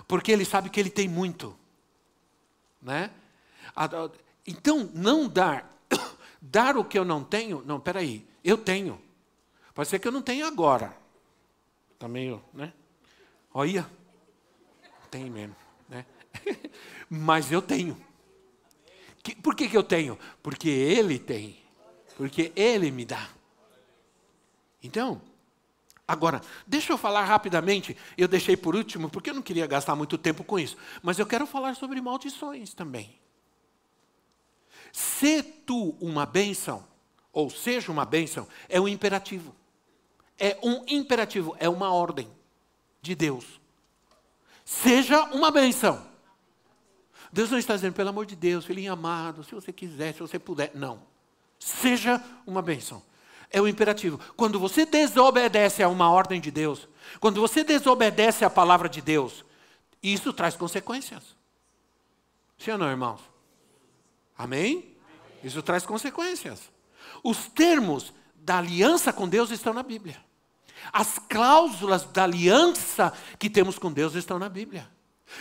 porque 0.07 0.31
ele 0.33 0.45
sabe 0.45 0.71
que 0.71 0.79
ele 0.79 0.91
tem 0.91 1.09
muito. 1.09 1.57
Né? 2.81 3.11
Então, 4.47 4.91
não 4.95 5.29
dar, 5.29 5.71
dar 6.41 6.77
o 6.77 6.85
que 6.85 6.99
eu 6.99 7.05
não 7.05 7.25
tenho, 7.25 7.63
não, 7.67 7.81
peraí, 7.81 8.27
eu 8.45 8.57
tenho. 8.57 9.01
Pode 9.75 9.89
ser 9.89 9.99
que 9.99 10.09
eu 10.09 10.13
não 10.13 10.23
tenha 10.23 10.47
agora. 10.47 10.97
Está 11.93 12.09
meio, 12.09 12.43
né? 12.53 12.73
Olha, 13.53 13.89
tem 15.11 15.31
mesmo, 15.31 15.57
né? 15.89 16.05
Mas 17.09 17.51
eu 17.51 17.63
tenho. 17.63 17.97
Por 19.43 19.55
que, 19.55 19.69
que 19.69 19.77
eu 19.77 19.83
tenho? 19.83 20.19
Porque 20.43 20.69
ele 20.69 21.19
tem. 21.19 21.59
Porque 22.17 22.53
ele 22.55 22.91
me 22.91 23.05
dá. 23.05 23.29
Então, 24.83 25.21
Agora, 26.09 26.41
deixa 26.67 26.93
eu 26.93 26.99
falar 26.99 27.25
rapidamente, 27.25 27.97
eu 28.17 28.29
deixei 28.29 28.57
por 28.57 28.77
último, 28.77 29.11
porque 29.11 29.31
eu 29.31 29.35
não 29.35 29.43
queria 29.43 29.67
gastar 29.67 29.97
muito 29.97 30.17
tempo 30.17 30.45
com 30.45 30.59
isso, 30.59 30.77
mas 31.03 31.19
eu 31.19 31.27
quero 31.27 31.47
falar 31.47 31.75
sobre 31.75 32.01
maldições 32.01 32.73
também. 32.73 33.19
Se 34.93 35.43
tu 35.43 35.97
uma 36.01 36.25
bênção, 36.25 36.87
ou 37.33 37.51
seja 37.51 37.91
uma 37.91 38.05
bênção, 38.05 38.47
é 38.69 38.81
um 38.81 38.87
imperativo. 38.87 39.55
É 40.39 40.57
um 40.63 40.85
imperativo, 40.87 41.57
é 41.59 41.69
uma 41.69 41.91
ordem 41.93 42.31
de 43.03 43.15
Deus. 43.15 43.61
Seja 44.65 45.25
uma 45.25 45.51
bênção. 45.51 46.07
Deus 47.33 47.51
não 47.51 47.59
está 47.59 47.75
dizendo, 47.75 47.95
pelo 47.95 48.11
amor 48.11 48.27
de 48.27 48.37
Deus, 48.37 48.65
filhinho 48.65 48.93
amado, 48.93 49.43
se 49.43 49.55
você 49.55 49.73
quiser, 49.73 50.15
se 50.15 50.21
você 50.21 50.39
puder. 50.39 50.71
Não. 50.75 51.03
Seja 51.59 52.23
uma 52.47 52.63
bênção 52.63 53.03
é 53.51 53.61
o 53.61 53.69
imperativo. 53.69 54.19
Quando 54.37 54.59
você 54.59 54.85
desobedece 54.85 55.83
a 55.83 55.89
uma 55.89 56.11
ordem 56.11 56.41
de 56.41 56.51
Deus, 56.51 56.89
quando 57.21 57.41
você 57.41 57.63
desobedece 57.65 58.45
a 58.45 58.51
palavra 58.51 58.89
de 58.89 59.01
Deus, 59.01 59.45
isso 60.03 60.33
traz 60.33 60.57
consequências. 60.57 61.23
Sim 62.59 62.73
ou 62.73 62.79
não, 62.79 62.91
irmãos? 62.91 63.21
Amém? 64.37 64.97
Isso 65.43 65.63
traz 65.63 65.85
consequências. 65.85 66.71
Os 67.23 67.47
termos 67.49 68.13
da 68.35 68.59
aliança 68.59 69.13
com 69.13 69.29
Deus 69.29 69.51
estão 69.51 69.73
na 69.73 69.83
Bíblia. 69.83 70.25
As 70.93 71.19
cláusulas 71.19 72.05
da 72.05 72.25
aliança 72.25 73.13
que 73.39 73.51
temos 73.51 73.79
com 73.79 73.93
Deus 73.93 74.15
estão 74.15 74.39
na 74.39 74.49
Bíblia. 74.49 74.89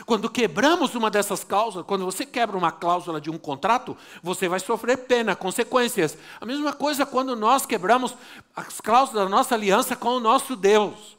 Quando 0.05 0.29
quebramos 0.29 0.95
uma 0.95 1.11
dessas 1.11 1.43
cláusulas, 1.43 1.86
quando 1.86 2.05
você 2.05 2.25
quebra 2.25 2.57
uma 2.57 2.71
cláusula 2.71 3.21
de 3.21 3.29
um 3.29 3.38
contrato, 3.38 3.95
você 4.21 4.47
vai 4.47 4.59
sofrer 4.59 4.97
pena, 4.97 5.36
consequências. 5.36 6.17
A 6.41 6.45
mesma 6.45 6.73
coisa 6.73 7.05
quando 7.05 7.36
nós 7.36 7.65
quebramos 7.65 8.15
as 8.55 8.81
cláusulas 8.81 9.23
da 9.23 9.29
nossa 9.29 9.55
aliança 9.55 9.95
com 9.95 10.09
o 10.09 10.19
nosso 10.19 10.55
Deus. 10.55 11.15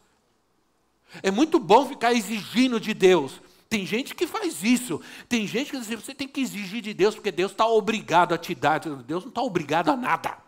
É 1.22 1.30
muito 1.30 1.58
bom 1.58 1.86
ficar 1.86 2.12
exigindo 2.12 2.80
de 2.80 2.92
Deus. 2.92 3.40
Tem 3.68 3.86
gente 3.86 4.14
que 4.14 4.26
faz 4.26 4.62
isso. 4.62 5.00
Tem 5.28 5.46
gente 5.46 5.70
que 5.70 5.78
diz 5.78 5.88
você 5.88 6.14
tem 6.14 6.28
que 6.28 6.40
exigir 6.40 6.82
de 6.82 6.92
Deus 6.92 7.14
porque 7.14 7.32
Deus 7.32 7.52
está 7.52 7.66
obrigado 7.66 8.32
a 8.32 8.38
te 8.38 8.54
dar. 8.54 8.80
Deus 8.80 9.24
não 9.24 9.30
está 9.30 9.42
obrigado 9.42 9.90
a 9.90 9.96
nada. 9.96 10.38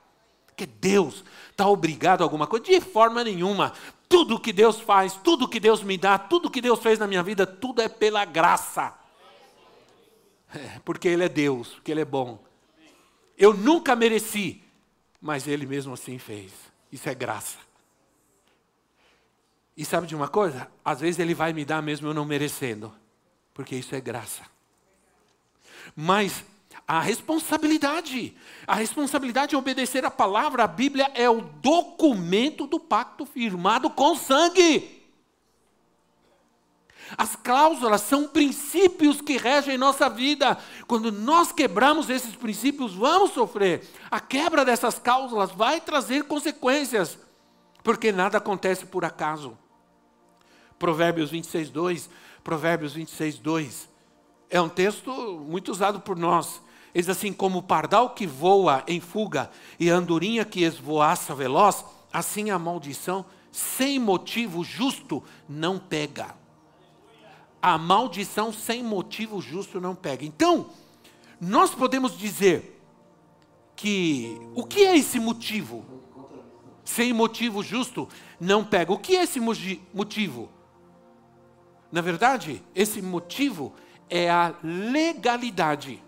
que 0.56 0.66
Deus 0.66 1.24
está 1.50 1.68
obrigado 1.68 2.20
a 2.22 2.24
alguma 2.24 2.46
coisa. 2.46 2.64
De 2.64 2.80
forma 2.80 3.22
nenhuma. 3.22 3.72
Tudo 4.08 4.40
que 4.40 4.52
Deus 4.52 4.80
faz, 4.80 5.14
tudo 5.14 5.48
que 5.48 5.60
Deus 5.60 5.82
me 5.82 5.98
dá, 5.98 6.18
tudo 6.18 6.50
que 6.50 6.60
Deus 6.60 6.80
fez 6.80 6.98
na 6.98 7.06
minha 7.06 7.22
vida, 7.22 7.46
tudo 7.46 7.82
é 7.82 7.88
pela 7.88 8.24
graça. 8.24 8.94
É, 10.54 10.80
porque 10.84 11.08
Ele 11.08 11.24
é 11.24 11.28
Deus, 11.28 11.68
porque 11.74 11.90
Ele 11.90 12.00
é 12.00 12.04
bom. 12.06 12.42
Eu 13.36 13.52
nunca 13.52 13.94
mereci, 13.94 14.62
mas 15.20 15.46
Ele 15.46 15.66
mesmo 15.66 15.92
assim 15.92 16.18
fez. 16.18 16.52
Isso 16.90 17.08
é 17.08 17.14
graça. 17.14 17.58
E 19.76 19.84
sabe 19.84 20.06
de 20.06 20.16
uma 20.16 20.26
coisa? 20.26 20.68
Às 20.84 21.00
vezes 21.00 21.20
Ele 21.20 21.34
vai 21.34 21.52
me 21.52 21.64
dar 21.64 21.82
mesmo 21.82 22.08
eu 22.08 22.14
não 22.14 22.24
merecendo, 22.24 22.92
porque 23.52 23.76
isso 23.76 23.94
é 23.94 24.00
graça. 24.00 24.42
Mas 25.94 26.44
a 26.88 27.00
responsabilidade. 27.00 28.34
A 28.66 28.74
responsabilidade 28.74 29.54
é 29.54 29.58
obedecer 29.58 30.06
a 30.06 30.10
palavra. 30.10 30.64
A 30.64 30.66
Bíblia 30.66 31.12
é 31.14 31.28
o 31.28 31.42
documento 31.42 32.66
do 32.66 32.80
pacto 32.80 33.26
firmado 33.26 33.90
com 33.90 34.16
sangue. 34.16 34.96
As 37.16 37.36
cláusulas 37.36 38.00
são 38.00 38.26
princípios 38.26 39.20
que 39.20 39.36
regem 39.36 39.76
nossa 39.76 40.08
vida. 40.08 40.56
Quando 40.86 41.12
nós 41.12 41.52
quebramos 41.52 42.08
esses 42.08 42.34
princípios, 42.34 42.94
vamos 42.94 43.32
sofrer. 43.32 43.86
A 44.10 44.18
quebra 44.18 44.64
dessas 44.64 44.98
cláusulas 44.98 45.50
vai 45.50 45.82
trazer 45.82 46.24
consequências, 46.24 47.18
porque 47.82 48.10
nada 48.10 48.38
acontece 48.38 48.86
por 48.86 49.04
acaso. 49.04 49.56
Provérbios 50.78 51.30
26, 51.30 51.68
2. 51.68 52.10
Provérbios 52.42 52.94
26, 52.94 53.38
2. 53.38 53.88
É 54.48 54.58
um 54.58 54.70
texto 54.70 55.10
muito 55.46 55.70
usado 55.70 56.00
por 56.00 56.16
nós. 56.16 56.62
Eis 56.94 57.08
assim 57.08 57.32
como 57.32 57.58
o 57.58 57.62
pardal 57.62 58.10
que 58.10 58.26
voa 58.26 58.82
em 58.86 59.00
fuga 59.00 59.50
e 59.78 59.90
a 59.90 59.94
andorinha 59.94 60.44
que 60.44 60.62
esvoaça 60.62 61.34
veloz, 61.34 61.84
assim 62.12 62.50
a 62.50 62.58
maldição 62.58 63.24
sem 63.52 63.98
motivo 63.98 64.64
justo 64.64 65.22
não 65.48 65.78
pega. 65.78 66.34
A 67.60 67.76
maldição 67.76 68.52
sem 68.52 68.82
motivo 68.82 69.40
justo 69.40 69.80
não 69.80 69.94
pega. 69.94 70.24
Então, 70.24 70.70
nós 71.40 71.74
podemos 71.74 72.16
dizer 72.16 72.80
que 73.74 74.40
o 74.54 74.64
que 74.64 74.84
é 74.84 74.96
esse 74.96 75.18
motivo? 75.20 75.84
Sem 76.84 77.12
motivo 77.12 77.62
justo 77.62 78.08
não 78.40 78.64
pega. 78.64 78.92
O 78.92 78.98
que 78.98 79.16
é 79.16 79.22
esse 79.22 79.40
motivo? 79.40 80.48
Na 81.90 82.00
verdade, 82.00 82.62
esse 82.74 83.00
motivo 83.02 83.72
é 84.08 84.30
a 84.30 84.54
legalidade. 84.62 86.02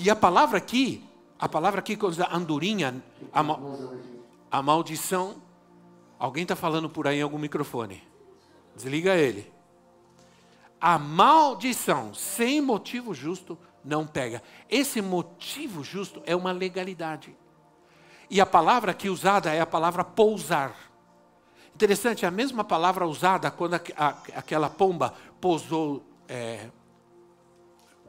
E 0.00 0.08
a 0.08 0.14
palavra 0.14 0.58
aqui, 0.58 1.04
a 1.40 1.48
palavra 1.48 1.80
aqui, 1.80 1.96
quando 1.96 2.22
a 2.22 2.36
andorinha, 2.36 3.02
a, 3.32 3.40
a 4.58 4.62
maldição. 4.62 5.42
Alguém 6.16 6.42
está 6.42 6.54
falando 6.54 6.88
por 6.88 7.08
aí 7.08 7.18
em 7.18 7.22
algum 7.22 7.38
microfone. 7.38 8.02
Desliga 8.76 9.16
ele. 9.16 9.52
A 10.80 10.98
maldição 10.98 12.14
sem 12.14 12.60
motivo 12.60 13.12
justo 13.12 13.58
não 13.84 14.06
pega. 14.06 14.40
Esse 14.70 15.02
motivo 15.02 15.82
justo 15.82 16.22
é 16.24 16.34
uma 16.36 16.52
legalidade. 16.52 17.36
E 18.30 18.40
a 18.40 18.46
palavra 18.46 18.92
aqui 18.92 19.08
usada 19.08 19.52
é 19.52 19.60
a 19.60 19.66
palavra 19.66 20.04
pousar. 20.04 20.76
Interessante, 21.74 22.24
é 22.24 22.28
a 22.28 22.32
mesma 22.32 22.62
palavra 22.62 23.04
usada 23.04 23.50
quando 23.50 23.74
a, 23.74 23.80
a, 23.96 24.08
aquela 24.36 24.70
pomba 24.70 25.14
pousou, 25.40 26.04
é, 26.28 26.68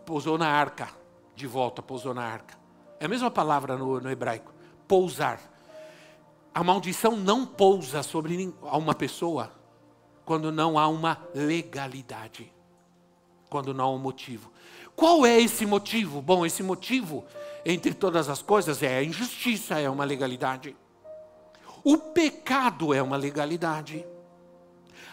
pousou 0.05 0.37
na 0.37 0.47
arca 0.47 0.99
de 1.39 1.47
volta, 1.47 1.81
pousou 1.81 2.13
na 2.13 2.23
arca. 2.23 2.57
É 2.99 3.05
a 3.05 3.07
mesma 3.07 3.31
palavra 3.31 3.77
no, 3.77 3.99
no 3.99 4.11
hebraico, 4.11 4.53
pousar. 4.87 5.39
A 6.53 6.63
maldição 6.63 7.15
não 7.15 7.45
pousa 7.45 8.03
sobre 8.03 8.53
uma 8.61 8.93
pessoa 8.93 9.51
quando 10.25 10.51
não 10.51 10.77
há 10.77 10.87
uma 10.87 11.17
legalidade, 11.33 12.51
quando 13.49 13.73
não 13.73 13.85
há 13.85 13.91
um 13.91 13.97
motivo. 13.97 14.51
Qual 14.95 15.25
é 15.25 15.39
esse 15.39 15.65
motivo? 15.65 16.21
Bom, 16.21 16.45
esse 16.45 16.61
motivo, 16.61 17.23
entre 17.65 17.93
todas 17.93 18.27
as 18.27 18.41
coisas, 18.41 18.83
é 18.83 18.97
a 18.97 19.03
injustiça, 19.03 19.79
é 19.79 19.89
uma 19.89 20.03
legalidade. 20.03 20.75
O 21.85 21.97
pecado 21.97 22.93
é 22.93 23.01
uma 23.01 23.15
legalidade. 23.15 24.05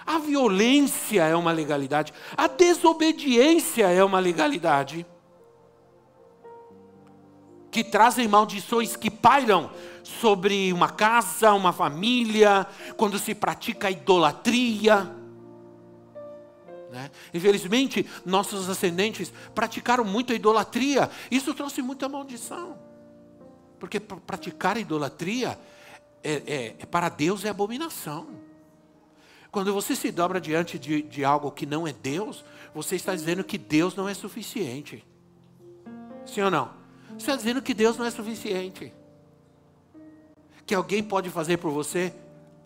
A 0.04 0.18
violência 0.18 1.22
é 1.22 1.36
uma 1.36 1.52
legalidade. 1.52 2.12
A 2.36 2.48
desobediência 2.48 3.86
é 3.86 4.02
uma 4.02 4.18
legalidade 4.18 5.06
que 7.76 7.84
trazem 7.84 8.26
maldições 8.26 8.96
que 8.96 9.10
pairam 9.10 9.70
sobre 10.02 10.72
uma 10.72 10.88
casa, 10.88 11.52
uma 11.52 11.74
família, 11.74 12.66
quando 12.96 13.18
se 13.18 13.34
pratica 13.34 13.88
a 13.88 13.90
idolatria. 13.90 15.14
Né? 16.90 17.10
Infelizmente, 17.34 18.06
nossos 18.24 18.70
ascendentes 18.70 19.30
praticaram 19.54 20.04
muito 20.04 20.32
a 20.32 20.36
idolatria. 20.36 21.10
Isso 21.30 21.52
trouxe 21.52 21.82
muita 21.82 22.08
maldição. 22.08 22.78
Porque 23.78 24.00
praticar 24.00 24.78
a 24.78 24.80
idolatria 24.80 25.58
é, 26.24 26.32
é, 26.32 26.76
é, 26.78 26.86
para 26.86 27.10
Deus 27.10 27.44
é 27.44 27.50
abominação. 27.50 28.26
Quando 29.50 29.70
você 29.74 29.94
se 29.94 30.10
dobra 30.10 30.40
diante 30.40 30.78
de, 30.78 31.02
de 31.02 31.26
algo 31.26 31.50
que 31.50 31.66
não 31.66 31.86
é 31.86 31.92
Deus, 31.92 32.42
você 32.74 32.96
está 32.96 33.14
dizendo 33.14 33.44
que 33.44 33.58
Deus 33.58 33.94
não 33.94 34.08
é 34.08 34.14
suficiente. 34.14 35.04
Sim 36.24 36.40
ou 36.40 36.50
não? 36.50 36.75
Você 37.18 37.30
está 37.30 37.36
dizendo 37.36 37.62
que 37.62 37.72
Deus 37.72 37.96
não 37.96 38.04
é 38.04 38.10
suficiente. 38.10 38.92
Que 40.66 40.74
alguém 40.74 41.02
pode 41.02 41.30
fazer 41.30 41.56
por 41.56 41.70
você 41.70 42.12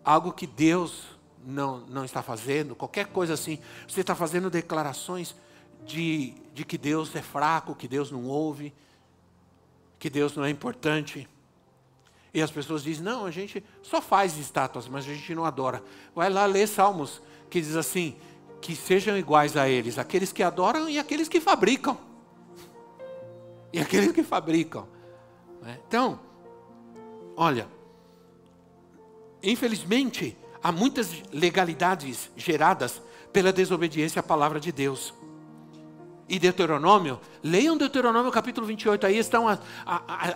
algo 0.04 0.32
que 0.32 0.46
Deus 0.46 1.04
não, 1.44 1.80
não 1.86 2.04
está 2.04 2.22
fazendo, 2.22 2.74
qualquer 2.74 3.06
coisa 3.06 3.34
assim. 3.34 3.58
Você 3.86 4.00
está 4.00 4.14
fazendo 4.14 4.50
declarações 4.50 5.36
de, 5.86 6.34
de 6.52 6.64
que 6.64 6.76
Deus 6.76 7.14
é 7.14 7.22
fraco, 7.22 7.74
que 7.74 7.86
Deus 7.86 8.10
não 8.10 8.24
ouve, 8.24 8.74
que 9.98 10.10
Deus 10.10 10.34
não 10.34 10.44
é 10.44 10.50
importante. 10.50 11.28
E 12.34 12.42
as 12.42 12.50
pessoas 12.50 12.82
dizem: 12.82 13.04
não, 13.04 13.26
a 13.26 13.30
gente 13.30 13.62
só 13.82 14.02
faz 14.02 14.36
estátuas, 14.36 14.88
mas 14.88 15.04
a 15.04 15.14
gente 15.14 15.34
não 15.34 15.44
adora. 15.44 15.82
Vai 16.14 16.28
lá 16.28 16.44
ler 16.44 16.66
Salmos, 16.66 17.22
que 17.48 17.60
diz 17.60 17.76
assim: 17.76 18.16
que 18.60 18.74
sejam 18.74 19.16
iguais 19.16 19.56
a 19.56 19.68
eles, 19.68 19.96
aqueles 19.96 20.32
que 20.32 20.42
adoram 20.42 20.88
e 20.88 20.98
aqueles 20.98 21.28
que 21.28 21.40
fabricam 21.40 22.09
e 23.72 23.78
aqueles 23.78 24.12
que 24.12 24.22
fabricam. 24.22 24.86
Né? 25.62 25.78
Então, 25.86 26.20
olha, 27.36 27.68
infelizmente, 29.42 30.36
há 30.62 30.72
muitas 30.72 31.22
legalidades 31.32 32.30
geradas 32.36 33.00
pela 33.32 33.52
desobediência 33.52 34.20
à 34.20 34.22
palavra 34.22 34.60
de 34.60 34.72
Deus. 34.72 35.14
E 36.28 36.38
Deuteronômio, 36.38 37.20
leiam 37.42 37.76
Deuteronômio 37.76 38.30
capítulo 38.30 38.66
28, 38.66 39.06
aí 39.06 39.18
estão 39.18 39.48
as, 39.48 39.58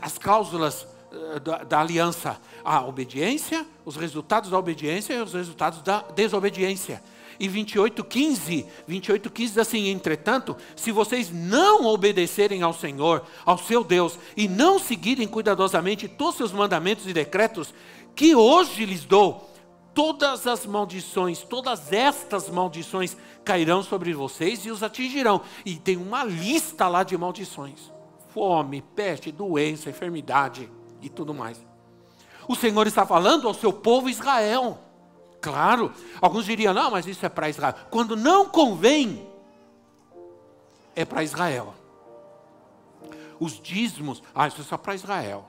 as 0.03 0.19
cláusulas 0.19 0.87
eh, 1.13 1.39
da, 1.39 1.59
da, 1.59 1.81
aliança: 1.81 2.41
a 2.65 2.85
obediência, 2.85 3.65
os 3.85 3.95
resultados 3.95 4.51
da 4.51 4.59
obediência 4.59 5.15
e 5.15 5.23
os 5.23 5.33
resultados 5.33 5.83
da 5.83 6.01
desobediência. 6.01 7.01
E 7.39 7.49
28, 7.49 8.05
15, 8.05 8.67
28, 8.87 9.31
15 9.31 9.53
diz 9.53 9.59
assim: 9.59 9.89
Entretanto, 9.89 10.57
se 10.77 10.91
vocês 10.91 11.31
não 11.31 11.87
obedecerem 11.87 12.63
ao 12.63 12.73
Senhor, 12.73 13.25
ao 13.45 13.59
seu 13.59 13.85
Deus, 13.85 14.19
e 14.37 14.49
não 14.49 14.79
seguirem 14.79 15.27
cuidadosamente 15.27 16.09
todos 16.09 16.35
os 16.35 16.39
seus 16.39 16.53
mandamentos 16.53 17.07
e 17.07 17.13
decretos, 17.13 17.75
que 18.15 18.35
hoje 18.35 18.85
lhes 18.85 19.05
dou, 19.05 19.51
todas 19.93 20.47
as 20.47 20.67
maldições, 20.67 21.41
todas 21.41 21.93
estas 21.93 22.51
maldições 22.51 23.17
cairão 23.45 23.83
sobre 23.83 24.13
vocês 24.13 24.65
e 24.67 24.71
os 24.71 24.83
atingirão. 24.83 25.41
E 25.65 25.77
tem 25.77 25.97
uma 25.97 26.25
lista 26.25 26.89
lá 26.89 27.03
de 27.03 27.17
maldições: 27.17 27.93
fome, 28.31 28.83
peste, 28.95 29.31
doença, 29.31 29.91
enfermidade 29.91 30.71
e 31.01 31.09
tudo 31.09 31.33
mais. 31.33 31.65
O 32.47 32.55
Senhor 32.55 32.87
está 32.87 33.07
falando 33.07 33.49
ao 33.49 33.55
seu 33.55 33.73
povo 33.73 34.09
Israel. 34.09 34.79
Claro, 35.45 35.93
alguns 36.23 36.47
diriam, 36.47 36.73
não, 36.73 36.91
mas 36.91 37.07
isso 37.07 37.27
é 37.27 37.29
para 37.29 37.51
Israel. 37.51 37.75
Quando 37.91 38.17
não 38.17 38.49
convém, 38.49 39.29
é 40.97 41.05
para 41.05 41.23
Israel. 41.23 41.75
Os 43.39 43.61
dízimos, 43.61 44.23
ah, 44.35 44.49
isso 44.49 44.63
é 44.63 44.65
só 44.65 44.79
para 44.79 44.95
Israel. 44.95 45.47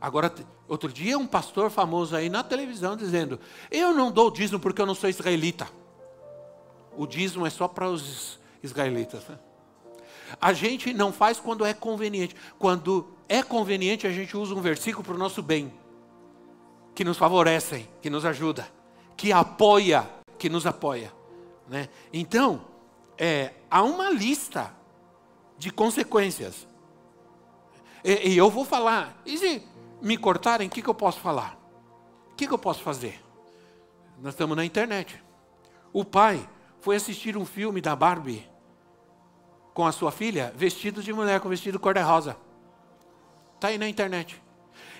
Agora, 0.00 0.32
outro 0.68 0.92
dia, 0.92 1.18
um 1.18 1.26
pastor 1.26 1.72
famoso 1.72 2.14
aí 2.14 2.28
na 2.28 2.44
televisão 2.44 2.96
dizendo: 2.96 3.40
Eu 3.68 3.92
não 3.92 4.12
dou 4.12 4.30
dízimo 4.30 4.60
porque 4.60 4.80
eu 4.80 4.86
não 4.86 4.94
sou 4.94 5.10
israelita. 5.10 5.68
O 6.96 7.04
dízimo 7.04 7.44
é 7.44 7.50
só 7.50 7.66
para 7.66 7.90
os 7.90 8.38
israelitas. 8.62 9.26
Né? 9.26 9.36
A 10.40 10.52
gente 10.52 10.94
não 10.94 11.12
faz 11.12 11.40
quando 11.40 11.66
é 11.66 11.74
conveniente. 11.74 12.36
Quando 12.60 13.08
é 13.28 13.42
conveniente, 13.42 14.06
a 14.06 14.12
gente 14.12 14.36
usa 14.36 14.54
um 14.54 14.60
versículo 14.60 15.04
para 15.04 15.14
o 15.14 15.18
nosso 15.18 15.42
bem 15.42 15.72
que 16.98 17.04
nos 17.04 17.16
favorecem, 17.16 17.88
que 18.02 18.10
nos 18.10 18.24
ajuda, 18.24 18.68
que 19.16 19.32
apoia, 19.32 20.04
que 20.36 20.48
nos 20.48 20.66
apoia. 20.66 21.14
Né? 21.68 21.88
Então, 22.12 22.60
é, 23.16 23.52
há 23.70 23.84
uma 23.84 24.10
lista 24.10 24.74
de 25.56 25.70
consequências. 25.70 26.66
E, 28.02 28.30
e 28.30 28.36
eu 28.36 28.50
vou 28.50 28.64
falar. 28.64 29.16
E 29.24 29.38
se 29.38 29.62
me 30.02 30.16
cortarem, 30.16 30.66
o 30.66 30.70
que, 30.72 30.82
que 30.82 30.90
eu 30.90 30.94
posso 30.94 31.20
falar? 31.20 31.56
O 32.32 32.34
que, 32.34 32.48
que 32.48 32.52
eu 32.52 32.58
posso 32.58 32.82
fazer? 32.82 33.22
Nós 34.20 34.34
estamos 34.34 34.56
na 34.56 34.64
internet. 34.64 35.22
O 35.92 36.04
pai 36.04 36.50
foi 36.80 36.96
assistir 36.96 37.36
um 37.36 37.46
filme 37.46 37.80
da 37.80 37.94
Barbie 37.94 38.44
com 39.72 39.86
a 39.86 39.92
sua 39.92 40.10
filha, 40.10 40.52
vestido 40.56 41.00
de 41.00 41.12
mulher, 41.12 41.38
com 41.38 41.48
vestido 41.48 41.78
cor-de-rosa. 41.78 42.36
Está 43.54 43.68
aí 43.68 43.78
na 43.78 43.88
internet. 43.88 44.42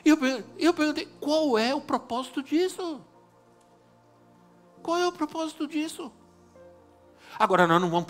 E 0.05 0.09
eu, 0.09 0.73
perguntei, 0.75 1.07
qual 1.21 1.59
é 1.59 1.75
o 1.75 1.81
propósito 1.81 2.43
disso? 2.43 3.01
Qual 4.83 4.97
é 4.97 5.07
o 5.07 5.13
propósito 5.13 5.67
disso? 5.67 6.13
Agora, 7.39 7.67
nós 7.67 7.81
não 7.81 7.91
vamos 7.91 8.07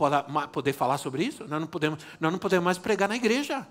poder 0.53 0.72
falar 0.72 0.99
sobre 0.99 1.24
isso? 1.24 1.47
Nós 1.49 1.61
não 1.61 1.66
podemos, 1.66 2.05
nós 2.20 2.30
não 2.30 2.39
podemos 2.39 2.64
mais 2.64 2.78
pregar 2.78 3.09
na 3.09 3.16
igreja. 3.16 3.66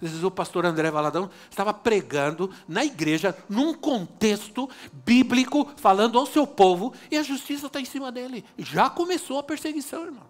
Vezes 0.00 0.22
o 0.22 0.30
pastor 0.30 0.64
André 0.64 0.90
Valadão 0.90 1.28
estava 1.50 1.74
pregando 1.74 2.52
na 2.68 2.84
igreja, 2.84 3.36
num 3.48 3.74
contexto 3.74 4.68
bíblico, 4.92 5.68
falando 5.76 6.16
ao 6.18 6.26
seu 6.26 6.46
povo, 6.46 6.94
e 7.10 7.16
a 7.16 7.22
justiça 7.22 7.66
está 7.66 7.80
em 7.80 7.84
cima 7.84 8.12
dele. 8.12 8.44
Já 8.56 8.88
começou 8.88 9.38
a 9.38 9.42
perseguição, 9.42 10.04
irmão. 10.04 10.26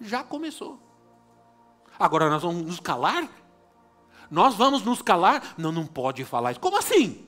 Já 0.00 0.22
começou. 0.22 0.78
Agora 1.98 2.30
nós 2.30 2.42
vamos 2.42 2.62
nos 2.62 2.78
calar? 2.78 3.28
Nós 4.30 4.54
vamos 4.54 4.82
nos 4.82 5.02
calar? 5.02 5.54
Não, 5.56 5.70
não 5.70 5.86
pode 5.86 6.24
falar 6.24 6.52
isso. 6.52 6.60
Como 6.60 6.78
assim? 6.78 7.26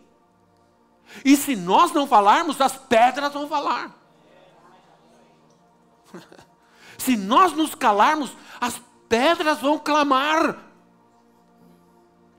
E 1.24 1.36
se 1.36 1.56
nós 1.56 1.92
não 1.92 2.06
falarmos, 2.06 2.60
as 2.60 2.76
pedras 2.76 3.32
vão 3.32 3.48
falar. 3.48 3.96
se 6.98 7.16
nós 7.16 7.52
nos 7.52 7.74
calarmos, 7.74 8.36
as 8.60 8.80
pedras 9.08 9.58
vão 9.60 9.78
clamar. 9.78 10.58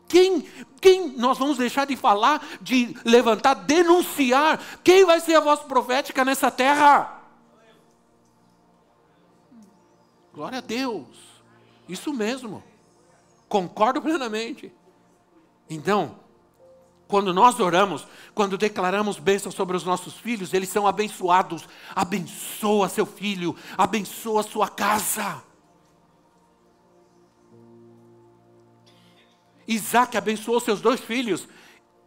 Quem, 0.07 0.41
quem 0.82 1.10
nós 1.18 1.38
vamos 1.38 1.57
deixar 1.57 1.86
de 1.86 1.95
falar, 1.95 2.43
de 2.62 2.95
levantar, 3.05 3.53
denunciar? 3.53 4.60
Quem 4.84 5.05
vai 5.05 5.20
ser 5.20 5.36
a 5.36 5.39
voz 5.39 5.60
profética 5.62 6.26
nessa 6.26 6.49
terra? 6.49 7.20
Glória 10.34 10.57
a 10.60 10.62
Deus. 10.62 11.07
Isso 11.88 12.14
mesmo. 12.14 12.64
Concordo 13.50 14.02
plenamente. 14.02 14.72
Então, 15.68 16.20
quando 17.08 17.34
nós 17.34 17.60
oramos, 17.60 18.08
quando 18.36 18.56
declaramos 18.56 19.18
bênção 19.18 19.52
sobre 19.52 19.76
os 19.76 19.84
nossos 19.84 20.14
filhos, 20.14 20.54
eles 20.54 20.70
são 20.70 20.86
abençoados. 20.86 21.68
Abençoa 21.95 22.88
seu 22.88 23.06
filho, 23.08 23.56
abençoa 23.76 24.43
sua 24.43 24.70
casa. 24.70 25.41
Isaac 29.68 30.16
abençoou 30.16 30.60
seus 30.60 30.82
dois 30.82 31.00
filhos, 31.00 31.47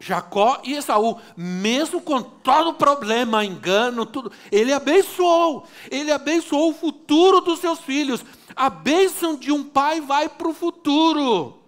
Jacó 0.03 0.61
e 0.65 0.75
Esaú, 0.75 1.21
mesmo 1.37 2.01
com 2.01 2.21
todo 2.21 2.71
o 2.71 2.75
problema, 2.75 3.45
engano, 3.45 4.05
tudo, 4.05 4.33
ele 4.51 4.73
abençoou, 4.73 5.65
ele 5.89 6.11
abençoou 6.11 6.71
o 6.71 6.75
futuro 6.75 7.41
dos 7.41 7.61
seus 7.61 7.79
filhos. 7.79 8.25
A 8.55 8.71
bênção 8.71 9.37
de 9.37 9.51
um 9.51 9.65
pai 9.65 10.01
vai 10.01 10.29
para 10.29 10.49
o 10.49 10.55
futuro. 10.55 11.63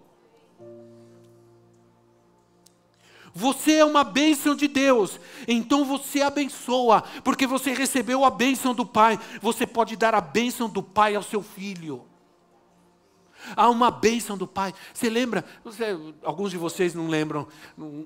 Você 3.37 3.73
é 3.73 3.85
uma 3.85 4.05
bênção 4.05 4.55
de 4.55 4.65
Deus, 4.65 5.19
então 5.45 5.83
você 5.83 6.21
abençoa, 6.21 7.03
porque 7.21 7.45
você 7.45 7.73
recebeu 7.73 8.23
a 8.23 8.29
bênção 8.29 8.73
do 8.73 8.85
Pai. 8.85 9.19
Você 9.41 9.67
pode 9.67 9.97
dar 9.97 10.15
a 10.15 10.21
bênção 10.21 10.69
do 10.69 10.81
Pai 10.81 11.15
ao 11.15 11.21
seu 11.21 11.43
filho. 11.43 12.05
Há 13.57 13.69
uma 13.69 13.91
bênção 13.91 14.37
do 14.37 14.47
Pai. 14.47 14.73
Você 14.93 15.09
lembra? 15.09 15.43
Você, 15.65 15.97
alguns 16.23 16.49
de 16.49 16.57
vocês 16.57 16.93
não 16.93 17.09
lembram, 17.09 17.45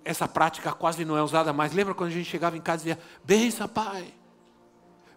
essa 0.03 0.27
prática 0.27 0.73
quase 0.73 1.05
não 1.05 1.15
é 1.15 1.21
usada 1.21 1.53
mais. 1.53 1.73
Lembra 1.73 1.93
quando 1.93 2.09
a 2.09 2.13
gente 2.13 2.27
chegava 2.27 2.57
em 2.57 2.61
casa 2.61 2.81
e 2.81 2.85
dizia: 2.89 3.03
Bença, 3.23 3.67
Pai. 3.67 4.11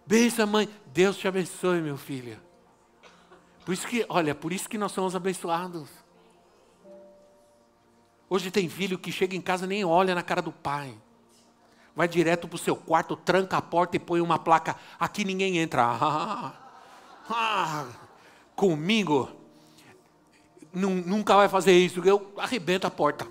Bença, 0.05 0.45
mãe. 0.45 0.69
Deus 0.93 1.17
te 1.17 1.27
abençoe, 1.27 1.81
meu 1.81 1.97
filho. 1.97 2.39
Por 3.65 3.73
isso 3.73 3.87
que, 3.87 4.05
olha, 4.09 4.35
por 4.35 4.51
isso 4.51 4.67
que 4.67 4.77
nós 4.77 4.91
somos 4.91 5.15
abençoados. 5.15 5.89
Hoje 8.29 8.51
tem 8.51 8.67
filho 8.67 8.97
que 8.97 9.11
chega 9.11 9.35
em 9.35 9.41
casa 9.41 9.67
nem 9.67 9.85
olha 9.85 10.15
na 10.15 10.23
cara 10.23 10.41
do 10.41 10.51
pai. 10.51 10.93
Vai 11.95 12.07
direto 12.07 12.47
para 12.47 12.55
o 12.55 12.59
seu 12.59 12.75
quarto, 12.75 13.15
tranca 13.15 13.57
a 13.57 13.61
porta 13.61 13.95
e 13.95 13.99
põe 13.99 14.19
uma 14.19 14.39
placa. 14.39 14.75
Aqui 14.99 15.23
ninguém 15.23 15.57
entra. 15.57 15.83
Ah, 15.85 16.53
ah, 17.29 17.85
comigo 18.55 19.29
nunca 20.73 21.35
vai 21.35 21.47
fazer 21.47 21.73
isso, 21.73 22.01
eu 22.03 22.33
arrebento 22.37 22.87
a 22.87 22.91
porta. 22.91 23.27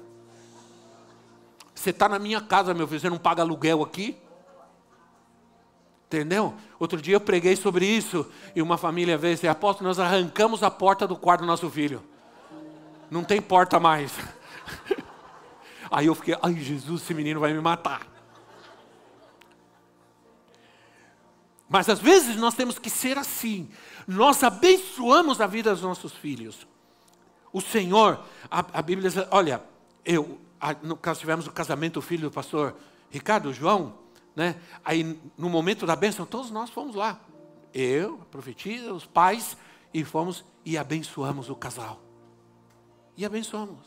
Você 1.75 1.91
está 1.91 2.09
na 2.09 2.19
minha 2.19 2.41
casa, 2.41 2.73
meu 2.73 2.87
filho, 2.87 3.01
você 3.01 3.11
não 3.11 3.19
paga 3.19 3.43
aluguel 3.43 3.83
aqui? 3.83 4.17
Entendeu? 6.13 6.55
Outro 6.79 7.01
dia 7.01 7.15
eu 7.15 7.21
preguei 7.21 7.57
sobre 7.57 7.87
isso 7.87 8.31
e 8.55 8.61
uma 8.61 8.77
família 8.77 9.17
veio 9.17 9.39
e 9.43 9.49
Apóstolo, 9.49 9.89
nós 9.89 9.99
arrancamos 9.99 10.63
a 10.63 10.71
porta 10.71 11.09
do 11.09 11.17
quarto 11.17 11.41
do 11.41 11.47
nosso 11.47 11.71
filho. 11.71 12.03
Não 13.11 13.25
tem 13.25 13.41
porta 13.41 13.81
mais. 13.81 14.13
Aí 15.91 16.05
eu 16.05 16.15
fiquei: 16.15 16.37
Ai, 16.43 16.53
Jesus, 16.55 17.01
esse 17.01 17.15
menino 17.15 17.41
vai 17.41 17.55
me 17.55 17.61
matar. 17.63 18.07
Mas 21.67 21.89
às 21.89 21.99
vezes 21.99 22.37
nós 22.37 22.53
temos 22.53 22.79
que 22.79 22.91
ser 22.91 23.17
assim. 23.17 23.71
Nós 24.07 24.43
abençoamos 24.43 25.41
a 25.41 25.47
vida 25.47 25.71
dos 25.71 25.81
nossos 25.81 26.13
filhos. 26.13 26.67
O 27.51 27.63
Senhor, 27.63 28.23
a, 28.51 28.59
a 28.75 28.83
Bíblia 28.83 29.09
diz, 29.09 29.27
olha, 29.31 29.63
eu, 30.05 30.39
a, 30.61 30.75
no, 30.75 30.99
nós 31.03 31.19
tivemos 31.19 31.47
o 31.47 31.53
casamento 31.53 31.95
do 31.95 32.03
filho 32.03 32.29
do 32.29 32.31
pastor 32.31 32.77
Ricardo, 33.11 33.51
João, 33.55 34.02
né? 34.35 34.61
Aí 34.85 35.19
no 35.37 35.49
momento 35.49 35.87
da 35.87 35.97
bênção, 35.97 36.27
todos 36.27 36.51
nós 36.51 36.71
fomos 36.71 36.95
lá. 36.95 37.21
Eu, 37.73 38.21
a 38.23 38.25
profetisa, 38.27 38.93
os 38.93 39.07
pais, 39.07 39.57
e 39.93 40.05
fomos 40.05 40.45
e 40.65 40.79
abençoamos 40.79 41.51
o 41.51 41.57
casal. 41.57 42.01
E 43.17 43.25
abençoamos. 43.25 43.87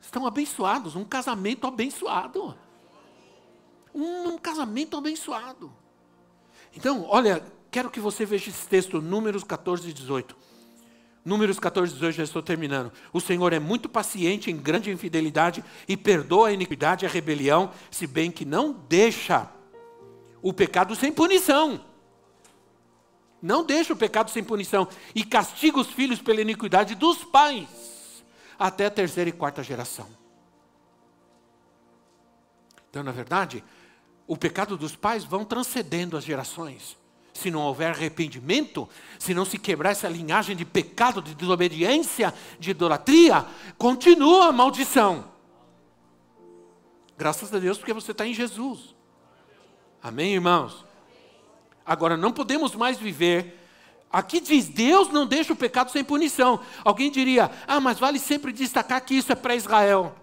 Estão 0.00 0.26
abençoados, 0.26 0.96
um 0.96 1.04
casamento 1.04 1.66
abençoado. 1.66 2.56
Um, 3.94 4.34
um 4.34 4.38
casamento 4.38 4.96
abençoado. 4.96 5.72
Então, 6.76 7.06
olha, 7.08 7.44
quero 7.70 7.90
que 7.90 8.00
você 8.00 8.26
veja 8.26 8.50
esse 8.50 8.66
texto, 8.66 9.00
Números 9.00 9.44
14 9.44 9.88
e 9.88 9.92
18. 9.92 10.36
Números 11.24 11.58
14, 11.58 11.94
18, 11.94 12.16
já 12.16 12.24
estou 12.24 12.42
terminando. 12.42 12.92
O 13.10 13.20
Senhor 13.20 13.52
é 13.54 13.58
muito 13.58 13.88
paciente 13.88 14.50
em 14.50 14.56
grande 14.56 14.90
infidelidade 14.90 15.64
e 15.88 15.96
perdoa 15.96 16.48
a 16.48 16.52
iniquidade 16.52 17.04
e 17.04 17.08
a 17.08 17.10
rebelião, 17.10 17.70
se 17.90 18.06
bem 18.06 18.30
que 18.30 18.44
não 18.44 18.72
deixa 18.72 19.48
o 20.42 20.52
pecado 20.52 20.94
sem 20.94 21.10
punição. 21.10 21.82
Não 23.40 23.64
deixa 23.64 23.94
o 23.94 23.96
pecado 23.96 24.30
sem 24.30 24.44
punição. 24.44 24.86
E 25.14 25.24
castiga 25.24 25.80
os 25.80 25.88
filhos 25.88 26.20
pela 26.20 26.42
iniquidade 26.42 26.94
dos 26.94 27.24
pais, 27.24 28.24
até 28.58 28.84
a 28.84 28.90
terceira 28.90 29.30
e 29.30 29.32
quarta 29.32 29.62
geração. 29.62 30.08
Então, 32.90 33.02
na 33.02 33.12
verdade, 33.12 33.64
o 34.26 34.36
pecado 34.36 34.76
dos 34.76 34.94
pais 34.94 35.24
vão 35.24 35.44
transcendendo 35.44 36.18
as 36.18 36.24
gerações 36.24 36.96
se 37.34 37.50
não 37.50 37.62
houver 37.62 37.90
arrependimento, 37.90 38.88
se 39.18 39.34
não 39.34 39.44
se 39.44 39.58
quebrar 39.58 39.90
essa 39.90 40.08
linhagem 40.08 40.54
de 40.54 40.64
pecado, 40.64 41.20
de 41.20 41.34
desobediência, 41.34 42.32
de 42.60 42.70
idolatria, 42.70 43.44
continua 43.76 44.46
a 44.46 44.52
maldição. 44.52 45.24
Graças 47.18 47.52
a 47.52 47.58
Deus, 47.58 47.76
porque 47.76 47.92
você 47.92 48.12
está 48.12 48.24
em 48.26 48.32
Jesus. 48.32 48.94
Amém, 50.00 50.34
irmãos? 50.34 50.84
Agora, 51.84 52.16
não 52.16 52.32
podemos 52.32 52.74
mais 52.74 52.98
viver. 52.98 53.60
Aqui 54.12 54.40
diz: 54.40 54.68
Deus 54.68 55.08
não 55.08 55.26
deixa 55.26 55.52
o 55.52 55.56
pecado 55.56 55.90
sem 55.90 56.04
punição. 56.04 56.60
Alguém 56.84 57.10
diria: 57.10 57.50
ah, 57.66 57.80
mas 57.80 57.98
vale 57.98 58.18
sempre 58.18 58.52
destacar 58.52 59.04
que 59.04 59.14
isso 59.14 59.32
é 59.32 59.34
para 59.34 59.56
Israel. 59.56 60.14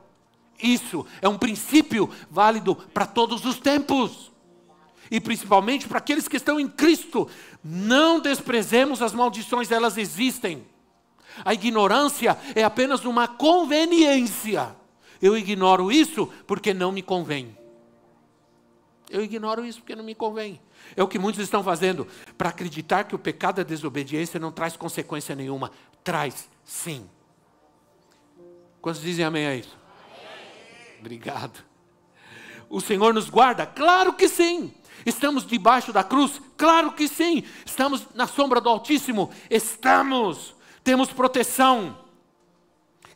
Isso 0.61 1.05
é 1.21 1.27
um 1.27 1.37
princípio 1.37 2.09
válido 2.29 2.75
para 2.75 3.05
todos 3.05 3.45
os 3.45 3.59
tempos 3.59 4.30
e 5.11 5.19
principalmente 5.19 5.89
para 5.89 5.97
aqueles 5.97 6.29
que 6.29 6.37
estão 6.37 6.57
em 6.57 6.69
Cristo. 6.69 7.29
Não 7.61 8.21
desprezemos 8.21 9.01
as 9.01 9.13
maldições, 9.13 9.69
elas 9.69 9.97
existem. 9.97 10.65
A 11.43 11.53
ignorância 11.53 12.37
é 12.55 12.63
apenas 12.63 13.03
uma 13.03 13.27
conveniência. 13.27 14.73
Eu 15.21 15.37
ignoro 15.37 15.91
isso 15.91 16.27
porque 16.47 16.73
não 16.73 16.91
me 16.93 17.01
convém. 17.01 17.55
Eu 19.09 19.21
ignoro 19.21 19.65
isso 19.65 19.79
porque 19.79 19.95
não 19.95 20.05
me 20.05 20.15
convém. 20.15 20.59
É 20.95 21.03
o 21.03 21.07
que 21.07 21.19
muitos 21.19 21.41
estão 21.41 21.61
fazendo 21.61 22.07
para 22.37 22.49
acreditar 22.49 23.03
que 23.03 23.13
o 23.13 23.19
pecado 23.19 23.57
da 23.57 23.63
desobediência 23.63 24.39
não 24.39 24.51
traz 24.51 24.77
consequência 24.77 25.35
nenhuma. 25.35 25.71
Traz, 26.03 26.49
sim. 26.63 27.07
Quantos 28.81 29.01
dizem 29.01 29.25
amém 29.25 29.45
a 29.45 29.55
isso? 29.55 29.77
Amém. 30.07 30.99
Obrigado. 31.01 31.63
O 32.69 32.79
Senhor 32.79 33.13
nos 33.13 33.29
guarda? 33.29 33.65
Claro 33.65 34.13
que 34.13 34.29
sim. 34.29 34.73
Estamos 35.05 35.45
debaixo 35.45 35.91
da 35.91 36.03
cruz? 36.03 36.41
Claro 36.57 36.91
que 36.91 37.07
sim. 37.07 37.43
Estamos 37.65 38.07
na 38.13 38.27
sombra 38.27 38.61
do 38.61 38.69
Altíssimo? 38.69 39.31
Estamos. 39.49 40.55
Temos 40.83 41.11
proteção. 41.11 41.97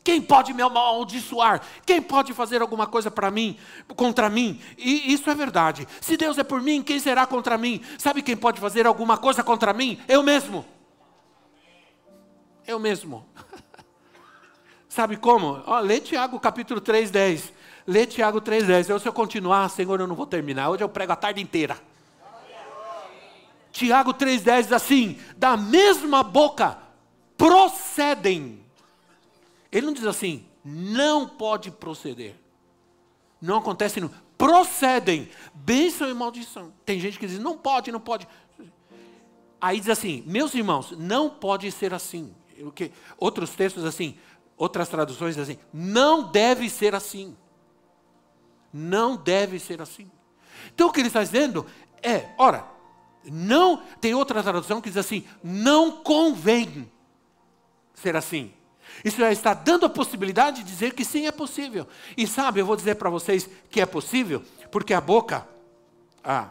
Quem 0.05 0.21
pode 0.21 0.53
me 0.53 0.61
amaldiçoar? 0.61 1.61
Quem 1.83 1.99
pode 1.99 2.31
fazer 2.31 2.61
alguma 2.61 2.85
coisa 2.85 3.09
para 3.09 3.31
mim, 3.31 3.57
contra 3.95 4.29
mim? 4.29 4.61
E 4.77 5.11
isso 5.11 5.27
é 5.31 5.33
verdade. 5.33 5.87
Se 5.99 6.15
Deus 6.15 6.37
é 6.37 6.43
por 6.43 6.61
mim, 6.61 6.83
quem 6.83 6.99
será 6.99 7.25
contra 7.25 7.57
mim? 7.57 7.81
Sabe 7.97 8.21
quem 8.21 8.37
pode 8.37 8.59
fazer 8.59 8.85
alguma 8.85 9.17
coisa 9.17 9.43
contra 9.43 9.73
mim? 9.73 9.99
Eu 10.07 10.21
mesmo. 10.21 10.63
Eu 12.67 12.77
mesmo. 12.77 13.27
Sabe 14.87 15.17
como? 15.17 15.63
Ó, 15.65 15.79
lê 15.79 15.99
Tiago 15.99 16.39
capítulo 16.39 16.79
3, 16.79 17.09
10. 17.09 17.53
Lê 17.87 18.05
Tiago 18.05 18.41
3, 18.41 18.65
10. 18.65 18.89
Eu, 18.89 18.99
se 18.99 19.07
eu 19.07 19.13
continuar, 19.13 19.69
Senhor, 19.69 19.99
eu 19.99 20.07
não 20.07 20.15
vou 20.15 20.25
terminar. 20.25 20.69
Hoje 20.69 20.83
eu 20.83 20.89
prego 20.89 21.11
a 21.11 21.15
tarde 21.15 21.41
inteira. 21.41 21.77
Tiago 23.71 24.13
3,10 24.13 24.63
diz 24.63 24.71
assim: 24.71 25.19
da 25.35 25.57
mesma 25.57 26.23
boca 26.23 26.77
procedem. 27.37 28.63
Ele 29.71 29.87
não 29.87 29.93
diz 29.93 30.05
assim, 30.05 30.45
não 30.63 31.27
pode 31.27 31.69
proceder. 31.69 32.35
Não 33.41 33.57
acontece, 33.57 33.99
não. 33.99 34.09
Procedem. 34.37 35.29
Bênção 35.53 36.09
e 36.09 36.13
maldição. 36.13 36.71
Tem 36.85 36.99
gente 36.99 37.19
que 37.19 37.27
diz, 37.27 37.37
não 37.37 37.57
pode, 37.57 37.91
não 37.91 37.99
pode. 37.99 38.27
Aí 39.59 39.79
diz 39.79 39.89
assim, 39.89 40.23
meus 40.25 40.53
irmãos, 40.53 40.91
não 40.97 41.29
pode 41.29 41.69
ser 41.71 41.93
assim. 41.93 42.33
Outros 43.17 43.49
textos 43.49 43.83
assim, 43.83 44.17
outras 44.55 44.87
traduções 44.87 45.37
assim, 45.37 45.57
não 45.73 46.31
deve 46.31 46.69
ser 46.69 46.95
assim. 46.95 47.35
Não 48.77 49.15
deve 49.15 49.57
ser 49.57 49.81
assim. 49.81 50.11
Então 50.73 50.89
o 50.89 50.91
que 50.91 50.99
ele 50.99 51.07
está 51.07 51.23
dizendo 51.23 51.65
é, 52.03 52.25
ora, 52.37 52.65
não, 53.23 53.81
tem 54.01 54.13
outra 54.13 54.43
tradução 54.43 54.81
que 54.81 54.89
diz 54.89 54.97
assim: 54.97 55.25
não 55.41 56.03
convém 56.03 56.91
ser 57.93 58.17
assim. 58.17 58.51
Isso 59.03 59.17
já 59.17 59.31
está 59.31 59.53
dando 59.53 59.85
a 59.85 59.89
possibilidade 59.89 60.57
de 60.57 60.69
dizer 60.69 60.93
que 60.93 61.05
sim, 61.05 61.25
é 61.25 61.31
possível. 61.31 61.87
E 62.17 62.27
sabe, 62.27 62.59
eu 62.59 62.65
vou 62.65 62.75
dizer 62.75 62.95
para 62.95 63.09
vocês 63.09 63.49
que 63.69 63.79
é 63.79 63.85
possível, 63.85 64.43
porque 64.69 64.93
a 64.93 64.99
boca, 64.99 65.47
ah, 66.21 66.49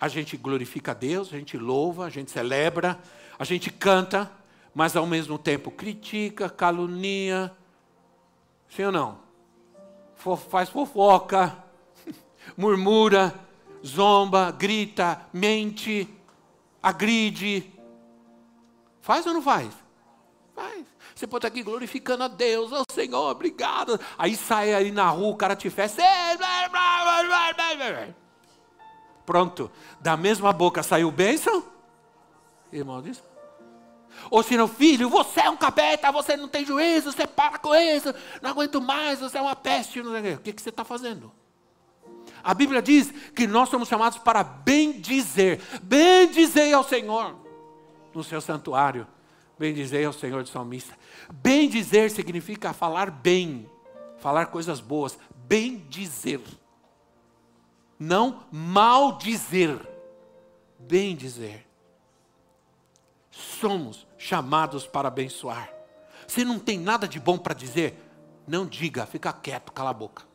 a 0.00 0.08
gente 0.08 0.36
glorifica 0.36 0.90
a 0.90 0.94
Deus, 0.94 1.32
a 1.32 1.38
gente 1.38 1.56
louva, 1.56 2.04
a 2.04 2.10
gente 2.10 2.32
celebra, 2.32 2.98
a 3.38 3.44
gente 3.44 3.70
canta, 3.70 4.28
mas 4.74 4.96
ao 4.96 5.06
mesmo 5.06 5.38
tempo 5.38 5.70
critica, 5.70 6.50
calunia, 6.50 7.52
sim 8.68 8.82
ou 8.82 8.90
não? 8.90 9.29
Faz 10.50 10.68
fofoca, 10.68 11.56
murmura, 12.56 13.34
zomba, 13.84 14.50
grita, 14.50 15.26
mente, 15.32 16.08
agride. 16.82 17.72
Faz 19.00 19.26
ou 19.26 19.32
não 19.32 19.42
faz? 19.42 19.72
Faz. 20.54 20.84
Você 21.14 21.26
pode 21.26 21.46
estar 21.46 21.48
aqui 21.48 21.62
glorificando 21.62 22.24
a 22.24 22.28
Deus, 22.28 22.70
oh 22.72 22.84
Senhor, 22.92 23.30
obrigado. 23.30 23.98
Aí 24.16 24.36
sai 24.36 24.74
aí 24.74 24.90
na 24.90 25.08
rua, 25.08 25.30
o 25.30 25.36
cara 25.36 25.56
te 25.56 25.68
festa. 25.70 26.02
Pronto. 29.24 29.70
Da 30.00 30.16
mesma 30.16 30.52
boca 30.52 30.82
saiu 30.82 31.10
bênção? 31.10 31.64
Irmão 32.72 33.02
diz. 33.02 33.22
Ou 34.30 34.42
se 34.42 34.56
não, 34.56 34.68
filho, 34.68 35.08
você 35.08 35.40
é 35.40 35.50
um 35.50 35.56
capeta, 35.56 36.12
você 36.12 36.36
não 36.36 36.48
tem 36.48 36.64
juízo, 36.64 37.12
você 37.12 37.26
para 37.26 37.58
com 37.58 37.74
isso, 37.74 38.14
não 38.42 38.50
aguento 38.50 38.80
mais, 38.80 39.20
você 39.20 39.38
é 39.38 39.40
uma 39.40 39.56
peste. 39.56 40.00
O 40.00 40.38
que, 40.38 40.52
que 40.52 40.62
você 40.62 40.68
está 40.70 40.84
fazendo? 40.84 41.32
A 42.42 42.54
Bíblia 42.54 42.80
diz 42.80 43.10
que 43.34 43.46
nós 43.46 43.68
somos 43.68 43.88
chamados 43.88 44.18
para 44.18 44.42
bendizer. 44.42 45.60
Bendizei 45.82 46.72
ao 46.72 46.84
Senhor 46.84 47.36
no 48.14 48.24
seu 48.24 48.40
santuário. 48.40 49.06
Bendizei 49.58 50.04
ao 50.04 50.12
Senhor 50.12 50.42
de 50.42 50.50
salmista. 50.50 50.96
Bendizer 51.30 52.10
significa 52.10 52.72
falar 52.72 53.10
bem, 53.10 53.70
falar 54.18 54.46
coisas 54.46 54.80
boas. 54.80 55.18
Bendizer. 55.46 56.40
Não 57.98 58.42
maldizer. 58.50 59.78
Bendizer. 60.78 61.66
Somos 63.40 64.06
chamados 64.18 64.86
para 64.86 65.08
abençoar. 65.08 65.72
Você 66.26 66.44
não 66.44 66.58
tem 66.58 66.78
nada 66.78 67.08
de 67.08 67.18
bom 67.18 67.38
para 67.38 67.54
dizer? 67.54 67.98
Não 68.46 68.66
diga, 68.66 69.06
fica 69.06 69.32
quieto, 69.32 69.72
cala 69.72 69.90
a 69.90 69.94
boca. 69.94 70.28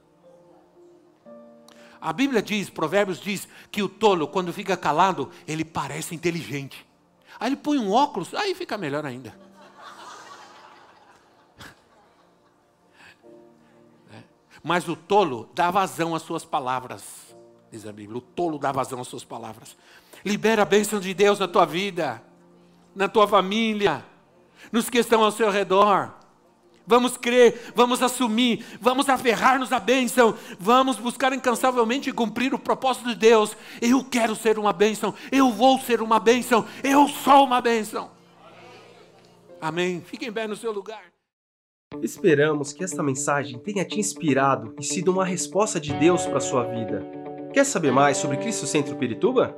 A 2.02 2.12
Bíblia 2.14 2.42
diz, 2.42 2.70
Provérbios 2.70 3.20
diz, 3.20 3.48
que 3.72 3.82
o 3.82 3.90
tolo, 3.90 4.28
quando 4.28 4.52
fica 4.54 4.76
calado, 4.78 5.32
ele 5.48 5.64
parece 5.64 6.14
inteligente. 6.14 6.86
Aí 7.40 7.50
ele 7.50 7.56
põe 7.56 7.78
um 7.78 7.92
óculos, 7.92 8.34
aí 8.34 8.54
fica 8.54 8.78
melhor 8.78 9.06
ainda. 9.06 9.34
Mas 14.64 14.88
o 14.88 14.96
tolo 14.96 15.50
dá 15.54 15.72
vazão 15.72 16.14
às 16.14 16.22
suas 16.22 16.46
palavras, 16.46 17.36
diz 17.72 17.86
a 17.88 17.92
Bíblia. 17.92 18.18
O 18.18 18.22
tolo 18.22 18.60
dá 18.60 18.72
vazão 18.72 19.02
às 19.02 19.08
suas 19.08 19.24
palavras. 19.24 19.76
Libera 20.24 20.62
a 20.62 20.66
bênção 20.66 21.00
de 21.00 21.14
Deus 21.14 21.40
na 21.40 21.48
tua 21.48 21.66
vida, 21.66 22.22
na 22.96 23.08
tua 23.08 23.28
família, 23.28 24.04
nos 24.72 24.90
que 24.90 25.00
estão 25.00 25.24
ao 25.24 25.32
seu 25.32 25.50
redor. 25.50 26.14
Vamos 26.88 27.18
crer, 27.18 27.74
vamos 27.76 28.02
assumir, 28.04 28.64
vamos 28.80 29.10
aferrar-nos 29.10 29.72
à 29.72 29.80
bênção, 29.80 30.36
vamos 30.60 30.98
buscar 30.98 31.34
incansavelmente 31.34 32.12
cumprir 32.12 32.54
o 32.54 32.60
propósito 32.60 33.10
de 33.10 33.16
Deus. 33.16 33.58
Eu 33.82 34.04
quero 34.04 34.36
ser 34.36 34.60
uma 34.60 34.72
bênção, 34.72 35.14
eu 35.32 35.52
vou 35.52 35.80
ser 35.80 36.02
uma 36.02 36.20
bênção, 36.20 36.66
eu 36.84 37.08
sou 37.08 37.46
uma 37.46 37.60
bênção. 37.60 38.12
Amém. 39.60 40.02
Fiquem 40.06 40.32
bem 40.32 40.48
no 40.48 40.56
seu 40.56 40.72
lugar. 40.72 41.04
Esperamos 42.04 42.72
que 42.72 42.84
esta 42.84 43.02
mensagem 43.02 43.58
tenha 43.58 43.84
te 43.84 44.00
inspirado 44.00 44.76
e 44.80 44.84
sido 44.84 45.12
uma 45.12 45.26
resposta 45.26 45.80
de 45.80 45.94
Deus 45.94 46.26
para 46.26 46.38
a 46.38 46.42
sua 46.42 46.66
vida. 46.66 47.04
Quer 47.52 47.66
saber 47.66 47.92
mais 47.92 48.18
sobre 48.18 48.38
Cristo 48.38 48.68
Centro 48.68 48.96
Pirituba? 48.96 49.58